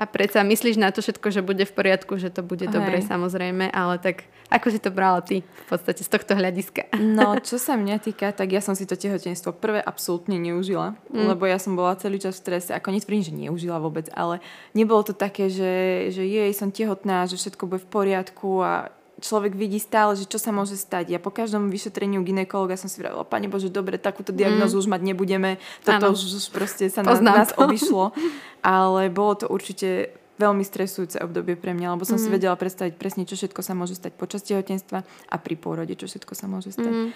a 0.00 0.08
predsa 0.08 0.40
myslíš 0.40 0.80
na 0.80 0.88
to 0.88 1.04
všetko, 1.04 1.28
že 1.28 1.44
bude 1.44 1.68
v 1.68 1.76
poriadku, 1.76 2.16
že 2.16 2.32
to 2.32 2.40
bude 2.40 2.64
Hej. 2.64 2.72
dobre 2.72 3.04
samozrejme, 3.04 3.68
ale 3.68 4.00
tak 4.00 4.24
ako 4.48 4.72
si 4.72 4.80
to 4.80 4.88
brala 4.88 5.20
ty 5.20 5.44
v 5.44 5.66
podstate 5.68 6.00
z 6.00 6.08
tohto 6.08 6.32
hľadiska? 6.32 6.96
No, 6.96 7.36
čo 7.36 7.60
sa 7.60 7.76
mňa 7.76 8.00
týka, 8.00 8.32
tak 8.32 8.48
ja 8.50 8.64
som 8.64 8.72
si 8.72 8.88
to 8.88 8.96
tehotenstvo 8.96 9.52
prvé 9.52 9.84
absolútne 9.84 10.40
neužila, 10.40 10.96
mm. 11.12 11.36
lebo 11.36 11.44
ja 11.44 11.60
som 11.60 11.76
bola 11.76 12.00
celý 12.00 12.16
čas 12.16 12.40
v 12.40 12.48
strese. 12.48 12.72
Ako 12.72 12.96
netvrdím, 12.96 13.22
že 13.22 13.36
neužila 13.36 13.76
vôbec, 13.76 14.08
ale 14.16 14.40
nebolo 14.72 15.04
to 15.04 15.12
také, 15.12 15.52
že, 15.52 16.08
že 16.16 16.24
jej 16.24 16.50
som 16.56 16.72
tehotná, 16.72 17.28
že 17.28 17.36
všetko 17.36 17.68
bude 17.68 17.84
v 17.84 17.92
poriadku 17.92 18.64
a 18.64 18.88
človek 19.20 19.52
vidí 19.54 19.76
stále, 19.76 20.16
že 20.16 20.24
čo 20.24 20.40
sa 20.40 20.50
môže 20.50 20.74
stať. 20.74 21.12
Ja 21.12 21.20
po 21.20 21.28
každom 21.30 21.68
vyšetreniu 21.68 22.24
ginekologa 22.24 22.74
som 22.80 22.88
si 22.88 22.98
vravila, 22.98 23.22
pane 23.22 23.46
Bože, 23.46 23.68
dobre, 23.68 24.00
takúto 24.00 24.32
diagnozu 24.32 24.76
mm. 24.76 24.80
už 24.80 24.86
mať 24.88 25.02
nebudeme. 25.04 25.50
Toto 25.84 26.16
už, 26.16 26.20
už 26.40 26.44
proste 26.50 26.88
sa 26.88 27.04
na, 27.04 27.14
nás 27.20 27.52
obišlo. 27.54 28.16
Ale 28.64 29.12
bolo 29.12 29.36
to 29.40 29.46
určite 29.48 30.16
veľmi 30.40 30.64
stresujúce 30.64 31.20
obdobie 31.20 31.52
pre 31.54 31.76
mňa, 31.76 32.00
lebo 32.00 32.08
som 32.08 32.16
mm. 32.16 32.22
si 32.24 32.28
mhm. 32.32 32.34
vedela 32.40 32.56
predstaviť 32.56 32.96
presne, 32.96 33.28
čo 33.28 33.36
všetko 33.36 33.60
sa 33.60 33.76
môže 33.76 33.92
stať 33.92 34.16
počas 34.16 34.40
tehotenstva 34.48 35.04
a 35.04 35.36
pri 35.36 35.54
pôrode, 35.60 35.92
čo 35.92 36.08
všetko 36.08 36.32
sa 36.32 36.48
môže 36.48 36.72
stať. 36.72 36.88
Mm. 36.88 37.08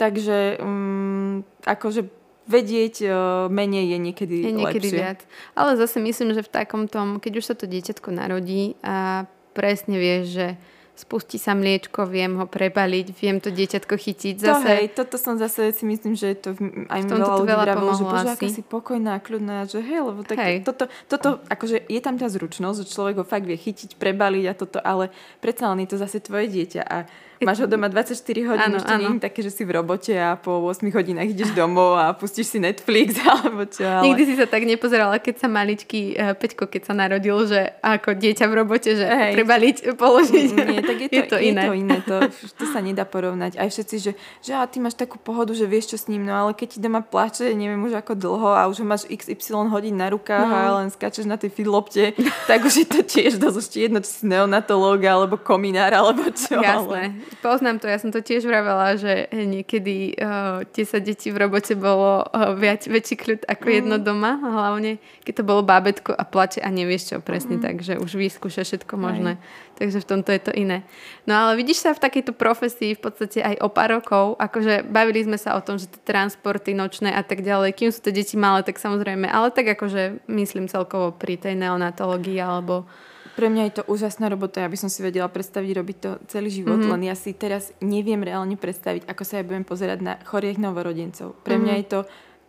Takže 0.00 0.56
um, 0.64 1.44
akože 1.68 2.08
vedieť 2.48 2.94
uh, 3.06 3.12
menej 3.52 3.94
je 3.94 3.98
niekedy, 4.00 4.36
je 4.40 4.52
niekedy 4.56 4.88
lepšie. 4.88 4.98
viac. 4.98 5.20
Ale 5.54 5.78
zase 5.78 6.02
myslím, 6.02 6.34
že 6.34 6.42
v 6.42 6.50
takom 6.50 6.90
tom, 6.90 7.22
keď 7.22 7.32
už 7.38 7.44
sa 7.44 7.54
to 7.54 7.70
dieťatko 7.70 8.08
narodí 8.10 8.74
a 8.82 9.28
presne 9.54 10.00
vieš, 10.00 10.24
že 10.34 10.46
spustí 10.92 11.40
sa 11.40 11.56
mliečko, 11.56 12.04
viem 12.04 12.36
ho 12.36 12.44
prebaliť, 12.44 13.06
viem 13.16 13.40
to 13.40 13.48
dieťatko 13.48 13.94
chytiť. 13.96 14.34
Zase... 14.44 14.60
To 14.60 14.68
hej, 14.68 14.86
toto 14.92 15.16
som 15.16 15.40
zase 15.40 15.72
si 15.72 15.88
myslím, 15.88 16.12
že 16.12 16.36
to 16.36 16.52
aj 16.92 17.00
v 17.02 17.08
veľa 17.08 17.26
ľudí 17.40 17.48
vravilo, 17.48 17.92
že 17.96 18.04
bože, 18.04 18.28
aká 18.36 18.48
si 18.52 18.62
pokojná, 18.62 19.16
kľudná, 19.24 19.64
že 19.64 19.80
hej, 19.80 20.04
lebo 20.04 20.20
tak 20.20 20.36
hej. 20.36 20.60
toto, 20.60 20.92
toto, 21.08 21.40
akože 21.48 21.88
je 21.88 22.00
tam 22.04 22.20
tá 22.20 22.28
zručnosť, 22.28 22.76
že 22.84 22.92
človek 22.92 23.14
ho 23.20 23.26
fakt 23.26 23.48
vie 23.48 23.56
chytiť, 23.56 23.96
prebaliť 23.96 24.44
a 24.46 24.54
toto, 24.54 24.78
ale 24.84 25.08
predsa 25.40 25.72
len 25.72 25.88
je 25.88 25.96
to 25.96 25.98
zase 25.98 26.20
tvoje 26.20 26.52
dieťa 26.52 26.82
a 26.84 27.08
Máš 27.46 27.64
ho 27.64 27.68
doma 27.68 27.88
24 27.90 28.18
hodín, 28.48 28.70
ano, 28.72 28.78
už 28.78 28.84
to 28.86 28.96
nie 28.98 29.08
je 29.18 29.22
také, 29.22 29.40
že 29.42 29.50
si 29.50 29.62
v 29.66 29.70
robote 29.78 30.14
a 30.14 30.38
po 30.38 30.62
8 30.70 30.82
hodinách 30.94 31.28
ideš 31.34 31.50
domov 31.52 31.98
a 31.98 32.14
pustíš 32.14 32.54
si 32.54 32.58
Netflix 32.62 33.18
alebo 33.26 33.66
čo. 33.66 33.82
Ale... 33.82 34.12
Nikdy 34.12 34.22
si 34.26 34.34
sa 34.38 34.46
tak 34.46 34.62
nepozerala, 34.64 35.18
keď 35.18 35.34
sa 35.42 35.48
maličký 35.50 36.16
uh, 36.16 36.34
Peťko, 36.38 36.70
keď 36.70 36.82
sa 36.88 36.94
narodil, 36.94 37.36
že 37.46 37.74
ako 37.82 38.14
dieťa 38.14 38.44
v 38.46 38.54
robote, 38.54 38.90
že 38.94 39.06
Hej. 39.06 39.32
prebaliť, 39.36 39.76
položiť. 39.98 40.48
Mm, 40.54 40.66
nie, 40.70 40.80
tak 40.80 40.96
je 40.98 41.08
to, 41.08 41.14
je 41.14 41.22
to 41.26 41.36
iné. 41.42 41.62
Je 41.62 41.68
to, 41.68 41.74
iné 41.74 41.98
to, 42.04 42.16
to 42.58 42.64
sa 42.70 42.80
nedá 42.80 43.04
porovnať. 43.04 43.58
Aj 43.58 43.68
všetci, 43.68 43.96
že, 43.98 44.12
že 44.40 44.52
a 44.54 44.64
ty 44.66 44.78
máš 44.78 44.94
takú 44.94 45.18
pohodu, 45.18 45.52
že 45.52 45.66
vieš 45.66 45.94
čo 45.94 45.96
s 45.98 46.06
ním, 46.06 46.24
no 46.26 46.32
ale 46.32 46.50
keď 46.54 46.76
ti 46.76 46.78
doma 46.78 47.02
plače, 47.02 47.50
neviem 47.52 47.80
už 47.82 47.98
ako 47.98 48.12
dlho 48.14 48.50
a 48.54 48.66
už 48.70 48.82
ho 48.82 48.86
máš 48.86 49.04
XY 49.10 49.68
hodín 49.68 49.98
na 49.98 50.08
rukách 50.12 50.48
no. 50.48 50.54
a 50.54 50.62
len 50.82 50.88
skáčeš 50.92 51.26
na 51.26 51.36
tej 51.36 51.50
fidlopte, 51.50 52.14
tak 52.50 52.62
už 52.62 52.74
je 52.84 52.86
to 52.86 53.00
tiež 53.02 53.40
dosť 53.42 53.72
jedno, 53.88 53.98
či 54.00 54.10
si 54.10 54.24
neonatológ 54.28 55.02
alebo 55.04 55.36
kominár 55.36 55.92
alebo 55.92 56.30
čo. 56.30 56.60
Jasné. 56.60 57.18
Ale... 57.18 57.31
Poznám 57.40 57.80
to, 57.80 57.88
ja 57.88 57.96
som 57.96 58.12
to 58.12 58.20
tiež 58.20 58.44
vravela, 58.44 58.98
že 59.00 59.30
niekedy 59.32 60.18
uh, 60.20 60.66
tie 60.68 60.84
sa 60.84 61.00
deti 61.00 61.32
v 61.32 61.40
robote 61.40 61.72
bolo 61.72 62.28
uh, 62.28 62.52
viac, 62.52 62.84
väčší 62.84 63.16
kľud 63.16 63.40
ako 63.48 63.66
mm. 63.66 63.74
jedno 63.78 63.96
doma, 63.96 64.36
hlavne 64.36 65.00
keď 65.24 65.40
to 65.40 65.48
bolo 65.48 65.64
bábetko 65.64 66.12
a 66.12 66.24
plače 66.28 66.60
a 66.60 66.68
nevieš 66.68 67.14
čo 67.14 67.16
presne, 67.24 67.56
mm. 67.56 67.64
takže 67.64 67.92
už 68.02 68.10
vyskúša 68.20 68.68
všetko 68.68 68.94
možné. 69.00 69.40
Aj. 69.40 69.80
Takže 69.80 70.04
v 70.04 70.08
tomto 70.08 70.30
je 70.30 70.42
to 70.44 70.52
iné. 70.52 70.84
No 71.24 71.34
ale 71.34 71.58
vidíš 71.58 71.82
sa 71.82 71.90
v 71.96 72.04
takejto 72.04 72.36
profesii 72.36 72.94
v 72.94 73.02
podstate 73.02 73.40
aj 73.40 73.64
o 73.64 73.68
pár 73.72 73.96
rokov, 73.98 74.36
akože 74.36 74.84
bavili 74.86 75.24
sme 75.24 75.40
sa 75.40 75.56
o 75.56 75.64
tom, 75.64 75.80
že 75.80 75.88
tie 75.88 75.98
transporty 76.04 76.76
nočné 76.76 77.10
a 77.16 77.24
tak 77.24 77.40
ďalej, 77.40 77.72
kým 77.74 77.90
sú 77.90 78.04
to 78.04 78.12
deti 78.12 78.36
malé, 78.36 78.60
tak 78.62 78.76
samozrejme, 78.76 79.26
ale 79.26 79.48
tak 79.50 79.72
akože 79.72 80.28
myslím 80.28 80.68
celkovo 80.68 81.16
pri 81.16 81.40
tej 81.40 81.56
neonatológii 81.56 82.38
alebo 82.38 82.84
pre 83.32 83.48
mňa 83.48 83.62
je 83.68 83.74
to 83.80 83.82
úžasná 83.88 84.28
robota, 84.28 84.60
ja 84.60 84.68
by 84.68 84.76
som 84.76 84.92
si 84.92 85.00
vedela 85.00 85.28
predstaviť 85.28 85.70
robiť 85.72 85.96
to 85.98 86.10
celý 86.28 86.52
život, 86.52 86.80
mm-hmm. 86.80 86.92
len 86.92 87.02
ja 87.08 87.16
si 87.16 87.32
teraz 87.32 87.72
neviem 87.80 88.20
reálne 88.20 88.60
predstaviť, 88.60 89.08
ako 89.08 89.22
sa 89.24 89.40
ja 89.40 89.44
budem 89.46 89.64
pozerať 89.64 89.98
na 90.04 90.14
chorých 90.22 90.60
novorodencov. 90.60 91.36
Pre 91.40 91.56
mňa 91.56 91.74
mm-hmm. 91.76 91.88
je 91.88 91.92
to 91.92 92.00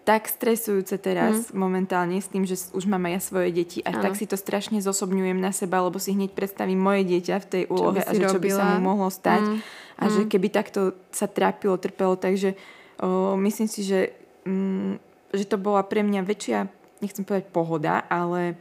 tak 0.04 0.28
stresujúce 0.28 1.00
teraz 1.00 1.50
mm. 1.50 1.56
momentálne 1.56 2.20
s 2.20 2.28
tým, 2.28 2.44
že 2.44 2.60
už 2.76 2.84
mám 2.92 3.08
aj 3.08 3.14
ja 3.16 3.22
svoje 3.24 3.50
deti 3.56 3.80
a 3.88 3.96
ano. 3.96 4.04
tak 4.04 4.20
si 4.20 4.28
to 4.28 4.36
strašne 4.36 4.84
zosobňujem 4.84 5.40
na 5.40 5.56
seba, 5.56 5.80
lebo 5.80 5.96
si 5.96 6.12
hneď 6.12 6.36
predstavím 6.36 6.80
moje 6.80 7.08
dieťa 7.08 7.36
v 7.40 7.48
tej 7.48 7.64
úlohe 7.72 8.04
a 8.04 8.12
že 8.12 8.28
čo 8.28 8.40
by 8.40 8.50
sa 8.52 8.64
mu 8.76 8.94
mohlo 8.94 9.08
stať 9.08 9.48
mm. 9.48 9.58
a 9.96 10.04
mm. 10.04 10.12
že 10.12 10.22
keby 10.28 10.48
takto 10.52 11.00
sa 11.08 11.32
trápilo, 11.32 11.80
trpelo, 11.80 12.20
takže 12.20 12.60
o, 13.00 13.40
myslím 13.40 13.72
si, 13.72 13.88
že, 13.88 14.12
mm, 14.44 15.00
že 15.32 15.48
to 15.48 15.56
bola 15.56 15.80
pre 15.88 16.04
mňa 16.04 16.22
väčšia, 16.28 16.68
nechcem 17.00 17.24
povedať 17.24 17.48
pohoda, 17.56 18.04
ale 18.12 18.60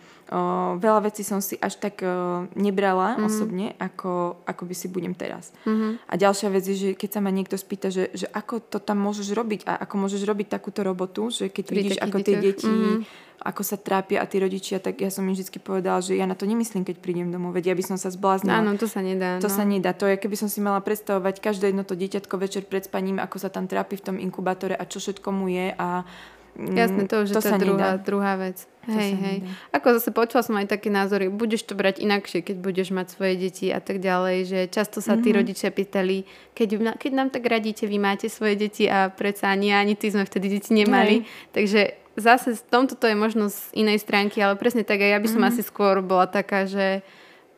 veľa 0.80 1.01
vecí 1.12 1.20
som 1.26 1.45
si 1.45 1.61
až 1.61 1.76
tak 1.76 2.01
o, 2.01 2.47
nebrala 2.57 3.14
mm-hmm. 3.16 3.26
osobne, 3.26 3.66
ako, 3.76 4.43
ako 4.49 4.62
by 4.64 4.74
si 4.74 4.87
budem 4.89 5.12
teraz. 5.12 5.53
Mm-hmm. 5.68 6.09
A 6.09 6.14
ďalšia 6.16 6.49
vec 6.49 6.64
je, 6.64 6.76
že 6.76 6.89
keď 6.97 7.11
sa 7.18 7.20
ma 7.20 7.28
niekto 7.28 7.57
spýta, 7.61 7.93
že, 7.93 8.09
že 8.16 8.26
ako 8.33 8.62
to 8.64 8.78
tam 8.80 9.03
môžeš 9.03 9.28
robiť 9.37 9.68
a 9.68 9.85
ako 9.85 9.95
môžeš 10.09 10.22
robiť 10.24 10.47
takúto 10.49 10.80
robotu, 10.80 11.28
že 11.28 11.53
keď 11.53 11.64
Pri 11.68 11.76
vidíš, 11.76 11.99
ako 12.01 12.18
tie 12.24 12.37
deti, 12.41 12.70
mm-hmm. 12.70 13.45
ako 13.45 13.62
sa 13.66 13.76
trápia 13.76 14.22
a 14.22 14.28
tí 14.30 14.41
rodičia, 14.41 14.80
tak 14.80 15.05
ja 15.05 15.12
som 15.12 15.26
im 15.28 15.37
vždy 15.37 15.59
povedala, 15.61 16.01
že 16.01 16.16
ja 16.16 16.24
na 16.24 16.39
to 16.39 16.49
nemyslím, 16.49 16.87
keď 16.87 16.97
prídem 17.03 17.28
domov, 17.28 17.53
veď 17.53 17.72
ja 17.72 17.76
by 17.76 17.85
som 17.93 17.97
sa 18.01 18.09
zbláznila. 18.09 18.64
Áno, 18.64 18.78
to 18.80 18.89
sa 18.89 19.05
nedá. 19.05 19.37
To 19.43 19.51
no. 19.51 19.57
sa 19.59 19.64
nedá. 19.68 19.93
To 19.93 20.09
je, 20.09 20.16
keby 20.16 20.37
som 20.39 20.49
si 20.49 20.64
mala 20.64 20.80
predstavovať 20.80 21.45
každé 21.45 21.74
jedno 21.74 21.85
to 21.85 21.93
dieťatko 21.93 22.35
večer 22.41 22.64
pred 22.64 22.89
spaním, 22.89 23.20
ako 23.20 23.37
sa 23.37 23.53
tam 23.53 23.68
trápi 23.68 24.01
v 24.01 24.05
tom 24.09 24.16
inkubátore 24.16 24.78
a 24.78 24.89
čo 24.89 24.97
všetko 24.97 25.28
mu 25.28 25.53
je 25.53 25.76
a 25.76 26.09
Jasné, 26.53 27.09
to 27.09 27.24
už 27.24 27.33
to 27.33 27.41
je 27.41 27.49
tá 27.49 27.57
druhá, 27.57 27.97
druhá 27.97 28.37
vec. 28.37 28.68
Hej, 28.91 29.14
hej. 29.14 29.39
Nedá. 29.47 29.78
Ako 29.78 29.87
zase 29.95 30.11
počula 30.11 30.43
som 30.43 30.59
aj 30.59 30.66
také 30.66 30.91
názory, 30.91 31.30
budeš 31.30 31.70
to 31.70 31.78
brať 31.78 32.03
inakšie, 32.03 32.43
keď 32.43 32.57
budeš 32.59 32.91
mať 32.91 33.14
svoje 33.14 33.35
deti 33.39 33.70
a 33.70 33.78
tak 33.78 34.03
ďalej, 34.03 34.39
že 34.47 34.61
často 34.66 34.99
sa 34.99 35.14
tí 35.14 35.30
mm-hmm. 35.30 35.39
rodičia 35.39 35.70
pýtali, 35.70 36.26
keď, 36.59 36.99
keď 36.99 37.12
nám 37.14 37.28
tak 37.30 37.47
radíte, 37.47 37.87
vy 37.87 38.03
máte 38.03 38.26
svoje 38.26 38.59
deti 38.59 38.91
a 38.91 39.07
predsa 39.14 39.55
ani 39.55 39.70
ani 39.70 39.95
ty 39.95 40.11
sme 40.11 40.26
vtedy 40.26 40.59
deti 40.59 40.74
nemali. 40.74 41.22
Hej. 41.22 41.55
Takže 41.55 41.80
zase 42.18 42.59
v 42.59 42.62
tomto 42.66 42.99
to 42.99 43.07
je 43.07 43.14
možno 43.14 43.55
z 43.55 43.61
inej 43.78 44.03
stránky, 44.03 44.43
ale 44.43 44.59
presne 44.59 44.83
tak 44.83 44.99
aj 44.99 45.11
ja 45.14 45.18
by 45.22 45.28
som 45.30 45.47
mm-hmm. 45.47 45.59
asi 45.59 45.62
skôr 45.62 46.03
bola 46.03 46.26
taká, 46.26 46.66
že 46.66 47.07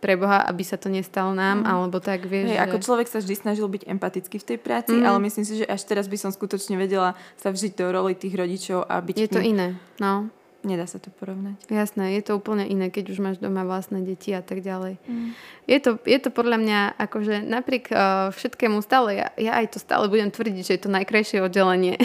pre 0.05 0.21
Boha, 0.21 0.45
aby 0.45 0.61
sa 0.61 0.77
to 0.77 0.93
nestalo 0.93 1.33
nám, 1.33 1.65
mm. 1.65 1.73
alebo 1.73 1.97
tak, 1.97 2.29
vieš. 2.29 2.53
Hej, 2.53 2.61
že... 2.61 2.65
ako 2.69 2.77
človek 2.85 3.09
sa 3.09 3.25
vždy 3.25 3.41
snažil 3.41 3.65
byť 3.65 3.89
empatický 3.89 4.37
v 4.37 4.47
tej 4.53 4.59
práci, 4.61 5.01
mm. 5.01 5.09
ale 5.09 5.17
myslím 5.25 5.49
si, 5.49 5.65
že 5.65 5.65
až 5.65 5.81
teraz 5.89 6.13
by 6.13 6.21
som 6.21 6.29
skutočne 6.29 6.77
vedela 6.77 7.17
sa 7.41 7.49
vžiť 7.49 7.73
do 7.73 7.89
roli 7.89 8.13
tých 8.13 8.37
rodičov 8.37 8.85
a 8.85 9.01
byť... 9.01 9.17
Je 9.17 9.33
to 9.33 9.41
iné, 9.41 9.81
no. 9.97 10.29
Nedá 10.65 10.89
sa 10.89 10.97
to 10.97 11.13
porovnať. 11.13 11.61
Jasné, 11.69 12.17
je 12.17 12.23
to 12.25 12.41
úplne 12.41 12.65
iné, 12.65 12.89
keď 12.89 13.13
už 13.13 13.19
máš 13.21 13.37
doma 13.37 13.69
vlastné 13.69 14.01
deti 14.01 14.33
a 14.33 14.41
tak 14.41 14.65
ďalej. 14.65 14.97
Mm. 15.05 15.31
Je, 15.69 15.79
to, 15.85 16.01
je 16.09 16.19
to 16.25 16.33
podľa 16.33 16.57
mňa, 16.57 16.81
akože 16.97 17.45
napriek 17.45 17.93
uh, 17.93 18.33
všetkému 18.33 18.81
stále, 18.81 19.21
ja, 19.21 19.29
ja 19.37 19.61
aj 19.61 19.77
to 19.77 19.79
stále 19.79 20.09
budem 20.09 20.33
tvrdiť, 20.33 20.65
že 20.65 20.73
je 20.75 20.83
to 20.83 20.91
najkrajšie 20.91 21.45
oddelenie. 21.45 22.01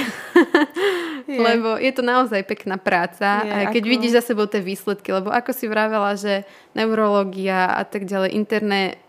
je. 1.30 1.40
Lebo 1.40 1.80
je 1.80 1.92
to 1.96 2.04
naozaj 2.04 2.44
pekná 2.44 2.76
práca. 2.76 3.48
Je, 3.48 3.52
a 3.54 3.72
keď 3.72 3.84
ako... 3.86 3.92
vidíš 3.96 4.12
za 4.20 4.24
sebou 4.28 4.50
tie 4.50 4.60
výsledky, 4.60 5.14
lebo 5.14 5.32
ako 5.32 5.56
si 5.56 5.66
vravela, 5.72 6.20
že 6.20 6.44
neurológia 6.76 7.72
a 7.72 7.88
tak 7.88 8.10
ďalej, 8.10 8.36
interné 8.36 9.00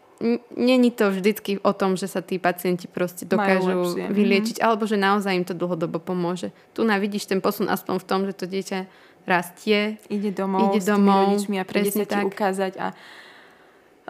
není 0.53 0.93
to 0.93 1.09
vždycky 1.09 1.57
o 1.65 1.73
tom, 1.73 1.97
že 1.97 2.05
sa 2.05 2.21
tí 2.21 2.37
pacienti 2.37 2.85
proste 2.85 3.25
dokážu 3.25 3.97
mhm. 3.97 4.13
vyliečiť, 4.13 4.61
mm-hmm. 4.61 4.69
alebo 4.69 4.85
že 4.85 5.01
naozaj 5.01 5.33
im 5.33 5.49
to 5.49 5.57
dlhodobo 5.57 5.97
pomôže. 5.97 6.53
Tu 6.77 6.85
na 6.85 7.01
vidíš 7.01 7.25
ten 7.25 7.41
posun 7.41 7.73
aspoň 7.73 7.95
v 7.97 8.07
tom, 8.07 8.21
že 8.29 8.37
to 8.37 8.45
dieťa 8.45 8.85
rastie. 9.31 10.03
Ide 10.11 10.35
domov 10.35 10.75
ide 10.75 10.83
s 10.83 10.91
domov, 10.91 11.31
rodičmi 11.31 11.63
a 11.63 11.65
príde 11.65 11.95
sa 11.95 12.03
tak. 12.03 12.27
ukázať 12.27 12.73
a 12.83 12.87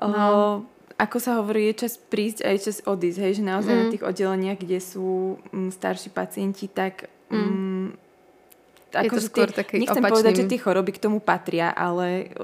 no. 0.00 0.08
o, 0.08 0.40
ako 0.96 1.16
sa 1.16 1.40
hovorí, 1.40 1.68
je 1.72 1.84
čas 1.84 1.96
prísť 1.96 2.44
a 2.44 2.52
je 2.52 2.72
čas 2.72 2.84
odísť, 2.84 3.18
hej, 3.20 3.32
že 3.40 3.42
naozaj 3.44 3.72
mm. 3.72 3.80
na 3.80 3.86
tých 3.88 4.04
oddeleniach, 4.04 4.58
kde 4.60 4.78
sú 4.80 5.40
m, 5.52 5.72
starší 5.72 6.12
pacienti, 6.12 6.68
tak 6.68 7.08
mm. 7.32 7.36
m, 7.36 7.86
ako, 8.92 9.04
je 9.06 9.10
to 9.16 9.22
skôr 9.22 9.48
tie, 9.48 9.64
nechcem 9.80 10.02
opačným. 10.02 10.12
povedať, 10.12 10.32
že 10.34 10.44
tie 10.50 10.60
choroby 10.60 10.90
k 10.92 11.02
tomu 11.02 11.22
patria, 11.22 11.70
ale 11.70 12.34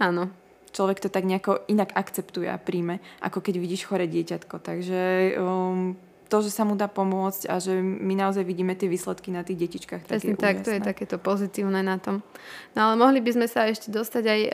áno. 0.00 0.32
človek 0.72 1.02
to 1.02 1.12
tak 1.12 1.28
nejako 1.28 1.60
inak 1.68 1.92
akceptuje 1.92 2.48
a 2.48 2.56
príjme, 2.56 3.04
ako 3.20 3.44
keď 3.44 3.54
vidíš 3.60 3.84
chore 3.84 4.08
dieťatko. 4.08 4.56
Takže 4.64 5.34
um, 5.36 5.98
to, 6.30 6.46
že 6.46 6.54
sa 6.54 6.62
mu 6.62 6.78
dá 6.78 6.86
pomôcť 6.86 7.50
a 7.50 7.58
že 7.58 7.82
my 7.82 8.14
naozaj 8.14 8.46
vidíme 8.46 8.78
tie 8.78 8.86
výsledky 8.86 9.34
na 9.34 9.42
tých 9.42 9.66
detičkách. 9.66 10.06
Presne 10.06 10.38
tak, 10.38 10.62
to 10.62 10.70
je 10.70 10.78
takéto 10.78 11.18
pozitívne 11.18 11.82
na 11.82 11.98
tom. 11.98 12.22
No 12.78 12.86
ale 12.86 12.94
mohli 12.94 13.18
by 13.18 13.34
sme 13.34 13.46
sa 13.50 13.66
ešte 13.66 13.90
dostať 13.90 14.24
aj 14.24 14.40
uh, 14.46 14.52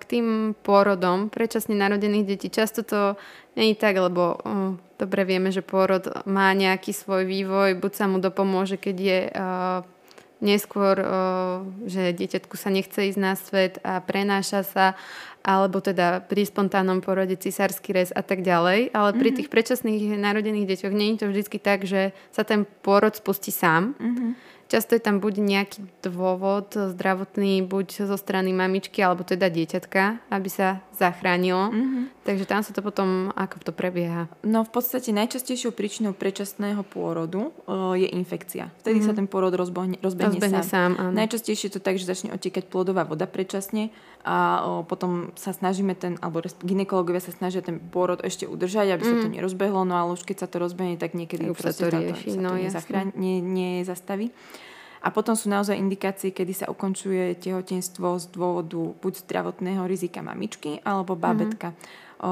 k 0.00 0.02
tým 0.08 0.26
pôrodom 0.64 1.28
predčasne 1.28 1.76
narodených 1.76 2.24
detí. 2.24 2.48
Často 2.48 2.80
to 2.80 3.20
není 3.52 3.76
tak, 3.76 4.00
lebo 4.00 4.40
uh, 4.40 4.80
dobre 4.96 5.28
vieme, 5.28 5.52
že 5.52 5.60
pôrod 5.60 6.08
má 6.24 6.56
nejaký 6.56 6.96
svoj 6.96 7.28
vývoj, 7.28 7.76
buď 7.76 7.92
sa 7.92 8.08
mu 8.08 8.16
dopomôže, 8.16 8.80
keď 8.80 8.96
je 8.96 9.20
uh, 9.28 9.84
neskôr, 10.40 10.96
že 11.84 12.16
dieťatku 12.16 12.56
sa 12.56 12.72
nechce 12.72 13.12
ísť 13.12 13.20
na 13.20 13.36
svet 13.36 13.76
a 13.84 14.00
prenáša 14.00 14.64
sa, 14.64 14.86
alebo 15.40 15.80
teda 15.80 16.20
pri 16.24 16.44
spontánnom 16.44 17.00
porode 17.00 17.36
cisársky 17.36 17.92
rez 17.96 18.12
a 18.12 18.20
tak 18.20 18.44
ďalej. 18.44 18.92
Ale 18.92 19.10
pri 19.16 19.20
mm-hmm. 19.20 19.36
tých 19.36 19.48
predčasných 19.52 20.02
narodených 20.16 20.68
deťoch 20.68 20.94
nie 20.96 21.16
je 21.16 21.18
to 21.20 21.26
vždy 21.32 21.58
tak, 21.60 21.84
že 21.88 22.16
sa 22.32 22.44
ten 22.44 22.64
pôrod 22.84 23.12
spustí 23.16 23.52
sám. 23.52 23.96
Mm-hmm 23.96 24.59
Často 24.70 24.94
je 24.94 25.02
tam 25.02 25.18
buď 25.18 25.34
nejaký 25.42 25.78
dôvod 25.98 26.70
zdravotný, 26.78 27.66
buď 27.66 28.06
zo 28.06 28.14
strany 28.14 28.54
mamičky, 28.54 29.02
alebo 29.02 29.26
teda 29.26 29.50
dieťatka, 29.50 30.30
aby 30.30 30.46
sa 30.46 30.78
zachránilo. 30.94 31.74
Mm-hmm. 31.74 32.04
Takže 32.22 32.44
tam 32.46 32.62
sa 32.62 32.70
to 32.70 32.78
potom, 32.78 33.34
ako 33.34 33.58
to 33.66 33.72
prebieha? 33.74 34.30
No 34.46 34.62
v 34.62 34.70
podstate 34.70 35.10
najčastejšou 35.10 35.74
príčinou 35.74 36.14
predčasného 36.14 36.86
pôrodu 36.86 37.50
uh, 37.66 37.98
je 37.98 38.06
infekcia. 38.14 38.70
Vtedy 38.86 39.02
mm-hmm. 39.02 39.10
sa 39.10 39.18
ten 39.18 39.26
pôrod 39.26 39.50
rozbohne, 39.50 39.98
rozbehne, 39.98 40.38
rozbehne 40.38 40.62
sám. 40.62 40.70
sám 40.70 40.90
áno. 41.02 41.18
Najčastejšie 41.18 41.66
je 41.66 41.74
to 41.74 41.82
tak, 41.82 41.98
že 41.98 42.06
začne 42.06 42.30
otekať 42.30 42.70
plodová 42.70 43.02
voda 43.02 43.26
predčasne 43.26 43.90
a 44.22 44.62
uh, 44.62 44.86
potom 44.86 45.34
sa 45.34 45.50
snažíme 45.50 45.98
ten, 45.98 46.14
alebo 46.22 46.44
ginekologovia 46.62 47.18
sa 47.18 47.34
snažia 47.34 47.64
ten 47.64 47.80
pôrod 47.80 48.22
ešte 48.22 48.46
udržať, 48.46 48.94
aby 48.94 49.02
mm. 49.02 49.08
sa 49.08 49.14
to 49.16 49.26
mhm. 49.26 49.34
nerozbehlo, 49.40 49.82
no 49.82 49.98
ale 49.98 50.14
už 50.14 50.22
keď 50.28 50.44
sa 50.44 50.46
to 50.46 50.60
rozbehne, 50.60 51.00
tak 51.00 51.16
niekedy 51.16 51.48
už 51.48 51.58
sa 51.58 51.72
to 51.72 51.88
rieši, 51.88 52.36
no, 52.36 52.54
to 52.54 52.68
nezachráň, 52.68 53.16
nie, 53.16 53.40
nie 53.40 53.82
zastaví. 53.82 54.30
A 55.00 55.08
potom 55.08 55.32
sú 55.32 55.48
naozaj 55.48 55.80
indikácie, 55.80 56.28
kedy 56.30 56.52
sa 56.52 56.66
ukončuje 56.68 57.32
tehotenstvo 57.40 58.20
z 58.20 58.26
dôvodu 58.30 58.92
buď 59.00 59.12
zdravotného 59.24 59.88
rizika 59.88 60.20
mamičky 60.20 60.84
alebo 60.84 61.16
bábetka. 61.16 61.72
Mm-hmm. 61.72 62.20
O, 62.20 62.30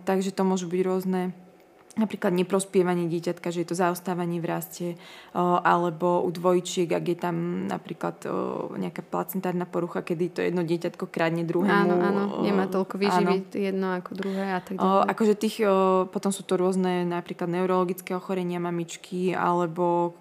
takže 0.00 0.32
to 0.32 0.42
môžu 0.48 0.64
byť 0.72 0.80
rôzne 0.80 1.36
napríklad 1.96 2.36
neprospievanie 2.36 3.08
dieťatka, 3.08 3.48
že 3.48 3.64
je 3.64 3.68
to 3.72 3.76
zaostávanie 3.80 4.36
v 4.36 4.46
raste, 4.52 4.86
alebo 5.32 6.20
u 6.20 6.28
dvojčiek, 6.28 6.92
ak 6.92 7.04
je 7.08 7.16
tam 7.16 7.36
napríklad 7.72 8.20
nejaká 8.76 9.00
placentárna 9.00 9.64
porucha, 9.64 10.04
kedy 10.04 10.24
to 10.28 10.40
jedno 10.44 10.60
dieťatko 10.60 11.08
krádne 11.08 11.48
druhému. 11.48 11.72
Áno, 11.72 11.96
áno, 11.96 12.22
nemá 12.44 12.68
toľko 12.68 13.00
výživy 13.00 13.48
jedno 13.56 13.96
ako 13.96 14.12
druhé 14.12 14.44
a 14.54 14.60
tak 14.60 14.76
ďalej. 14.76 15.08
Akože 15.08 15.34
tých, 15.40 15.56
potom 16.12 16.30
sú 16.36 16.44
to 16.44 16.60
rôzne 16.60 17.08
napríklad 17.08 17.48
neurologické 17.48 18.12
ochorenia 18.12 18.60
mamičky, 18.60 19.32
alebo 19.32 20.20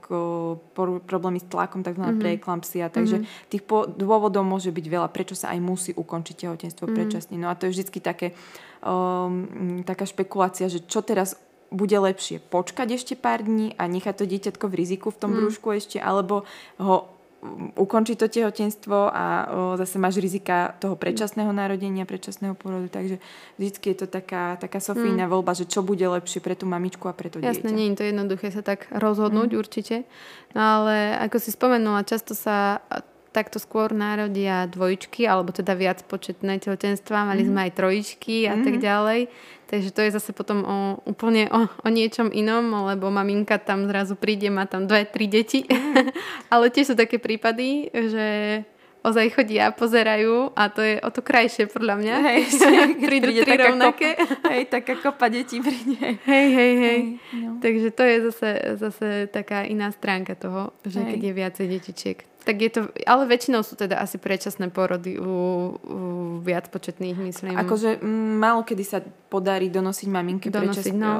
problémy 1.04 1.44
s 1.44 1.52
tlakom, 1.52 1.84
takzvaná 1.84 2.16
mm-hmm. 2.16 2.24
preeklampsia, 2.24 2.88
takže 2.88 3.20
mm-hmm. 3.20 3.52
tých 3.52 3.64
dôvodov 4.00 4.48
môže 4.48 4.72
byť 4.72 4.86
veľa, 4.88 5.12
prečo 5.12 5.36
sa 5.36 5.52
aj 5.52 5.60
musí 5.60 5.92
ukončiť 5.92 6.48
tehotenstvo 6.48 6.88
mm-hmm. 6.88 6.96
predčasne. 6.96 7.36
No 7.36 7.52
a 7.52 7.60
to 7.60 7.68
je 7.68 7.76
vždy 7.76 8.00
také 8.00 8.32
um, 8.80 9.84
taká 9.84 10.08
špekulácia, 10.08 10.72
že 10.72 10.80
čo 10.88 11.04
teraz 11.04 11.36
bude 11.74 11.98
lepšie 11.98 12.40
počkať 12.40 12.98
ešte 13.00 13.14
pár 13.18 13.42
dní 13.42 13.74
a 13.76 13.90
nechať 13.90 14.22
to 14.22 14.26
dieťatko 14.26 14.66
v 14.70 14.78
riziku 14.78 15.08
v 15.10 15.20
tom 15.20 15.32
mm. 15.34 15.38
brúšku 15.42 15.68
ešte, 15.74 15.98
alebo 15.98 16.46
ho 16.78 17.16
ukončiť 17.78 18.18
to 18.18 18.26
tehotenstvo 18.26 19.14
a 19.14 19.26
o, 19.46 19.78
zase 19.78 20.02
máš 20.02 20.18
rizika 20.18 20.74
toho 20.82 20.98
predčasného 20.98 21.54
narodenia, 21.54 22.02
predčasného 22.10 22.58
porodu, 22.58 22.90
takže 22.90 23.22
vždycky 23.62 23.94
je 23.94 23.98
to 24.02 24.08
taká, 24.10 24.58
taká 24.58 24.82
Sofína 24.82 25.30
mm. 25.30 25.32
voľba, 25.32 25.54
že 25.54 25.70
čo 25.70 25.86
bude 25.86 26.02
lepšie 26.02 26.42
pre 26.42 26.58
tú 26.58 26.66
mamičku 26.66 27.06
a 27.06 27.14
pre 27.14 27.30
to 27.30 27.38
dieťa. 27.38 27.62
Jasné, 27.62 27.70
nie 27.70 27.94
je 27.94 28.02
to 28.02 28.06
jednoduché 28.10 28.50
sa 28.50 28.66
tak 28.66 28.90
rozhodnúť 28.90 29.52
mm. 29.54 29.60
určite, 29.62 30.10
no 30.58 30.62
ale 30.62 31.14
ako 31.22 31.38
si 31.38 31.50
spomenula, 31.54 32.08
často 32.08 32.34
sa 32.34 32.82
takto 33.36 33.60
skôr 33.60 33.92
narodia 33.92 34.64
dvojičky, 34.72 35.28
alebo 35.28 35.52
teda 35.52 35.76
viac 35.76 36.08
početné 36.08 36.64
tehotenstva, 36.64 37.28
mali 37.28 37.44
mm. 37.44 37.50
sme 37.52 37.60
aj 37.68 37.72
trojičky 37.76 38.48
a 38.48 38.56
mm. 38.56 38.64
tak 38.64 38.76
ďalej. 38.80 39.20
Takže 39.66 39.90
to 39.90 40.02
je 40.06 40.12
zase 40.14 40.32
potom 40.32 40.62
o, 40.62 40.78
úplne 41.10 41.50
o, 41.50 41.66
o 41.66 41.90
niečom 41.90 42.30
inom, 42.30 42.86
lebo 42.86 43.10
maminka 43.10 43.58
tam 43.58 43.90
zrazu 43.90 44.14
príde, 44.14 44.54
má 44.54 44.70
tam 44.70 44.86
dve, 44.86 45.10
tri 45.10 45.26
deti. 45.26 45.66
Mm. 45.66 46.14
Ale 46.54 46.70
tiež 46.70 46.94
sú 46.94 46.96
také 46.96 47.18
prípady, 47.18 47.90
že 47.92 48.26
ozaj 49.06 49.38
chodia, 49.38 49.70
pozerajú 49.70 50.58
a 50.58 50.74
to 50.74 50.82
je 50.82 50.98
o 50.98 51.10
to 51.14 51.22
krajšie 51.22 51.70
podľa 51.70 51.96
mňa. 52.02 52.16
Hej, 52.26 52.40
prídu 53.10 53.30
tri 53.46 53.54
rovnaké. 53.54 54.18
Kopa, 54.18 54.50
hej, 54.54 54.64
taká 54.66 54.94
kopa 54.98 55.30
detí 55.30 55.62
príde. 55.62 56.18
Hej, 56.26 56.48
hej, 56.50 56.74
hej. 56.82 57.00
no. 57.38 57.62
Takže 57.62 57.94
to 57.94 58.02
je 58.02 58.16
zase, 58.34 58.50
zase 58.82 59.08
taká 59.30 59.62
iná 59.70 59.94
stránka 59.94 60.34
toho, 60.34 60.74
že 60.82 61.06
hej. 61.06 61.10
keď 61.14 61.20
je 61.22 61.34
viacej 61.38 61.66
detičiek. 61.70 62.20
Tak 62.46 62.56
je 62.62 62.70
to, 62.70 62.82
ale 63.10 63.26
väčšinou 63.26 63.66
sú 63.66 63.74
teda 63.74 63.98
asi 63.98 64.22
predčasné 64.22 64.70
porody 64.70 65.18
u, 65.18 65.26
u 65.76 65.98
viac 66.46 66.70
početných, 66.70 67.18
myslím. 67.18 67.58
Akože 67.58 68.00
m, 68.00 68.38
málo 68.38 68.62
kedy 68.62 68.84
sa 68.86 69.02
podarí 69.04 69.74
donosiť 69.74 70.08
maminke 70.08 70.54
donosiť, 70.54 70.94
no 70.94 71.12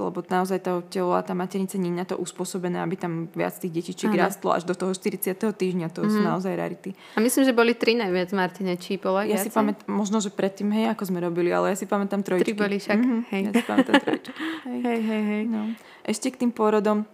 lebo 0.00 0.24
naozaj 0.24 0.64
to 0.64 0.80
telo 0.88 1.12
a 1.12 1.20
tá 1.20 1.36
maternica 1.36 1.76
nie 1.76 1.92
je 1.92 2.00
na 2.00 2.06
to 2.08 2.16
uspôsobené, 2.16 2.80
aby 2.80 2.96
tam 2.96 3.28
viac 3.36 3.52
tých 3.60 3.70
detičiek 3.70 4.08
rastlo 4.16 4.56
až 4.56 4.64
do 4.64 4.72
toho 4.72 4.96
40. 4.96 5.36
týždňa. 5.36 5.92
To 5.92 6.00
mm. 6.04 6.10
sú 6.10 6.20
mhm. 6.24 6.28
naozaj 6.32 6.52
rarity. 6.56 6.90
A 7.14 7.18
myslím, 7.20 7.44
že 7.44 7.52
boli 7.52 7.76
tri 7.76 7.92
najviac 7.92 8.32
Martinečí, 8.32 8.96
bolo 8.96 9.20
Ja 9.20 9.36
si 9.36 9.52
pamätám, 9.52 9.84
možno, 9.92 10.24
že 10.24 10.32
predtým, 10.32 10.72
hej, 10.72 10.88
ako 10.96 11.12
sme 11.12 11.20
robili, 11.20 11.52
ale 11.52 11.74
ja 11.74 11.76
si 11.76 11.84
pamätám 11.84 12.24
trojčky. 12.24 12.52
Tri 12.52 12.54
boli 12.56 12.80
však, 12.80 12.98
mm-hmm. 12.98 13.20
hej. 13.34 13.40
Ja 13.44 13.52
si 13.52 13.64
pamätám 13.68 13.94
trojčky. 14.00 14.30
hej. 14.32 14.78
hej, 14.88 15.00
hej, 15.04 15.22
hej. 15.28 15.42
No. 15.46 15.60
Ešte 16.08 16.32
k 16.32 16.40
tým 16.46 16.50
pôrodom 16.56 17.04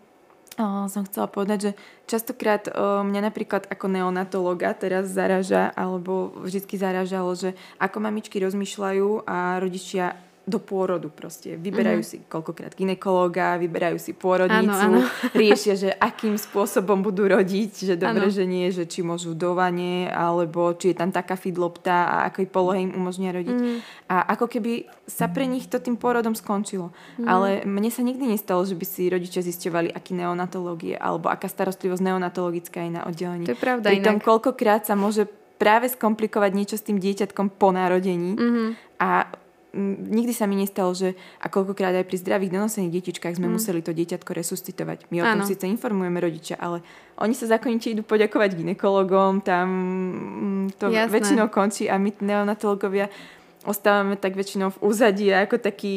Som 0.88 1.04
chcela 1.04 1.28
povedať, 1.28 1.58
že 1.60 1.72
častokrát 2.08 2.64
mňa 3.04 3.28
napríklad 3.28 3.68
ako 3.68 3.92
neonatologa 3.92 4.72
teraz 4.72 5.12
zaraža, 5.12 5.68
alebo 5.76 6.32
vždy 6.40 6.64
zaražalo, 6.80 7.36
že 7.36 7.52
ako 7.76 8.00
mamičky 8.00 8.40
rozmýšľajú 8.40 9.28
a 9.28 9.60
rodičia 9.60 10.16
do 10.46 10.62
pôrodu 10.62 11.10
proste. 11.10 11.58
Vyberajú 11.58 12.06
mm-hmm. 12.06 12.22
si 12.22 12.30
koľkokrát 12.30 12.78
ginekológa, 12.78 13.58
vyberajú 13.58 13.98
si 13.98 14.14
pôrodnicu, 14.14 14.70
áno, 14.70 15.02
áno. 15.02 15.10
riešia, 15.42 15.74
že 15.74 15.90
akým 15.90 16.38
spôsobom 16.38 17.02
budú 17.02 17.26
rodiť, 17.26 17.82
že 17.82 17.94
dobre, 17.98 18.30
že 18.30 18.46
nie, 18.46 18.70
že 18.70 18.86
či 18.86 19.02
môžu 19.02 19.34
dovanie, 19.34 20.06
alebo 20.06 20.70
či 20.78 20.94
je 20.94 21.02
tam 21.02 21.10
taká 21.10 21.34
fidlopta 21.34 22.06
a 22.06 22.16
akej 22.30 22.46
polohe 22.46 22.86
im 22.86 22.94
umožnia 22.94 23.34
rodiť. 23.34 23.58
Mm. 23.58 23.78
A 24.06 24.38
ako 24.38 24.46
keby 24.46 24.86
sa 25.02 25.26
pre 25.26 25.50
nich 25.50 25.66
to 25.66 25.82
tým 25.82 25.98
pôrodom 25.98 26.38
skončilo. 26.38 26.94
Mm. 27.18 27.26
Ale 27.26 27.48
mne 27.66 27.90
sa 27.90 28.06
nikdy 28.06 28.30
nestalo, 28.30 28.62
že 28.62 28.78
by 28.78 28.86
si 28.86 29.10
rodičia 29.10 29.42
zisťovali, 29.42 29.90
aký 29.90 30.14
neonatológie, 30.14 30.94
alebo 30.94 31.26
aká 31.26 31.50
starostlivosť 31.50 32.06
neonatologická 32.06 32.86
je 32.86 32.92
na 32.94 33.02
oddelení. 33.02 33.50
To 33.50 33.58
je 33.58 33.58
pravda 33.58 33.90
Pritom 33.90 34.22
inak. 34.22 34.22
koľkokrát 34.22 34.86
sa 34.86 34.94
môže 34.94 35.26
práve 35.58 35.90
skomplikovať 35.90 36.50
niečo 36.54 36.76
s 36.78 36.86
tým 36.86 37.02
dieťatkom 37.02 37.58
po 37.58 37.74
narodení 37.74 38.38
mm-hmm. 38.38 38.68
a 39.02 39.26
nikdy 40.10 40.32
sa 40.32 40.48
mi 40.48 40.56
nestalo, 40.56 40.96
že 40.96 41.12
a 41.38 41.52
koľkokrát 41.52 41.92
aj 41.92 42.08
pri 42.08 42.16
zdravých 42.18 42.54
donosených 42.56 42.94
detičkách 43.00 43.36
sme 43.36 43.52
mm. 43.52 43.54
museli 43.54 43.80
to 43.84 43.92
dieťatko 43.92 44.30
resuscitovať. 44.32 45.12
My 45.12 45.22
o 45.22 45.24
tom 45.28 45.44
síce 45.44 45.68
informujeme 45.68 46.18
rodičia, 46.18 46.56
ale 46.56 46.80
oni 47.20 47.36
sa 47.36 47.46
zákonite 47.46 47.92
idú 47.92 48.02
poďakovať 48.02 48.56
ginekologom, 48.56 49.44
tam 49.44 49.68
mm, 50.72 50.80
to 50.80 50.88
Jasné. 50.88 51.12
väčšinou 51.12 51.46
končí 51.52 51.86
a 51.86 52.00
my 52.00 52.10
neonatologovia 52.18 53.12
ostávame 53.66 54.14
tak 54.14 54.38
väčšinou 54.38 54.70
v 54.78 54.78
úzadí 54.78 55.26
ako 55.34 55.58
takí 55.58 55.96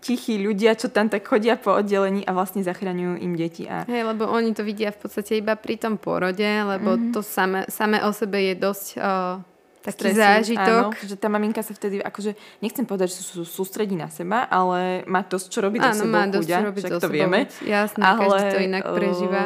tichí 0.00 0.40
ľudia, 0.40 0.72
čo 0.74 0.88
tam 0.88 1.12
tak 1.12 1.28
chodia 1.28 1.60
po 1.60 1.76
oddelení 1.76 2.24
a 2.24 2.32
vlastne 2.32 2.64
zachraňujú 2.64 3.20
im 3.20 3.32
deti. 3.36 3.68
A... 3.68 3.84
Hej, 3.84 4.08
lebo 4.08 4.26
oni 4.26 4.56
to 4.56 4.64
vidia 4.64 4.88
v 4.90 5.04
podstate 5.04 5.38
iba 5.38 5.54
pri 5.54 5.76
tom 5.76 6.00
porode, 6.00 6.48
lebo 6.48 6.96
mm-hmm. 6.96 7.12
to 7.12 7.20
same, 7.20 7.68
same 7.68 8.00
o 8.00 8.10
sebe 8.10 8.40
je 8.40 8.54
dosť 8.56 8.86
uh, 8.96 9.36
taký 9.80 10.12
stresu, 10.12 10.20
zážitok. 10.20 10.92
Áno, 10.92 11.08
že 11.08 11.16
tá 11.16 11.28
maminka 11.32 11.64
sa 11.64 11.72
vtedy, 11.72 12.00
akože 12.04 12.36
nechcem 12.60 12.84
povedať, 12.84 13.16
že 13.16 13.24
sú, 13.24 13.42
sú, 13.42 13.64
sústredí 13.64 13.96
na 13.96 14.12
seba, 14.12 14.44
ale 14.48 15.04
má 15.08 15.24
dosť 15.24 15.46
čo 15.48 15.60
robiť 15.64 15.80
áno, 15.80 15.92
so 15.96 16.04
sebou, 16.04 16.14
má 16.14 16.24
dosť 16.28 16.48
čo 16.48 16.66
robiť 16.68 16.82
však 16.84 16.92
so 16.92 17.00
to 17.00 17.08
sebou. 17.08 17.16
vieme. 17.16 17.40
Jasné, 17.64 18.02
ale, 18.04 18.20
každý 18.20 18.44
to 18.52 18.60
inak 18.60 18.84
prežíva. 18.84 19.42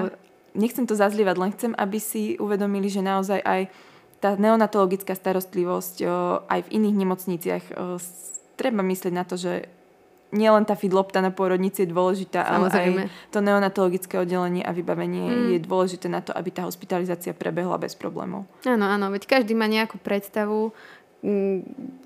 Nechcem 0.55 0.85
to 0.87 0.95
zazlievať, 0.95 1.37
len 1.39 1.51
chcem, 1.55 1.73
aby 1.75 1.99
si 1.99 2.23
uvedomili, 2.39 2.87
že 2.87 3.03
naozaj 3.03 3.43
aj 3.43 3.63
tá 4.23 4.39
neonatologická 4.39 5.19
starostlivosť 5.19 6.07
aj 6.47 6.61
v 6.65 6.73
iných 6.79 6.97
nemocniciach 6.97 7.65
treba 8.57 8.83
myslieť 8.87 9.13
na 9.13 9.25
to, 9.27 9.37
že 9.37 9.69
nielen 10.35 10.67
tá 10.67 10.75
fidlopta 10.75 11.23
na 11.23 11.31
pôrodnici 11.31 11.87
je 11.87 11.95
dôležitá, 11.95 12.43
Samozrejme. 12.43 13.07
ale 13.07 13.09
aj 13.09 13.31
to 13.31 13.39
neonatologické 13.39 14.19
oddelenie 14.19 14.67
a 14.67 14.75
vybavenie 14.75 15.25
mm. 15.31 15.49
je 15.55 15.59
dôležité 15.63 16.11
na 16.11 16.21
to, 16.21 16.35
aby 16.35 16.51
tá 16.51 16.67
hospitalizácia 16.67 17.31
prebehla 17.31 17.79
bez 17.79 17.95
problémov. 17.95 18.51
Áno, 18.67 18.85
áno, 18.91 19.15
veď 19.15 19.31
každý 19.31 19.55
má 19.55 19.71
nejakú 19.71 20.03
predstavu, 20.03 20.75
mm, 21.23 21.59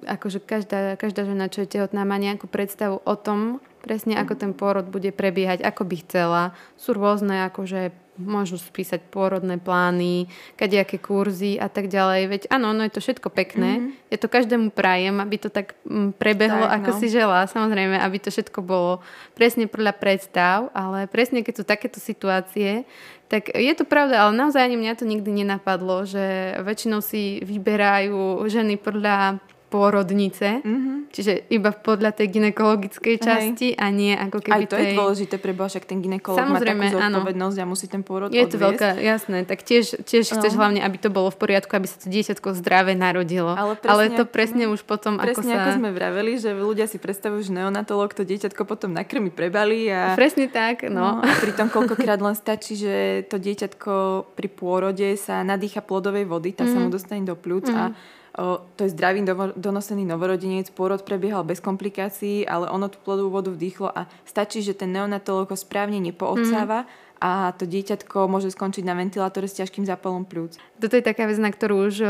akože 0.04 0.44
každá, 0.44 1.00
každá 1.00 1.24
žena, 1.24 1.48
čo 1.48 1.64
je 1.64 1.72
tehotná, 1.80 2.04
má 2.04 2.20
nejakú 2.20 2.44
predstavu 2.44 3.00
o 3.00 3.14
tom, 3.16 3.64
presne 3.80 4.20
ako 4.20 4.36
ten 4.36 4.52
pôrod 4.52 4.84
bude 4.92 5.08
prebiehať, 5.10 5.64
ako 5.64 5.88
by 5.88 5.96
chcela. 6.04 6.42
Sú 6.76 6.92
rôzne 6.92 7.48
akože 7.48 8.07
môžu 8.18 8.58
spísať 8.58 9.08
pôrodné 9.08 9.56
plány, 9.62 10.26
kadejaké 10.58 10.98
kurzy 10.98 11.56
a 11.56 11.70
tak 11.70 11.86
ďalej. 11.88 12.22
Veď 12.26 12.42
áno, 12.50 12.74
no 12.74 12.82
je 12.84 12.92
to 12.92 13.00
všetko 13.00 13.30
pekné. 13.30 13.78
Mm-hmm. 13.78 14.10
Ja 14.12 14.16
to 14.18 14.28
každému 14.28 14.68
prajem, 14.74 15.22
aby 15.22 15.36
to 15.38 15.48
tak 15.48 15.78
mm, 15.86 16.18
prebehlo, 16.18 16.66
tak, 16.66 16.82
ako 16.82 16.90
no. 16.92 16.98
si 16.98 17.06
želá. 17.08 17.40
Samozrejme, 17.46 17.96
aby 18.02 18.16
to 18.18 18.34
všetko 18.34 18.60
bolo 18.60 19.00
presne 19.38 19.70
podľa 19.70 19.94
predstav, 19.96 20.68
ale 20.74 21.06
presne 21.06 21.46
keď 21.46 21.54
sú 21.62 21.64
takéto 21.64 22.02
situácie, 22.02 22.84
tak 23.28 23.52
je 23.52 23.72
to 23.76 23.84
pravda, 23.84 24.24
ale 24.24 24.32
naozaj 24.32 24.64
ani 24.64 24.80
mňa 24.80 24.98
to 24.98 25.04
nikdy 25.04 25.44
nenapadlo, 25.44 26.08
že 26.08 26.56
väčšinou 26.64 27.04
si 27.04 27.44
vyberajú 27.44 28.40
ženy 28.48 28.80
podľa 28.80 29.38
pôrodnice. 29.68 30.64
Mm-hmm 30.64 30.98
Čiže 31.08 31.48
iba 31.48 31.72
podľa 31.72 32.12
tej 32.12 32.36
ginekologickej 32.36 33.16
časti 33.16 33.72
Hej. 33.72 33.80
a 33.80 33.86
nie 33.88 34.12
ako 34.12 34.44
keby 34.44 34.64
Aj 34.64 34.68
to 34.68 34.76
tej... 34.76 34.84
je 34.84 34.88
dôležité, 34.92 35.34
prebo 35.40 35.64
však 35.64 35.88
ten 35.88 36.04
ginekolog 36.04 36.36
Samozrejme, 36.36 36.84
má 36.84 36.92
takú 36.92 37.00
zodpovednosť 37.00 37.56
áno. 37.56 37.64
a 37.64 37.70
musí 37.72 37.86
ten 37.88 38.02
pôrod 38.04 38.28
Je 38.28 38.44
to 38.44 38.60
veľká, 38.60 39.00
jasné. 39.00 39.48
Tak 39.48 39.64
tiež, 39.64 40.04
tiež 40.04 40.24
no. 40.28 40.34
chceš 40.36 40.52
hlavne, 40.60 40.84
aby 40.84 40.96
to 41.00 41.08
bolo 41.08 41.32
v 41.32 41.38
poriadku, 41.40 41.72
aby 41.72 41.88
sa 41.88 41.96
to 41.96 42.12
dieťatko 42.12 42.52
zdravé 42.60 42.92
narodilo. 42.92 43.56
Ale, 43.56 43.80
presne, 43.80 43.88
Ale 43.88 44.02
to 44.20 44.24
presne 44.28 44.64
už 44.68 44.84
potom, 44.84 45.16
presne 45.16 45.48
ako 45.48 45.56
sa... 45.56 45.60
ako 45.64 45.70
sme 45.80 45.90
vraveli, 45.96 46.32
že 46.36 46.50
ľudia 46.52 46.84
si 46.84 47.00
predstavujú, 47.00 47.40
že 47.48 47.52
neonatolog 47.56 48.12
to 48.12 48.28
dieťatko 48.28 48.62
potom 48.68 48.92
nakrmi 48.92 49.32
prebalí 49.32 49.88
a... 49.88 50.12
Presne 50.12 50.52
tak, 50.52 50.84
no. 50.92 51.18
no 51.18 51.24
a 51.24 51.28
pritom 51.40 51.72
koľkokrát 51.72 52.20
len 52.20 52.36
stačí, 52.36 52.76
že 52.76 53.24
to 53.32 53.40
dieťatko 53.40 53.92
pri 54.36 54.48
pôrode 54.52 55.08
sa 55.16 55.40
nadýcha 55.40 55.80
plodovej 55.80 56.28
vody, 56.28 56.52
tá 56.52 56.68
mm. 56.68 56.70
sa 56.70 56.76
mu 56.76 56.88
mhm. 56.92 56.94
dostane 56.94 57.24
do 57.24 57.32
pľúc 57.32 57.72
mm. 57.72 57.76
a 57.76 57.82
o, 57.88 58.17
to 58.38 58.80
je 58.86 58.94
zdravý 58.94 59.26
donosený 59.58 60.06
novorodenec, 60.06 60.70
pôrod 60.70 61.02
prebiehal 61.02 61.42
bez 61.42 61.58
komplikácií, 61.58 62.46
ale 62.46 62.70
ono 62.70 62.86
tú 62.86 63.02
plodovú 63.02 63.34
vodu 63.34 63.50
vdýchlo 63.50 63.90
a 63.90 64.06
stačí, 64.22 64.62
že 64.62 64.78
ten 64.78 64.94
neonatolog 64.94 65.50
ho 65.50 65.58
správne 65.58 65.98
nepoodsáva 65.98 66.86
mm 66.86 67.06
a 67.18 67.50
to 67.58 67.66
dieťatko 67.66 68.30
môže 68.30 68.54
skončiť 68.54 68.86
na 68.86 68.94
ventilátore 68.94 69.50
s 69.50 69.58
ťažkým 69.58 69.82
zápalom 69.82 70.22
pľúc. 70.22 70.54
Toto 70.78 70.94
je 70.94 71.02
taká 71.02 71.26
vec, 71.26 71.38
na 71.42 71.50
ktorú 71.50 71.90
už 71.90 72.06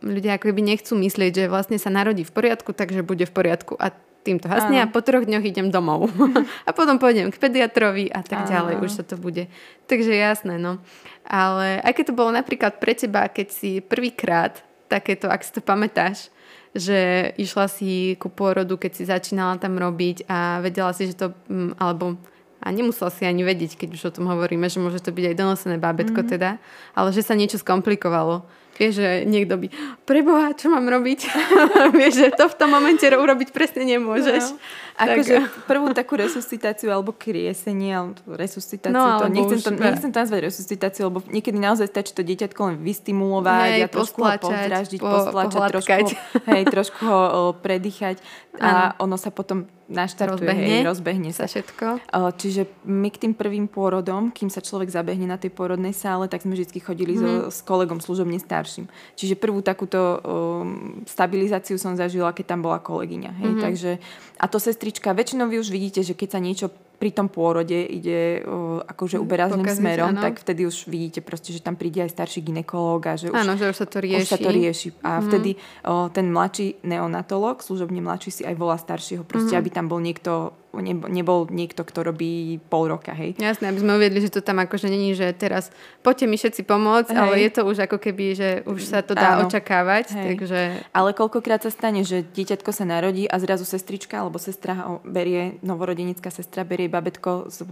ľudia 0.00 0.40
ako 0.40 0.56
by 0.56 0.62
nechcú 0.64 0.96
myslieť, 0.96 1.32
že 1.36 1.52
vlastne 1.52 1.76
sa 1.76 1.92
narodí 1.92 2.24
v 2.24 2.32
poriadku, 2.32 2.72
takže 2.72 3.04
bude 3.04 3.28
v 3.28 3.32
poriadku 3.32 3.76
a 3.76 3.92
týmto 4.24 4.48
hasne 4.48 4.80
a 4.82 4.90
po 4.90 5.04
troch 5.04 5.24
dňoch 5.24 5.44
idem 5.44 5.68
domov. 5.68 6.08
a 6.68 6.70
potom 6.72 6.96
pôjdem 6.96 7.28
k 7.28 7.40
pediatrovi 7.40 8.08
a 8.08 8.24
tak 8.24 8.48
ďalej, 8.48 8.80
už 8.80 8.92
sa 8.92 9.04
to 9.04 9.20
bude. 9.20 9.48
Takže 9.84 10.12
jasné, 10.12 10.56
no. 10.56 10.80
Ale 11.28 11.80
aké 11.84 12.08
to 12.08 12.16
bolo 12.16 12.32
napríklad 12.32 12.80
pre 12.80 12.96
teba, 12.96 13.28
keď 13.28 13.52
si 13.52 13.70
prvýkrát 13.84 14.64
takéto, 14.88 15.28
ak 15.28 15.44
si 15.44 15.52
to 15.52 15.60
pamätáš, 15.60 16.32
že 16.72 17.32
išla 17.40 17.68
si 17.68 18.16
ku 18.20 18.28
pôrodu, 18.28 18.76
keď 18.76 18.92
si 18.92 19.04
začínala 19.08 19.56
tam 19.60 19.76
robiť 19.76 20.28
a 20.28 20.60
vedela 20.60 20.92
si, 20.92 21.08
že 21.08 21.16
to, 21.16 21.26
mm, 21.48 21.76
alebo 21.80 22.16
a 22.58 22.74
nemusela 22.74 23.10
si 23.14 23.22
ani 23.22 23.46
vedieť, 23.46 23.78
keď 23.78 23.88
už 23.94 24.02
o 24.10 24.14
tom 24.18 24.26
hovoríme, 24.26 24.66
že 24.66 24.82
môže 24.82 24.98
to 24.98 25.14
byť 25.14 25.24
aj 25.30 25.36
donosené 25.38 25.76
bábetko 25.78 26.26
mm-hmm. 26.26 26.34
teda, 26.34 26.58
ale 26.98 27.08
že 27.14 27.22
sa 27.22 27.38
niečo 27.38 27.62
skomplikovalo. 27.62 28.42
Vieš, 28.78 28.92
že 29.02 29.10
niekto 29.26 29.58
by, 29.58 29.66
preboha, 30.06 30.54
čo 30.54 30.70
mám 30.70 30.86
robiť? 30.86 31.20
Vieš, 31.98 32.14
že 32.14 32.28
to 32.30 32.46
v 32.46 32.54
tom 32.54 32.70
momente 32.70 33.02
urobiť 33.04 33.50
presne 33.50 33.82
nemôžeš. 33.82 34.54
No. 34.54 34.58
Akože 34.98 35.46
prvú 35.70 35.94
takú 35.94 36.18
resuscitáciu 36.18 36.90
alebo 36.90 37.14
kriesenie, 37.14 37.94
alebo 37.94 38.18
resuscitáciu, 38.34 38.98
no, 38.98 39.22
to, 39.22 39.30
nechcem, 39.30 39.58
to, 39.62 39.70
nechcem 39.78 40.10
to 40.10 40.18
nazvať 40.18 40.40
resuscitáciu, 40.50 41.06
lebo 41.06 41.22
niekedy 41.30 41.54
naozaj 41.54 41.86
stačí 41.86 42.10
to 42.18 42.26
dieťatko 42.26 42.58
len 42.66 42.76
vystimulovať 42.82 43.70
hej, 43.78 43.82
a 43.82 43.86
trošku 43.86 44.18
ho 44.18 44.30
pozdraždiť, 44.42 44.98
po, 44.98 45.06
postlačať, 45.06 45.60
trošku, 45.70 46.14
hej, 46.50 46.62
trošku 46.66 47.02
ho 47.06 47.50
predýchať 47.62 48.18
a 48.58 48.90
ano. 48.98 49.06
ono 49.06 49.16
sa 49.18 49.30
potom 49.30 49.70
naštartuje, 49.88 50.44
rozbehne, 50.44 50.68
hej, 50.68 50.84
rozbehne 50.84 51.30
sa. 51.32 51.48
všetko. 51.48 52.12
Čiže 52.36 52.68
my 52.84 53.08
k 53.08 53.16
tým 53.24 53.32
prvým 53.32 53.66
pôrodom, 53.70 54.34
kým 54.34 54.52
sa 54.52 54.60
človek 54.60 54.92
zabehne 54.92 55.30
na 55.30 55.40
tej 55.40 55.54
pôrodnej 55.54 55.96
sále, 55.96 56.28
tak 56.28 56.44
sme 56.44 56.58
vždy 56.58 56.78
chodili 56.82 57.16
mm-hmm. 57.16 57.48
so, 57.48 57.54
s 57.54 57.58
kolegom 57.64 58.02
služobne 58.02 58.36
starším. 58.36 58.67
Čiže 59.16 59.40
prvú 59.40 59.64
takúto 59.64 60.20
um, 60.20 61.00
stabilizáciu 61.08 61.80
som 61.80 61.96
zažila, 61.96 62.36
keď 62.36 62.56
tam 62.56 62.60
bola 62.60 62.82
kolegyňa. 62.82 63.32
Hej, 63.40 63.48
mm-hmm. 63.48 63.64
takže, 63.64 63.90
a 64.36 64.44
to 64.46 64.58
sestrička, 64.60 65.16
väčšinou 65.16 65.48
vy 65.48 65.56
už 65.62 65.72
vidíte, 65.72 66.04
že 66.04 66.12
keď 66.12 66.28
sa 66.36 66.40
niečo 66.44 66.66
pri 66.98 67.14
tom 67.14 67.30
pôrode 67.30 67.78
ide 67.78 68.42
uh, 68.42 68.82
akože 68.82 69.22
uberá 69.22 69.46
zlým 69.46 69.70
smerom, 69.70 70.18
ano. 70.18 70.22
tak 70.22 70.42
vtedy 70.42 70.66
už 70.66 70.90
vidíte 70.90 71.22
proste, 71.22 71.54
že 71.54 71.62
tam 71.62 71.78
príde 71.78 72.02
aj 72.02 72.10
starší 72.10 72.42
ginekológ 72.42 73.06
a 73.06 73.14
že 73.14 73.30
už, 73.30 73.38
že 73.38 73.70
už 73.70 73.78
sa 73.78 73.86
to 73.86 73.98
rieši. 74.02 74.26
Už 74.26 74.32
sa 74.34 74.38
to 74.42 74.50
rieši. 74.50 74.88
A 75.06 75.10
mm. 75.18 75.24
vtedy 75.30 75.50
uh, 75.54 76.10
ten 76.10 76.26
mladší 76.34 76.82
neonatolog, 76.82 77.62
služobne 77.62 78.02
mladší 78.02 78.30
si 78.34 78.42
aj 78.42 78.58
volá 78.58 78.74
staršieho, 78.74 79.22
proste 79.22 79.54
mm. 79.54 79.60
aby 79.62 79.68
tam 79.70 79.86
bol 79.86 80.02
niekto 80.02 80.58
nebol 80.84 81.48
niekto, 81.48 81.82
kto 81.82 82.12
robí 82.12 82.60
pol 82.68 82.92
roka, 82.92 83.16
hej. 83.16 83.34
Jasné, 83.40 83.72
aby 83.72 83.80
sme 83.80 83.96
uviedli, 83.96 84.20
že 84.20 84.28
to 84.28 84.44
tam 84.44 84.60
akože 84.60 84.92
není, 84.92 85.16
že 85.16 85.32
teraz 85.32 85.72
poďte 86.04 86.28
mi 86.28 86.36
všetci 86.36 86.62
pomôcť, 86.68 87.10
hej. 87.10 87.18
ale 87.18 87.34
je 87.40 87.50
to 87.50 87.62
už 87.64 87.88
ako 87.88 87.96
keby, 87.96 88.24
že 88.36 88.48
už 88.68 88.80
sa 88.84 89.00
to 89.00 89.16
dá 89.16 89.40
Áno. 89.40 89.48
očakávať, 89.48 90.12
hej. 90.12 90.26
takže... 90.36 90.60
Ale 90.92 91.16
koľkokrát 91.16 91.64
sa 91.64 91.72
stane, 91.72 92.04
že 92.04 92.20
dieťatko 92.20 92.70
sa 92.70 92.84
narodí 92.84 93.24
a 93.24 93.40
zrazu 93.40 93.64
sestrička 93.64 94.20
alebo 94.20 94.36
sestra 94.36 94.76
ho 94.76 95.00
berie, 95.08 95.56
novorodenická 95.64 96.28
sestra 96.28 96.68
berie 96.68 96.87
babetko 96.88 97.52
z 97.52 97.68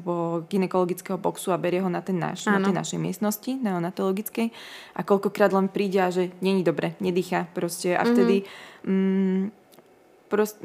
ginekologického 0.47 1.19
boxu 1.19 1.51
a 1.51 1.59
berie 1.59 1.81
ho 1.81 1.91
na, 1.91 2.05
ten 2.05 2.21
náš, 2.21 2.47
na 2.47 2.61
tej 2.61 2.77
našej 2.77 3.01
miestnosti 3.01 3.51
neonatologickej. 3.51 4.53
A 4.95 5.01
koľkokrát 5.03 5.51
len 5.51 5.73
príde 5.73 5.99
a 6.01 6.13
že 6.13 6.31
není 6.45 6.63
dobre, 6.63 6.95
nedýcha 7.01 7.49
proste. 7.57 7.97
A 7.97 8.05
vtedy 8.05 8.45
mm-hmm. 8.45 8.93
mm, 8.93 9.43
proste, 10.29 10.61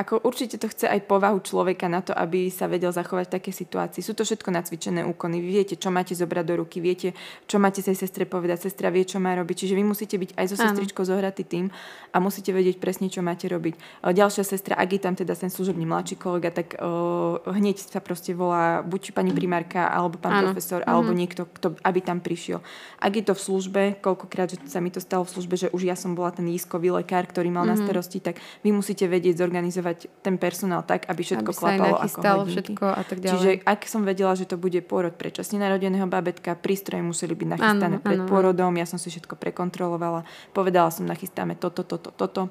ako 0.00 0.24
určite 0.24 0.56
to 0.56 0.64
chce 0.72 0.88
aj 0.88 1.04
povahu 1.04 1.44
človeka 1.44 1.84
na 1.84 2.00
to, 2.00 2.16
aby 2.16 2.48
sa 2.48 2.64
vedel 2.64 2.88
zachovať 2.88 3.28
v 3.28 3.34
takej 3.36 3.54
situácii. 3.54 4.00
Sú 4.00 4.16
to 4.16 4.24
všetko 4.24 4.48
nacvičené 4.48 5.04
úkony. 5.04 5.44
Vy 5.44 5.50
viete, 5.60 5.74
čo 5.76 5.92
máte 5.92 6.16
zobrať 6.16 6.44
do 6.48 6.54
ruky, 6.64 6.80
viete, 6.80 7.12
čo 7.44 7.60
máte 7.60 7.84
tej 7.84 8.00
sestre 8.00 8.24
povedať, 8.24 8.64
sestra 8.64 8.88
vie, 8.88 9.04
čo 9.04 9.20
má 9.20 9.36
robiť. 9.36 9.68
Čiže 9.68 9.76
vy 9.76 9.84
musíte 9.84 10.16
byť 10.16 10.40
aj 10.40 10.46
so 10.48 10.56
sestričkou 10.56 11.04
zohratý 11.04 11.44
tým 11.44 11.68
a 12.10 12.16
musíte 12.16 12.48
vedieť 12.56 12.80
presne, 12.80 13.12
čo 13.12 13.20
máte 13.20 13.44
robiť. 13.44 13.76
Ďalšia 14.08 14.44
sestra, 14.48 14.80
ak 14.80 14.88
je 14.88 15.00
tam 15.04 15.14
teda 15.20 15.36
ten 15.36 15.52
služobný 15.52 15.84
mladší 15.84 16.16
kolega, 16.16 16.48
tak 16.48 16.80
uh, 16.80 17.36
hneď 17.52 17.76
sa 17.84 18.00
proste 18.00 18.32
volá 18.32 18.80
buď 18.80 19.12
pani 19.12 19.36
primárka, 19.36 19.84
alebo 19.84 20.16
pán 20.16 20.40
ano. 20.40 20.50
profesor, 20.50 20.80
mm-hmm. 20.80 20.92
alebo 20.96 21.10
niekto, 21.12 21.44
kto, 21.44 21.76
aby 21.84 22.00
tam 22.00 22.24
prišiel. 22.24 22.64
Ak 23.04 23.12
je 23.12 23.24
to 23.26 23.36
v 23.36 23.42
službe, 23.44 23.82
koľkokrát 24.00 24.48
že 24.50 24.56
sa 24.64 24.80
mi 24.80 24.88
to 24.88 24.98
stalo 24.98 25.28
v 25.28 25.32
službe, 25.36 25.54
že 25.60 25.68
už 25.70 25.84
ja 25.84 25.94
som 25.94 26.16
bola 26.16 26.32
ten 26.32 26.48
lískový 26.48 26.90
lekár, 26.96 27.28
ktorý 27.28 27.52
mal 27.52 27.68
mm-hmm. 27.68 27.76
na 27.76 27.76
mhm. 27.76 27.84
starosti, 27.84 28.18
tak 28.24 28.40
vy 28.64 28.72
musíte 28.72 29.04
vedieť 29.04 29.42
zorganizovať 29.42 29.89
organizovať 29.90 30.22
ten 30.22 30.34
personál 30.38 30.82
tak, 30.86 31.06
aby 31.10 31.22
všetko 31.22 31.50
aby 31.50 31.58
klapalo 31.58 31.96
ako 31.98 32.20
hodinky. 32.22 32.50
všetko 32.54 32.86
a 32.86 33.02
tak 33.02 33.18
ďalej. 33.20 33.32
Čiže 33.34 33.50
ak 33.66 33.80
som 33.86 34.02
vedela, 34.06 34.32
že 34.38 34.46
to 34.46 34.56
bude 34.56 34.78
pôrod 34.86 35.14
predčasne 35.14 35.58
narodeného 35.58 36.06
babetka, 36.06 36.54
prístroje 36.56 37.02
museli 37.02 37.34
byť 37.34 37.48
nachystané 37.58 37.96
ano, 37.98 38.04
pred 38.04 38.20
ano. 38.22 38.28
pôrodom, 38.30 38.72
ja 38.78 38.86
som 38.86 38.98
si 39.00 39.10
všetko 39.10 39.36
prekontrolovala, 39.36 40.24
povedala 40.54 40.88
som, 40.94 41.06
nachystáme 41.06 41.58
toto, 41.58 41.82
toto, 41.82 42.14
toto 42.14 42.50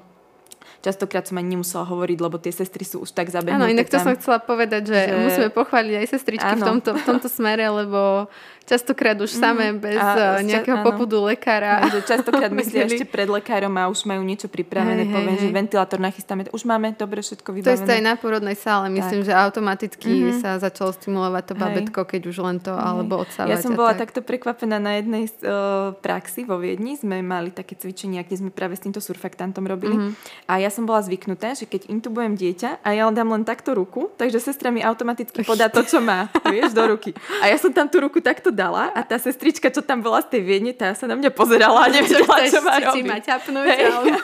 Častokrát 0.80 1.28
som 1.28 1.36
ani 1.36 1.56
nemusela 1.56 1.84
hovoriť, 1.84 2.18
lebo 2.20 2.40
tie 2.40 2.52
sestry 2.56 2.88
sú 2.88 3.04
už 3.04 3.12
tak 3.12 3.28
zabehnuté. 3.28 3.52
Áno, 3.52 3.68
inak 3.68 3.92
to 3.92 4.00
tam, 4.00 4.06
som 4.08 4.14
chcela 4.16 4.40
povedať, 4.40 4.88
že, 4.88 5.12
že... 5.12 5.16
musíme 5.28 5.50
pochváliť 5.52 5.94
aj 6.00 6.06
sestričky 6.08 6.54
v 6.56 6.64
tomto, 6.64 6.96
v 6.96 7.04
tomto 7.04 7.28
smere, 7.28 7.68
lebo 7.68 8.32
častokrát 8.70 9.18
už 9.18 9.34
mm, 9.34 9.40
samé 9.42 9.66
bez 9.74 9.98
a, 9.98 10.38
eh, 10.38 10.46
nejakého 10.46 10.78
ča, 10.78 10.86
popudu 10.86 11.26
lekára. 11.26 11.90
Že 11.90 12.00
častokrát 12.06 12.50
myslia 12.54 12.86
ešte 12.86 13.02
pred 13.02 13.26
lekárom 13.26 13.74
a 13.74 13.90
už 13.90 14.06
majú 14.06 14.22
niečo 14.22 14.46
pripravené, 14.46 15.02
hej, 15.02 15.10
poviem, 15.10 15.34
hej, 15.34 15.42
že 15.42 15.48
ventilátor 15.50 15.98
nachystáme, 15.98 16.46
už 16.54 16.62
máme 16.62 16.94
dobre 16.94 17.18
všetko 17.18 17.50
vybavené. 17.50 17.82
To 17.82 17.90
je 17.90 17.98
aj 17.98 18.04
na 18.06 18.14
porodnej 18.14 18.54
sále, 18.54 18.86
myslím, 18.94 19.26
tak. 19.26 19.26
že 19.26 19.32
automaticky 19.34 20.10
mm-hmm. 20.14 20.38
sa 20.38 20.62
začalo 20.62 20.94
stimulovať 20.94 21.44
to 21.50 21.54
babetko, 21.58 22.00
keď 22.06 22.22
už 22.30 22.36
len 22.46 22.56
to, 22.62 22.70
alebo 22.70 23.26
odsávať. 23.26 23.50
Ja 23.50 23.58
som 23.58 23.74
bola 23.74 23.98
tak. 23.98 24.14
takto 24.14 24.22
prekvapená 24.22 24.78
na 24.78 25.02
jednej 25.02 25.26
uh, 25.42 25.90
praxi 25.98 26.46
vo 26.46 26.62
Viedni, 26.62 26.94
sme 26.94 27.18
mali 27.26 27.50
také 27.50 27.74
cvičenia, 27.74 28.22
kde 28.22 28.46
sme 28.46 28.50
práve 28.54 28.78
s 28.78 28.84
týmto 28.86 29.02
surfaktantom 29.02 29.66
robili 29.66 29.96
mm-hmm. 29.98 30.46
a 30.46 30.62
ja 30.62 30.70
som 30.70 30.86
bola 30.86 31.02
zvyknutá, 31.02 31.58
že 31.58 31.66
keď 31.66 31.90
intubujem 31.90 32.38
dieťa 32.38 32.86
a 32.86 32.88
ja 32.94 33.08
dám 33.10 33.34
len 33.34 33.42
takto 33.42 33.74
ruku, 33.74 34.12
takže 34.14 34.38
sestra 34.38 34.70
mi 34.70 34.84
automaticky 34.84 35.42
podá 35.42 35.66
to, 35.66 35.82
čo 35.82 35.98
má, 35.98 36.30
vieš, 36.46 36.70
do 36.70 36.86
ruky. 36.86 37.10
A 37.42 37.50
ja 37.50 37.58
som 37.58 37.74
tam 37.74 37.90
tú 37.90 37.98
ruku 37.98 38.22
takto 38.22 38.52
dala 38.60 38.92
a 38.92 39.00
tá 39.00 39.16
sestrička, 39.16 39.72
čo 39.72 39.80
tam 39.80 40.04
bola 40.04 40.20
z 40.20 40.36
tej 40.36 40.42
Viedne, 40.44 40.76
tá 40.76 40.92
sa 40.92 41.08
na 41.08 41.16
mňa 41.16 41.32
pozerala 41.32 41.88
a 41.88 41.92
nevedela, 41.96 42.36
čo 42.44 42.60
má 42.60 42.76
robiť. 42.76 43.04
ma 43.08 43.18
ťapnúť, 43.18 43.66
hey. 43.72 43.88
ale... 43.88 44.04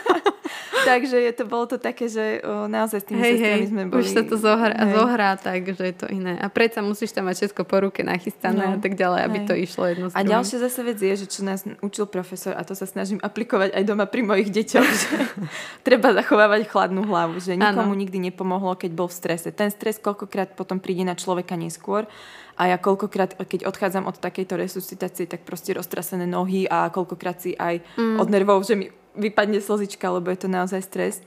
Takže 0.87 1.19
je 1.19 1.33
to, 1.35 1.43
bolo 1.49 1.67
to 1.67 1.77
také, 1.83 2.07
že 2.07 2.39
o, 2.47 2.71
naozaj 2.71 3.03
s 3.03 3.07
tými 3.11 3.19
hej, 3.19 3.35
sestrami 3.35 3.59
hej, 3.59 3.71
sme 3.73 3.83
boli... 3.91 4.07
Už 4.07 4.15
sa 4.15 4.23
to 4.23 4.39
zohrá, 4.39 4.77
zohrá 4.95 5.35
tak, 5.35 5.67
že 5.67 5.83
je 5.83 5.97
to 5.99 6.07
iné. 6.07 6.39
A 6.39 6.47
predsa 6.47 6.85
musíš 6.85 7.11
tam 7.11 7.27
mať 7.27 7.43
všetko 7.43 7.63
po 7.67 7.77
ruke 7.83 8.07
nachystané 8.07 8.63
no, 8.63 8.73
a 8.75 8.79
tak 8.79 8.95
ďalej, 8.95 9.21
aby 9.27 9.39
hej. 9.43 9.47
to 9.51 9.55
išlo 9.59 9.83
jedno 9.91 10.07
A 10.15 10.23
ďalšia 10.23 10.63
zase 10.63 10.81
vec 10.87 10.99
je, 11.03 11.15
že 11.19 11.27
čo 11.27 11.43
nás 11.43 11.67
učil 11.83 12.07
profesor, 12.07 12.55
a 12.55 12.63
to 12.63 12.79
sa 12.79 12.87
snažím 12.87 13.19
aplikovať 13.19 13.75
aj 13.75 13.83
doma 13.83 14.07
pri 14.07 14.23
mojich 14.23 14.55
deťoch, 14.55 14.87
že 14.87 15.11
treba 15.87 16.15
zachovávať 16.15 16.71
chladnú 16.71 17.03
hlavu, 17.03 17.43
že 17.43 17.59
nikomu 17.59 17.97
ano. 17.97 17.99
nikdy 17.99 18.23
nepomohlo, 18.31 18.79
keď 18.79 18.95
bol 18.95 19.11
v 19.11 19.17
strese. 19.19 19.51
Ten 19.51 19.75
stres 19.75 19.99
koľkokrát 19.99 20.55
potom 20.55 20.79
príde 20.79 21.03
na 21.03 21.19
človeka 21.19 21.59
neskôr 21.59 22.07
a 22.57 22.73
ja 22.73 22.77
koľkokrát, 22.81 23.37
keď 23.37 23.69
odchádzam 23.69 24.09
od 24.09 24.17
takejto 24.17 24.57
resuscitácie, 24.57 25.29
tak 25.29 25.45
proste 25.45 25.77
roztrasené 25.77 26.25
nohy 26.25 26.65
a 26.65 26.89
koľkokrát 26.89 27.37
si 27.37 27.53
aj 27.53 27.85
mm. 28.01 28.17
od 28.17 28.29
nervov, 28.33 28.65
že 28.65 28.75
mi 28.81 28.89
vypadne 29.17 29.61
slzička, 29.61 30.09
lebo 30.09 30.33
je 30.33 30.41
to 30.41 30.49
naozaj 30.49 30.81
stres. 30.81 31.21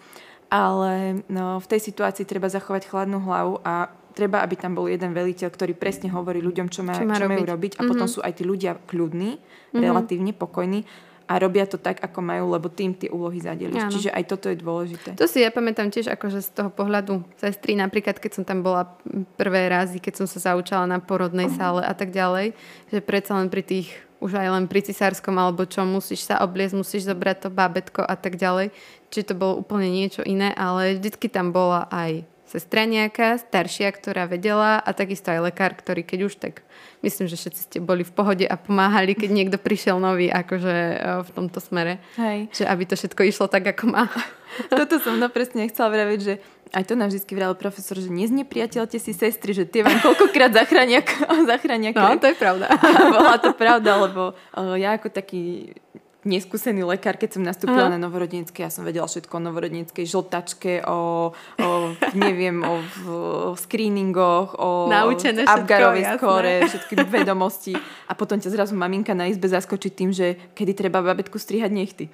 Ale 0.50 1.22
no, 1.30 1.62
v 1.62 1.70
tej 1.70 1.94
situácii 1.94 2.26
treba 2.26 2.50
zachovať 2.50 2.90
chladnú 2.90 3.22
hlavu 3.22 3.62
a 3.62 3.94
treba, 4.18 4.42
aby 4.42 4.58
tam 4.58 4.74
bol 4.74 4.90
jeden 4.90 5.14
veliteľ, 5.14 5.54
ktorý 5.54 5.78
presne 5.78 6.10
hovorí 6.10 6.42
ľuďom, 6.42 6.74
čo, 6.74 6.82
má, 6.82 6.98
čo, 6.98 7.06
má 7.06 7.14
čo 7.14 7.30
robiť. 7.30 7.34
majú 7.38 7.44
robiť. 7.46 7.72
A 7.78 7.86
mm-hmm. 7.86 7.90
potom 7.94 8.08
sú 8.10 8.20
aj 8.26 8.34
tí 8.42 8.44
ľudia 8.50 8.82
kľudní, 8.90 9.38
mm-hmm. 9.38 9.78
relatívne 9.80 10.34
pokojní 10.34 10.90
a 11.30 11.38
robia 11.38 11.70
to 11.70 11.78
tak, 11.78 12.02
ako 12.02 12.26
majú, 12.26 12.50
lebo 12.58 12.74
tým 12.74 12.98
tie 12.98 13.14
úlohy 13.14 13.38
zadeliš. 13.38 13.86
Áno. 13.86 13.94
Čiže 13.94 14.10
aj 14.10 14.24
toto 14.26 14.50
je 14.50 14.58
dôležité. 14.58 15.14
To 15.14 15.30
si 15.30 15.46
ja 15.46 15.54
pamätám 15.54 15.94
tiež 15.94 16.10
akože 16.10 16.42
z 16.42 16.50
toho 16.58 16.74
pohľadu 16.74 17.22
sestry, 17.38 17.78
napríklad 17.78 18.18
keď 18.18 18.42
som 18.42 18.44
tam 18.44 18.66
bola 18.66 18.98
prvé 19.38 19.70
razy, 19.70 20.02
keď 20.02 20.26
som 20.26 20.28
sa 20.28 20.42
zaučala 20.42 20.90
na 20.90 20.98
porodnej 20.98 21.54
sále 21.54 21.86
a 21.86 21.94
tak 21.94 22.10
ďalej, 22.10 22.58
že 22.90 23.00
predsa 23.06 23.38
len 23.38 23.54
pri 23.54 23.62
tých 23.62 23.94
už 24.20 24.36
aj 24.36 24.50
len 24.52 24.66
pri 24.68 24.84
cisárskom 24.84 25.32
alebo 25.40 25.64
čo, 25.64 25.88
musíš 25.88 26.28
sa 26.28 26.44
obliecť, 26.44 26.76
musíš 26.76 27.08
zobrať 27.08 27.48
to 27.48 27.50
bábetko 27.56 28.04
a 28.04 28.20
tak 28.20 28.36
ďalej. 28.36 28.76
Čiže 29.10 29.32
to 29.32 29.40
bolo 29.40 29.64
úplne 29.64 29.88
niečo 29.88 30.22
iné, 30.28 30.52
ale 30.54 31.00
vždycky 31.00 31.32
tam 31.32 31.56
bola 31.56 31.88
aj 31.88 32.28
sestra 32.50 32.89
nejaká, 32.89 33.38
staršia, 33.38 33.93
ktorá 33.93 34.26
vedela 34.26 34.82
a 34.82 34.89
takisto 34.97 35.30
aj 35.30 35.54
lekár, 35.54 35.78
ktorý 35.78 36.02
keď 36.02 36.20
už 36.26 36.34
tak 36.41 36.66
myslím, 37.06 37.32
že 37.32 37.39
všetci 37.39 37.62
ste 37.70 37.78
boli 37.80 38.04
v 38.04 38.12
pohode 38.12 38.45
a 38.47 38.56
pomáhali, 38.60 39.16
keď 39.16 39.30
niekto 39.32 39.58
prišiel 39.62 40.02
nový 40.02 40.28
akože 40.28 40.76
e, 40.76 40.97
v 41.24 41.30
tomto 41.32 41.60
smere. 41.64 42.04
Hej. 42.20 42.52
Že 42.52 42.64
aby 42.68 42.84
to 42.84 42.95
všetko 43.00 43.22
išlo 43.24 43.45
tak, 43.47 43.72
ako 43.72 43.84
má. 43.88 44.10
Toto 44.74 45.00
som 45.00 45.16
no 45.16 45.32
presne 45.32 45.70
chcela 45.72 45.93
vraviť, 45.93 46.20
že 46.20 46.34
aj 46.70 46.84
to 46.86 46.93
nám 46.93 47.10
vždy 47.10 47.34
vral 47.34 47.54
profesor, 47.58 47.97
že 47.97 48.14
neznepriateľte 48.14 48.97
si 49.02 49.16
sestry, 49.16 49.58
že 49.58 49.66
tie 49.66 49.82
vám 49.82 50.02
koľkokrát 50.06 50.54
zachránia, 50.54 51.02
zachránia 51.52 51.95
No, 51.95 52.18
to 52.20 52.30
je 52.30 52.38
pravda. 52.38 52.70
Bola 53.16 53.38
to 53.41 53.52
pravda, 53.58 53.91
lebo 53.97 54.34
uh, 54.36 54.76
ja 54.78 54.97
ako 55.00 55.10
taký 55.10 55.74
neskúsený 56.30 56.86
lekár, 56.86 57.18
keď 57.18 57.30
som 57.36 57.44
nastúpila 57.44 57.90
Aha. 57.90 57.94
na 57.98 58.00
novorodenecké, 58.00 58.62
ja 58.62 58.70
som 58.70 58.86
vedela 58.86 59.10
všetko 59.10 59.34
o 59.34 59.42
novorodeneckej 59.50 60.06
žltačke, 60.06 60.86
o, 60.86 61.34
o 61.34 61.70
neviem, 62.14 62.62
o, 62.62 62.78
o 63.10 63.58
screeningoch, 63.58 64.54
o 64.62 64.94
Naučené 64.94 65.50
Abgarovej 65.50 66.06
skóre, 66.22 66.54
všetky 66.70 66.94
vedomosti. 67.10 67.74
A 68.06 68.14
potom 68.14 68.38
ťa 68.38 68.54
zrazu 68.54 68.78
maminka 68.78 69.18
na 69.18 69.26
izbe 69.26 69.50
zaskočí 69.50 69.90
tým, 69.90 70.14
že 70.14 70.38
kedy 70.54 70.78
treba 70.78 71.02
babetku 71.02 71.42
strihať 71.42 71.72
nechty. 71.74 72.06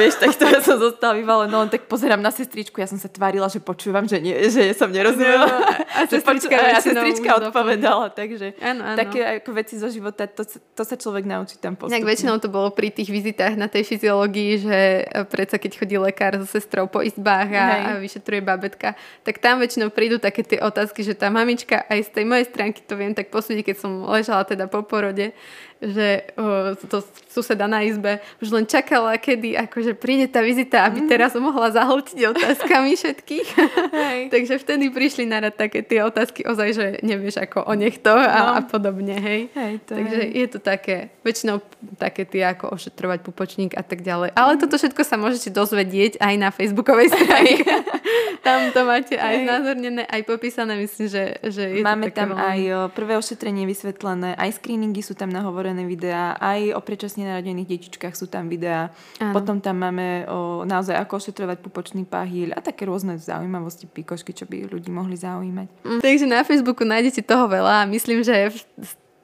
Vieš, 0.00 0.22
tak 0.22 0.32
to 0.36 0.44
ja 0.48 0.60
som 0.64 0.80
zostala 0.80 1.18
vyvalená, 1.18 1.50
no 1.50 1.68
tak 1.68 1.84
pozerám 1.90 2.22
na 2.22 2.32
sestričku, 2.32 2.78
ja 2.80 2.88
som 2.88 2.96
sa 2.96 3.10
tvárila, 3.10 3.50
že 3.50 3.58
počúvam, 3.60 4.06
že, 4.06 4.22
nie, 4.22 4.32
že 4.48 4.72
som 4.72 4.88
nerozumela. 4.88 5.44
No, 5.44 5.58
a 5.66 6.00
sestrička, 6.06 6.54
a 6.54 6.78
sestrička 6.78 7.30
odpovedala, 7.42 8.14
takže 8.14 8.54
ano, 8.62 8.94
ano. 8.94 8.96
také 8.96 9.42
ako 9.42 9.50
veci 9.50 9.74
zo 9.76 9.90
života, 9.90 10.30
to, 10.30 10.46
to 10.46 10.82
sa 10.86 10.94
človek 10.94 11.26
naučí 11.26 11.58
tam 11.58 11.74
postupne. 11.74 11.98
Tak 11.98 12.06
väčšinou 12.06 12.38
to 12.38 12.48
bolo 12.48 12.70
pri 12.70 12.94
tých 12.94 13.10
vizitách 13.10 13.49
aktivitách 13.50 13.56
na 13.58 13.68
tej 13.68 13.82
fyziológii, 13.84 14.52
že 14.62 14.78
e, 15.02 15.24
predsa 15.26 15.58
keď 15.58 15.70
chodí 15.78 15.96
lekár 15.98 16.38
so 16.38 16.46
sestrou 16.46 16.86
po 16.86 17.02
izbách 17.02 17.50
a, 17.50 17.66
a 17.66 17.90
vyšetruje 17.98 18.40
babetka, 18.40 18.94
tak 19.26 19.42
tam 19.42 19.58
väčšinou 19.58 19.90
prídu 19.90 20.22
také 20.22 20.46
tie 20.46 20.62
otázky, 20.62 21.02
že 21.02 21.18
tá 21.18 21.28
mamička 21.28 21.82
aj 21.90 22.06
z 22.06 22.10
tej 22.14 22.24
mojej 22.26 22.46
stránky 22.46 22.80
to 22.86 22.94
viem 22.94 23.14
tak 23.14 23.34
posúdiť, 23.34 23.74
keď 23.74 23.76
som 23.76 24.06
ležala 24.06 24.46
teda 24.46 24.70
po 24.70 24.86
porode, 24.86 25.34
že 25.80 26.28
o, 26.36 26.76
to 26.76 27.00
suseda 27.32 27.64
na 27.64 27.80
izbe 27.80 28.20
už 28.44 28.52
len 28.52 28.68
čakala, 28.68 29.16
kedy 29.16 29.56
akože 29.56 29.96
príde 29.96 30.28
tá 30.28 30.44
vizita, 30.44 30.84
aby 30.84 31.04
mm. 31.04 31.08
teraz 31.08 31.32
mohla 31.40 31.72
zahltiť 31.72 32.20
otázkami 32.36 32.92
všetkých. 33.00 33.48
Hej. 33.88 34.20
Takže 34.34 34.60
vtedy 34.60 34.92
prišli 34.92 35.24
na 35.24 35.40
rad 35.40 35.56
také 35.56 35.80
tie 35.80 36.04
otázky 36.04 36.44
ozaj, 36.44 36.68
že 36.76 36.86
nevieš 37.00 37.40
ako 37.40 37.64
o 37.64 37.72
nechto 37.72 38.12
a, 38.12 38.28
no. 38.28 38.52
a 38.56 38.60
podobne. 38.60 39.16
Hej. 39.16 39.40
Hej, 39.56 39.72
to 39.88 39.92
Takže 39.96 40.20
je. 40.20 40.36
je 40.36 40.46
to 40.52 40.58
také, 40.60 40.96
väčšinou 41.24 41.64
také 41.96 42.28
tie 42.28 42.44
ako 42.44 42.76
ošetrovať 42.76 43.18
pupočník 43.24 43.72
a 43.72 43.80
tak 43.80 44.04
ďalej. 44.04 44.36
Ale 44.36 44.52
mm. 44.56 44.60
toto 44.60 44.76
všetko 44.76 45.02
sa 45.02 45.16
môžete 45.16 45.48
dozvedieť 45.48 46.20
aj 46.20 46.34
na 46.36 46.52
facebookovej 46.52 47.08
stránke. 47.08 47.64
tam 48.50 48.60
to 48.74 48.80
máte 48.82 49.14
aj 49.14 49.34
Hej. 49.38 49.44
znázornené, 49.46 50.02
aj 50.10 50.22
popísané. 50.26 50.72
Myslím, 50.74 51.06
že, 51.06 51.38
že 51.46 51.64
je 51.78 51.86
Máme 51.86 52.10
to 52.10 52.18
tam 52.18 52.34
veľmi... 52.34 52.42
aj 52.42 52.58
prvé 52.98 53.14
ošetrenie 53.14 53.64
vysvetlené, 53.70 54.34
aj 54.34 54.58
screeningy 54.58 55.00
sú 55.06 55.14
tam 55.14 55.30
nahovorené 55.30 55.86
videá, 55.86 56.34
aj 56.42 56.74
o 56.74 56.80
predčasne 56.82 57.30
narodených 57.30 57.70
detičkách 57.78 58.18
sú 58.18 58.26
tam 58.26 58.50
videá. 58.50 58.90
Áno. 59.22 59.30
Potom 59.30 59.62
tam 59.62 59.78
máme 59.78 60.26
o, 60.26 60.66
naozaj 60.66 60.98
ako 60.98 61.22
ošetrovať 61.22 61.62
pupočný 61.62 62.02
pahýľ 62.04 62.58
a 62.58 62.60
také 62.60 62.90
rôzne 62.90 63.14
zaujímavosti, 63.16 63.86
pikošky, 63.86 64.34
čo 64.34 64.50
by 64.50 64.66
ľudí 64.66 64.90
mohli 64.90 65.14
zaujímať. 65.14 65.68
Mm. 65.86 66.00
Takže 66.02 66.26
na 66.26 66.42
Facebooku 66.42 66.82
nájdete 66.82 67.22
toho 67.22 67.46
veľa 67.46 67.86
a 67.86 67.88
myslím, 67.88 68.26
že 68.26 68.50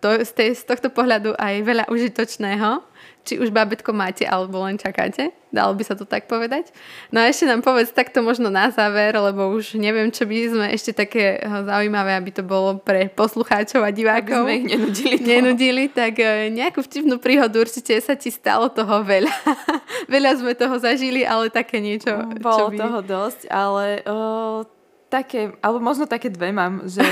to, 0.00 0.22
z, 0.22 0.32
tej, 0.32 0.50
z 0.54 0.62
tohto 0.68 0.88
pohľadu 0.92 1.34
aj 1.34 1.54
veľa 1.64 1.84
užitočného 1.88 2.84
či 3.26 3.42
už 3.42 3.50
babetko 3.50 3.90
máte, 3.90 4.22
alebo 4.22 4.62
len 4.62 4.78
čakáte. 4.78 5.34
Dalo 5.50 5.74
by 5.74 5.82
sa 5.82 5.98
to 5.98 6.06
tak 6.06 6.30
povedať. 6.30 6.70
No 7.10 7.18
a 7.18 7.26
ešte 7.26 7.50
nám 7.50 7.66
povedz 7.66 7.90
takto 7.90 8.22
možno 8.22 8.46
na 8.46 8.70
záver, 8.70 9.18
lebo 9.18 9.50
už 9.50 9.74
neviem, 9.74 10.14
čo 10.14 10.22
by 10.22 10.36
sme 10.46 10.66
ešte 10.70 10.94
také 10.94 11.42
eh, 11.42 11.66
zaujímavé, 11.66 12.14
aby 12.14 12.30
to 12.30 12.46
bolo 12.46 12.78
pre 12.78 13.10
poslucháčov 13.10 13.82
a 13.82 13.90
divákov. 13.90 14.46
Aby 14.46 14.46
sme 14.46 14.54
ich 14.54 14.68
nenudili. 14.70 15.16
Nenudili, 15.18 15.84
tak 15.90 16.22
eh, 16.22 16.46
nejakú 16.54 16.86
vtipnú 16.86 17.18
príhodu 17.18 17.58
určite 17.58 17.98
sa 17.98 18.14
ti 18.14 18.30
stalo 18.30 18.70
toho 18.70 19.02
veľa. 19.02 19.34
veľa 20.14 20.30
sme 20.38 20.54
toho 20.54 20.78
zažili, 20.78 21.26
ale 21.26 21.50
také 21.50 21.82
niečo. 21.82 22.14
Bolo 22.38 22.54
čo 22.54 22.64
by... 22.70 22.76
toho 22.78 22.98
dosť, 23.02 23.40
ale 23.50 24.06
uh, 24.06 24.75
také, 25.06 25.54
alebo 25.62 25.78
možno 25.78 26.04
také 26.10 26.26
dve 26.26 26.50
mám, 26.50 26.82
že 26.82 27.02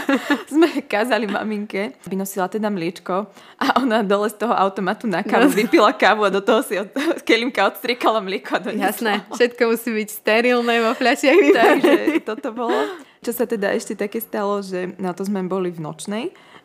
sme 0.52 0.82
kázali 0.88 1.28
maminke, 1.28 1.92
aby 2.08 2.14
nosila 2.16 2.48
teda 2.48 2.72
mliečko 2.72 3.28
a 3.60 3.66
ona 3.76 4.00
dole 4.00 4.32
z 4.32 4.40
toho 4.40 4.56
automatu 4.56 5.04
na 5.04 5.20
kávu 5.20 5.52
no. 5.52 5.56
vypila 5.56 5.92
kávu 5.92 6.28
a 6.28 6.30
do 6.32 6.40
toho 6.40 6.64
si 6.64 6.80
od, 6.80 6.88
kelimka 7.28 7.68
odstriekala 7.68 8.24
mlieko 8.24 8.56
a. 8.56 8.72
Jasné, 8.72 9.28
všetko 9.36 9.62
musí 9.68 9.90
byť 9.92 10.08
sterilné 10.08 10.74
vo 10.80 10.92
fľašiach 10.96 11.38
Takže 11.60 11.92
toto 12.24 12.48
bolo. 12.56 12.76
Čo 13.22 13.30
sa 13.36 13.44
teda 13.46 13.70
ešte 13.70 13.94
také 13.94 14.18
stalo, 14.18 14.64
že 14.64 14.96
na 14.98 15.14
to 15.14 15.22
sme 15.22 15.44
boli 15.46 15.70
v 15.70 15.78
nočnej 15.78 16.24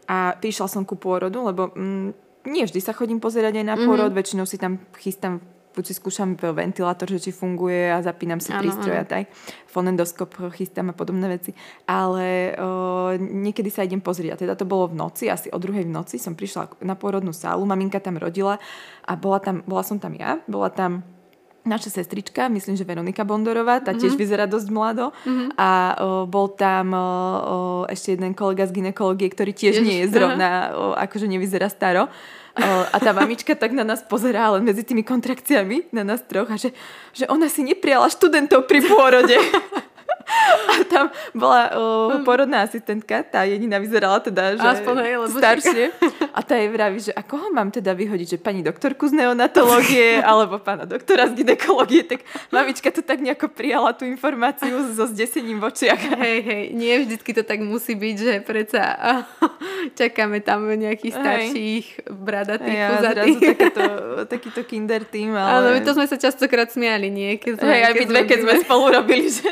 a 0.09 0.33
prišla 0.39 0.71
som 0.71 0.87
ku 0.87 0.97
pôrodu, 0.97 1.37
lebo 1.43 1.69
mm, 1.75 2.07
nie 2.47 2.63
vždy 2.63 2.79
sa 2.79 2.95
chodím 2.95 3.19
pozerať 3.19 3.59
aj 3.59 3.65
na 3.67 3.75
pôrod, 3.75 4.09
mm-hmm. 4.09 4.19
väčšinou 4.23 4.45
si 4.47 4.55
tam 4.55 4.79
chystám 4.97 5.43
buď 5.77 5.85
si 5.85 5.93
skúšam 5.93 6.33
ventilátor, 6.33 7.05
že 7.05 7.29
či 7.29 7.31
funguje 7.31 7.93
a 7.93 8.01
zapínam 8.01 8.41
si 8.41 8.49
prístroj 8.49 8.97
a 8.97 9.05
tak. 9.05 9.29
Fonendoskop 9.69 10.33
chystám 10.57 10.89
a 10.89 10.97
podobné 10.97 11.29
veci. 11.29 11.53
Ale 11.85 12.57
o, 12.57 13.13
niekedy 13.21 13.69
sa 13.69 13.85
idem 13.85 14.01
pozrieť. 14.01 14.33
A 14.33 14.41
teda 14.41 14.53
to 14.57 14.65
bolo 14.65 14.89
v 14.89 14.97
noci, 14.97 15.29
asi 15.29 15.53
o 15.53 15.61
druhej 15.61 15.85
v 15.85 15.93
noci 15.93 16.17
som 16.17 16.33
prišla 16.33 16.81
na 16.81 16.97
pôrodnú 16.97 17.29
sálu, 17.29 17.61
maminka 17.69 18.01
tam 18.01 18.17
rodila 18.17 18.57
a 19.05 19.13
bola, 19.13 19.37
tam, 19.37 19.61
bola 19.69 19.85
som 19.85 20.01
tam 20.01 20.17
ja, 20.17 20.41
bola 20.49 20.73
tam 20.73 21.05
naša 21.67 21.99
sestrička, 21.99 22.47
myslím, 22.47 22.79
že 22.79 22.87
Veronika 22.87 23.27
Bondorová, 23.27 23.83
tá 23.83 23.91
tiež 23.91 24.15
mm-hmm. 24.15 24.23
vyzerá 24.23 24.45
dosť 24.47 24.67
mlado. 24.71 25.11
Mm-hmm. 25.27 25.49
A 25.59 25.69
o, 25.99 26.07
bol 26.23 26.55
tam 26.55 26.95
o, 26.95 27.03
o, 27.03 27.57
ešte 27.91 28.15
jeden 28.15 28.31
kolega 28.31 28.63
z 28.63 28.71
ginekológie, 28.71 29.27
ktorý 29.27 29.51
tiež 29.51 29.83
Jež, 29.83 29.85
nie 29.85 29.97
je 30.01 30.07
zrovna, 30.07 30.71
o, 30.71 30.83
akože 30.95 31.27
nevyzerá 31.27 31.67
staro. 31.67 32.07
A 32.65 32.97
tá 32.97 33.13
mamička 33.13 33.53
tak 33.53 33.71
na 33.71 33.85
nás 33.85 34.01
pozerá 34.01 34.49
len 34.57 34.65
medzi 34.65 34.81
tými 34.81 35.05
kontrakciami 35.05 35.93
na 35.93 36.01
nás 36.01 36.25
troch 36.25 36.49
a 36.49 36.57
že, 36.57 36.73
že 37.13 37.29
ona 37.29 37.45
si 37.47 37.61
neprijala 37.61 38.09
študentov 38.09 38.65
pri 38.65 38.81
pôrode. 38.81 39.37
A 40.71 40.83
tam 40.83 41.05
bola 41.31 41.71
uh, 41.71 42.19
porodná 42.27 42.67
asistentka, 42.67 43.23
tá 43.23 43.47
jediná 43.47 43.79
vyzerala 43.79 44.19
teda, 44.19 44.59
že 44.59 44.67
Aspoň, 44.79 44.95
hej, 45.03 45.15
staršie. 45.31 45.85
A 46.35 46.39
tá 46.43 46.59
jej 46.59 46.69
vraví, 46.69 46.99
že 46.99 47.11
a 47.15 47.23
koho 47.23 47.49
mám 47.49 47.71
teda 47.71 47.95
vyhodiť, 47.95 48.27
že 48.35 48.37
pani 48.37 48.61
doktorku 48.61 49.07
z 49.07 49.23
neonatológie 49.23 50.19
alebo 50.29 50.59
pána 50.59 50.83
doktora 50.83 51.31
z 51.31 51.43
ginekológie, 51.43 52.03
tak 52.03 52.27
mamička 52.51 52.91
to 52.91 53.01
tak 53.01 53.23
nejako 53.23 53.47
prijala 53.49 53.95
tú 53.95 54.03
informáciu 54.03 54.93
so 54.93 55.07
zdesením 55.07 55.63
v 55.63 55.71
očiach. 55.71 56.01
Hej, 56.19 56.37
hej, 56.43 56.63
nie 56.75 56.93
vždycky 57.07 57.31
to 57.31 57.41
tak 57.47 57.63
musí 57.63 57.95
byť, 57.95 58.15
že 58.19 58.33
predsa 58.43 58.83
čakáme 59.99 60.43
tam 60.43 60.67
nejakých 60.67 61.13
starších 61.15 61.85
bradatých 62.11 62.77
ja, 62.77 62.99
zrazu 62.99 63.39
takéto, 63.39 63.83
takýto 64.27 64.61
kinder 64.67 65.01
tým, 65.07 65.33
ale... 65.33 65.79
Áno, 65.79 65.79
to 65.81 65.95
sme 65.95 66.05
sa 66.05 66.19
častokrát 66.19 66.69
smiali, 66.69 67.07
nie? 67.07 67.39
Keď 67.39 67.63
sme, 67.63 67.71
hej, 67.71 67.81
aj 67.87 67.93
my 67.95 68.05
dve, 68.05 68.21
keď 68.27 68.39
sme 68.43 68.53
spolu 68.67 68.85
robili, 68.91 69.27
že 69.31 69.49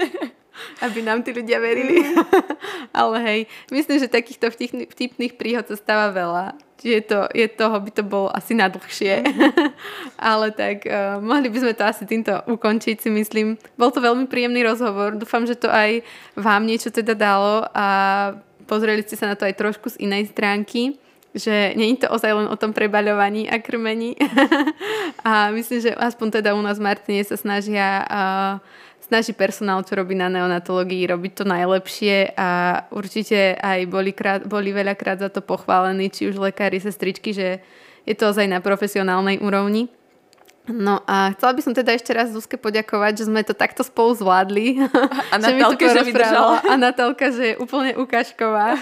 aby 0.81 0.99
nám 1.03 1.23
tí 1.23 1.31
ľudia 1.31 1.59
verili. 1.59 2.03
Ale 2.95 3.17
hej, 3.23 3.39
myslím, 3.71 3.97
že 3.99 4.11
takýchto 4.11 4.51
vtipných, 4.91 5.35
príhod 5.35 5.65
sa 5.67 5.75
stáva 5.75 6.11
veľa. 6.11 6.45
Čiže 6.75 6.99
to, 7.07 7.19
je 7.31 7.47
toho 7.47 7.77
by 7.79 7.91
to 7.91 8.03
bolo 8.03 8.27
asi 8.29 8.51
nadlhšie. 8.53 9.23
Ale 10.31 10.51
tak 10.51 10.83
uh, 10.85 11.17
mohli 11.23 11.47
by 11.47 11.57
sme 11.63 11.73
to 11.73 11.83
asi 11.87 12.03
týmto 12.03 12.35
ukončiť, 12.45 12.99
si 12.99 13.09
myslím. 13.09 13.55
Bol 13.79 13.89
to 13.89 14.03
veľmi 14.03 14.27
príjemný 14.27 14.61
rozhovor. 14.67 15.15
Dúfam, 15.15 15.47
že 15.47 15.55
to 15.55 15.71
aj 15.71 16.03
vám 16.35 16.67
niečo 16.67 16.91
teda 16.91 17.15
dalo 17.15 17.65
a 17.71 17.87
pozreli 18.67 19.01
ste 19.01 19.15
sa 19.15 19.31
na 19.31 19.35
to 19.39 19.47
aj 19.47 19.55
trošku 19.55 19.93
z 19.95 20.03
inej 20.03 20.35
stránky 20.35 20.99
že 21.35 21.75
nie 21.75 21.91
je 21.93 22.07
to 22.07 22.15
ozaj 22.15 22.31
len 22.31 22.47
o 22.47 22.55
tom 22.55 22.71
prebaľovaní 22.71 23.51
a 23.51 23.59
krmení. 23.59 24.15
a 25.27 25.51
myslím, 25.51 25.83
že 25.83 25.91
aspoň 25.91 26.39
teda 26.39 26.55
u 26.55 26.63
nás 26.63 26.79
v 26.79 26.87
Martine 26.87 27.27
sa 27.27 27.35
snažia 27.35 28.07
uh, 28.07 28.63
snaží 29.05 29.37
personál, 29.37 29.85
čo 29.85 29.93
robí 29.93 30.17
na 30.17 30.27
neonatológii, 30.27 31.05
robiť 31.05 31.31
to 31.37 31.43
najlepšie 31.45 32.33
a 32.33 32.49
určite 32.89 33.53
aj 33.55 33.85
boli, 33.85 34.11
krát, 34.11 34.41
boli 34.43 34.73
veľakrát 34.73 35.21
za 35.21 35.29
to 35.29 35.45
pochválení, 35.45 36.09
či 36.09 36.33
už 36.33 36.41
lekári, 36.41 36.81
sestričky, 36.81 37.31
že 37.31 37.61
je 38.03 38.13
to 38.17 38.33
ozaj 38.33 38.49
na 38.49 38.59
profesionálnej 38.59 39.39
úrovni. 39.39 39.89
No 40.65 41.05
a 41.05 41.29
chcela 41.37 41.53
by 41.53 41.61
som 41.61 41.73
teda 41.77 41.93
ešte 41.93 42.09
raz 42.09 42.33
Zuzke 42.33 42.57
poďakovať, 42.57 43.21
že 43.21 43.27
sme 43.29 43.45
to 43.45 43.53
takto 43.53 43.85
spolu 43.85 44.17
zvládli. 44.17 44.81
A 45.33 45.37
Natálka, 45.37 45.85
že, 45.85 46.01
že 46.01 46.01
vydržala. 46.09 46.57
A 46.65 46.73
Natálka, 46.73 47.29
že 47.29 47.43
je 47.53 47.55
úplne 47.61 47.93
ukážková, 47.93 48.73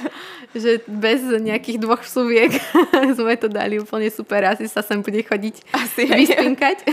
že 0.55 0.79
bez 0.87 1.19
nejakých 1.27 1.83
dvoch 1.83 1.99
vsuviek 1.99 2.55
sme 3.19 3.35
to 3.35 3.51
dali 3.51 3.83
úplne 3.83 4.07
super. 4.07 4.47
Asi 4.47 4.71
sa 4.71 4.79
sem 4.79 5.03
bude 5.03 5.19
chodiť 5.19 5.55
Asi 5.75 6.07
vyspinkať. 6.07 6.87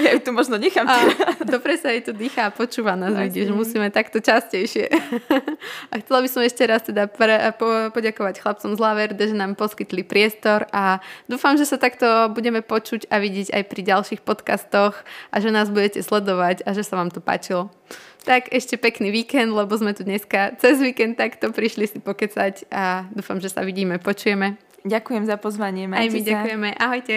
Ja 0.00 0.16
ju 0.16 0.20
tu 0.24 0.32
možno 0.32 0.56
nechám. 0.56 0.88
A 0.88 1.04
dobre 1.44 1.76
sa 1.76 1.92
jej 1.92 2.00
tu 2.00 2.16
dýchá 2.16 2.48
a 2.48 2.54
počúva 2.54 2.96
nás, 2.96 3.12
vidíš, 3.12 3.52
musíme 3.52 3.92
takto 3.92 4.16
častejšie. 4.24 4.88
A 5.92 6.00
chcela 6.00 6.24
by 6.24 6.28
som 6.30 6.40
ešte 6.40 6.62
raz 6.64 6.82
teda 6.86 7.04
pre, 7.06 7.52
po, 7.60 7.92
poďakovať 7.92 8.40
chlapcom 8.40 8.70
z 8.72 8.80
Laverde, 8.80 9.24
že 9.28 9.36
nám 9.36 9.54
poskytli 9.54 10.06
priestor 10.06 10.66
a 10.72 11.04
dúfam, 11.28 11.54
že 11.54 11.68
sa 11.68 11.76
takto 11.76 12.32
budeme 12.32 12.64
počuť 12.64 13.10
a 13.12 13.20
vidieť 13.20 13.54
aj 13.54 13.62
pri 13.74 13.82
ďalších 13.82 14.22
podcastoch 14.22 14.94
a 15.34 15.36
že 15.42 15.50
nás 15.50 15.66
budete 15.66 15.98
sledovať 15.98 16.62
a 16.62 16.70
že 16.70 16.86
sa 16.86 16.94
vám 16.94 17.10
to 17.10 17.18
páčilo. 17.18 17.74
Tak 18.22 18.54
ešte 18.54 18.78
pekný 18.78 19.10
víkend, 19.10 19.50
lebo 19.50 19.74
sme 19.74 19.90
tu 19.98 20.06
dneska 20.06 20.54
cez 20.62 20.78
víkend 20.78 21.18
takto 21.18 21.50
prišli 21.50 21.90
si 21.90 21.98
pokecať 21.98 22.70
a 22.70 23.10
dúfam, 23.10 23.42
že 23.42 23.50
sa 23.50 23.66
vidíme, 23.66 23.98
počujeme. 23.98 24.54
Ďakujem 24.86 25.26
za 25.26 25.36
pozvanie. 25.42 25.90
Majte 25.90 25.98
Aj 25.98 26.08
my 26.08 26.20
sa. 26.22 26.28
ďakujeme. 26.30 26.68
Ahojte. 26.78 27.14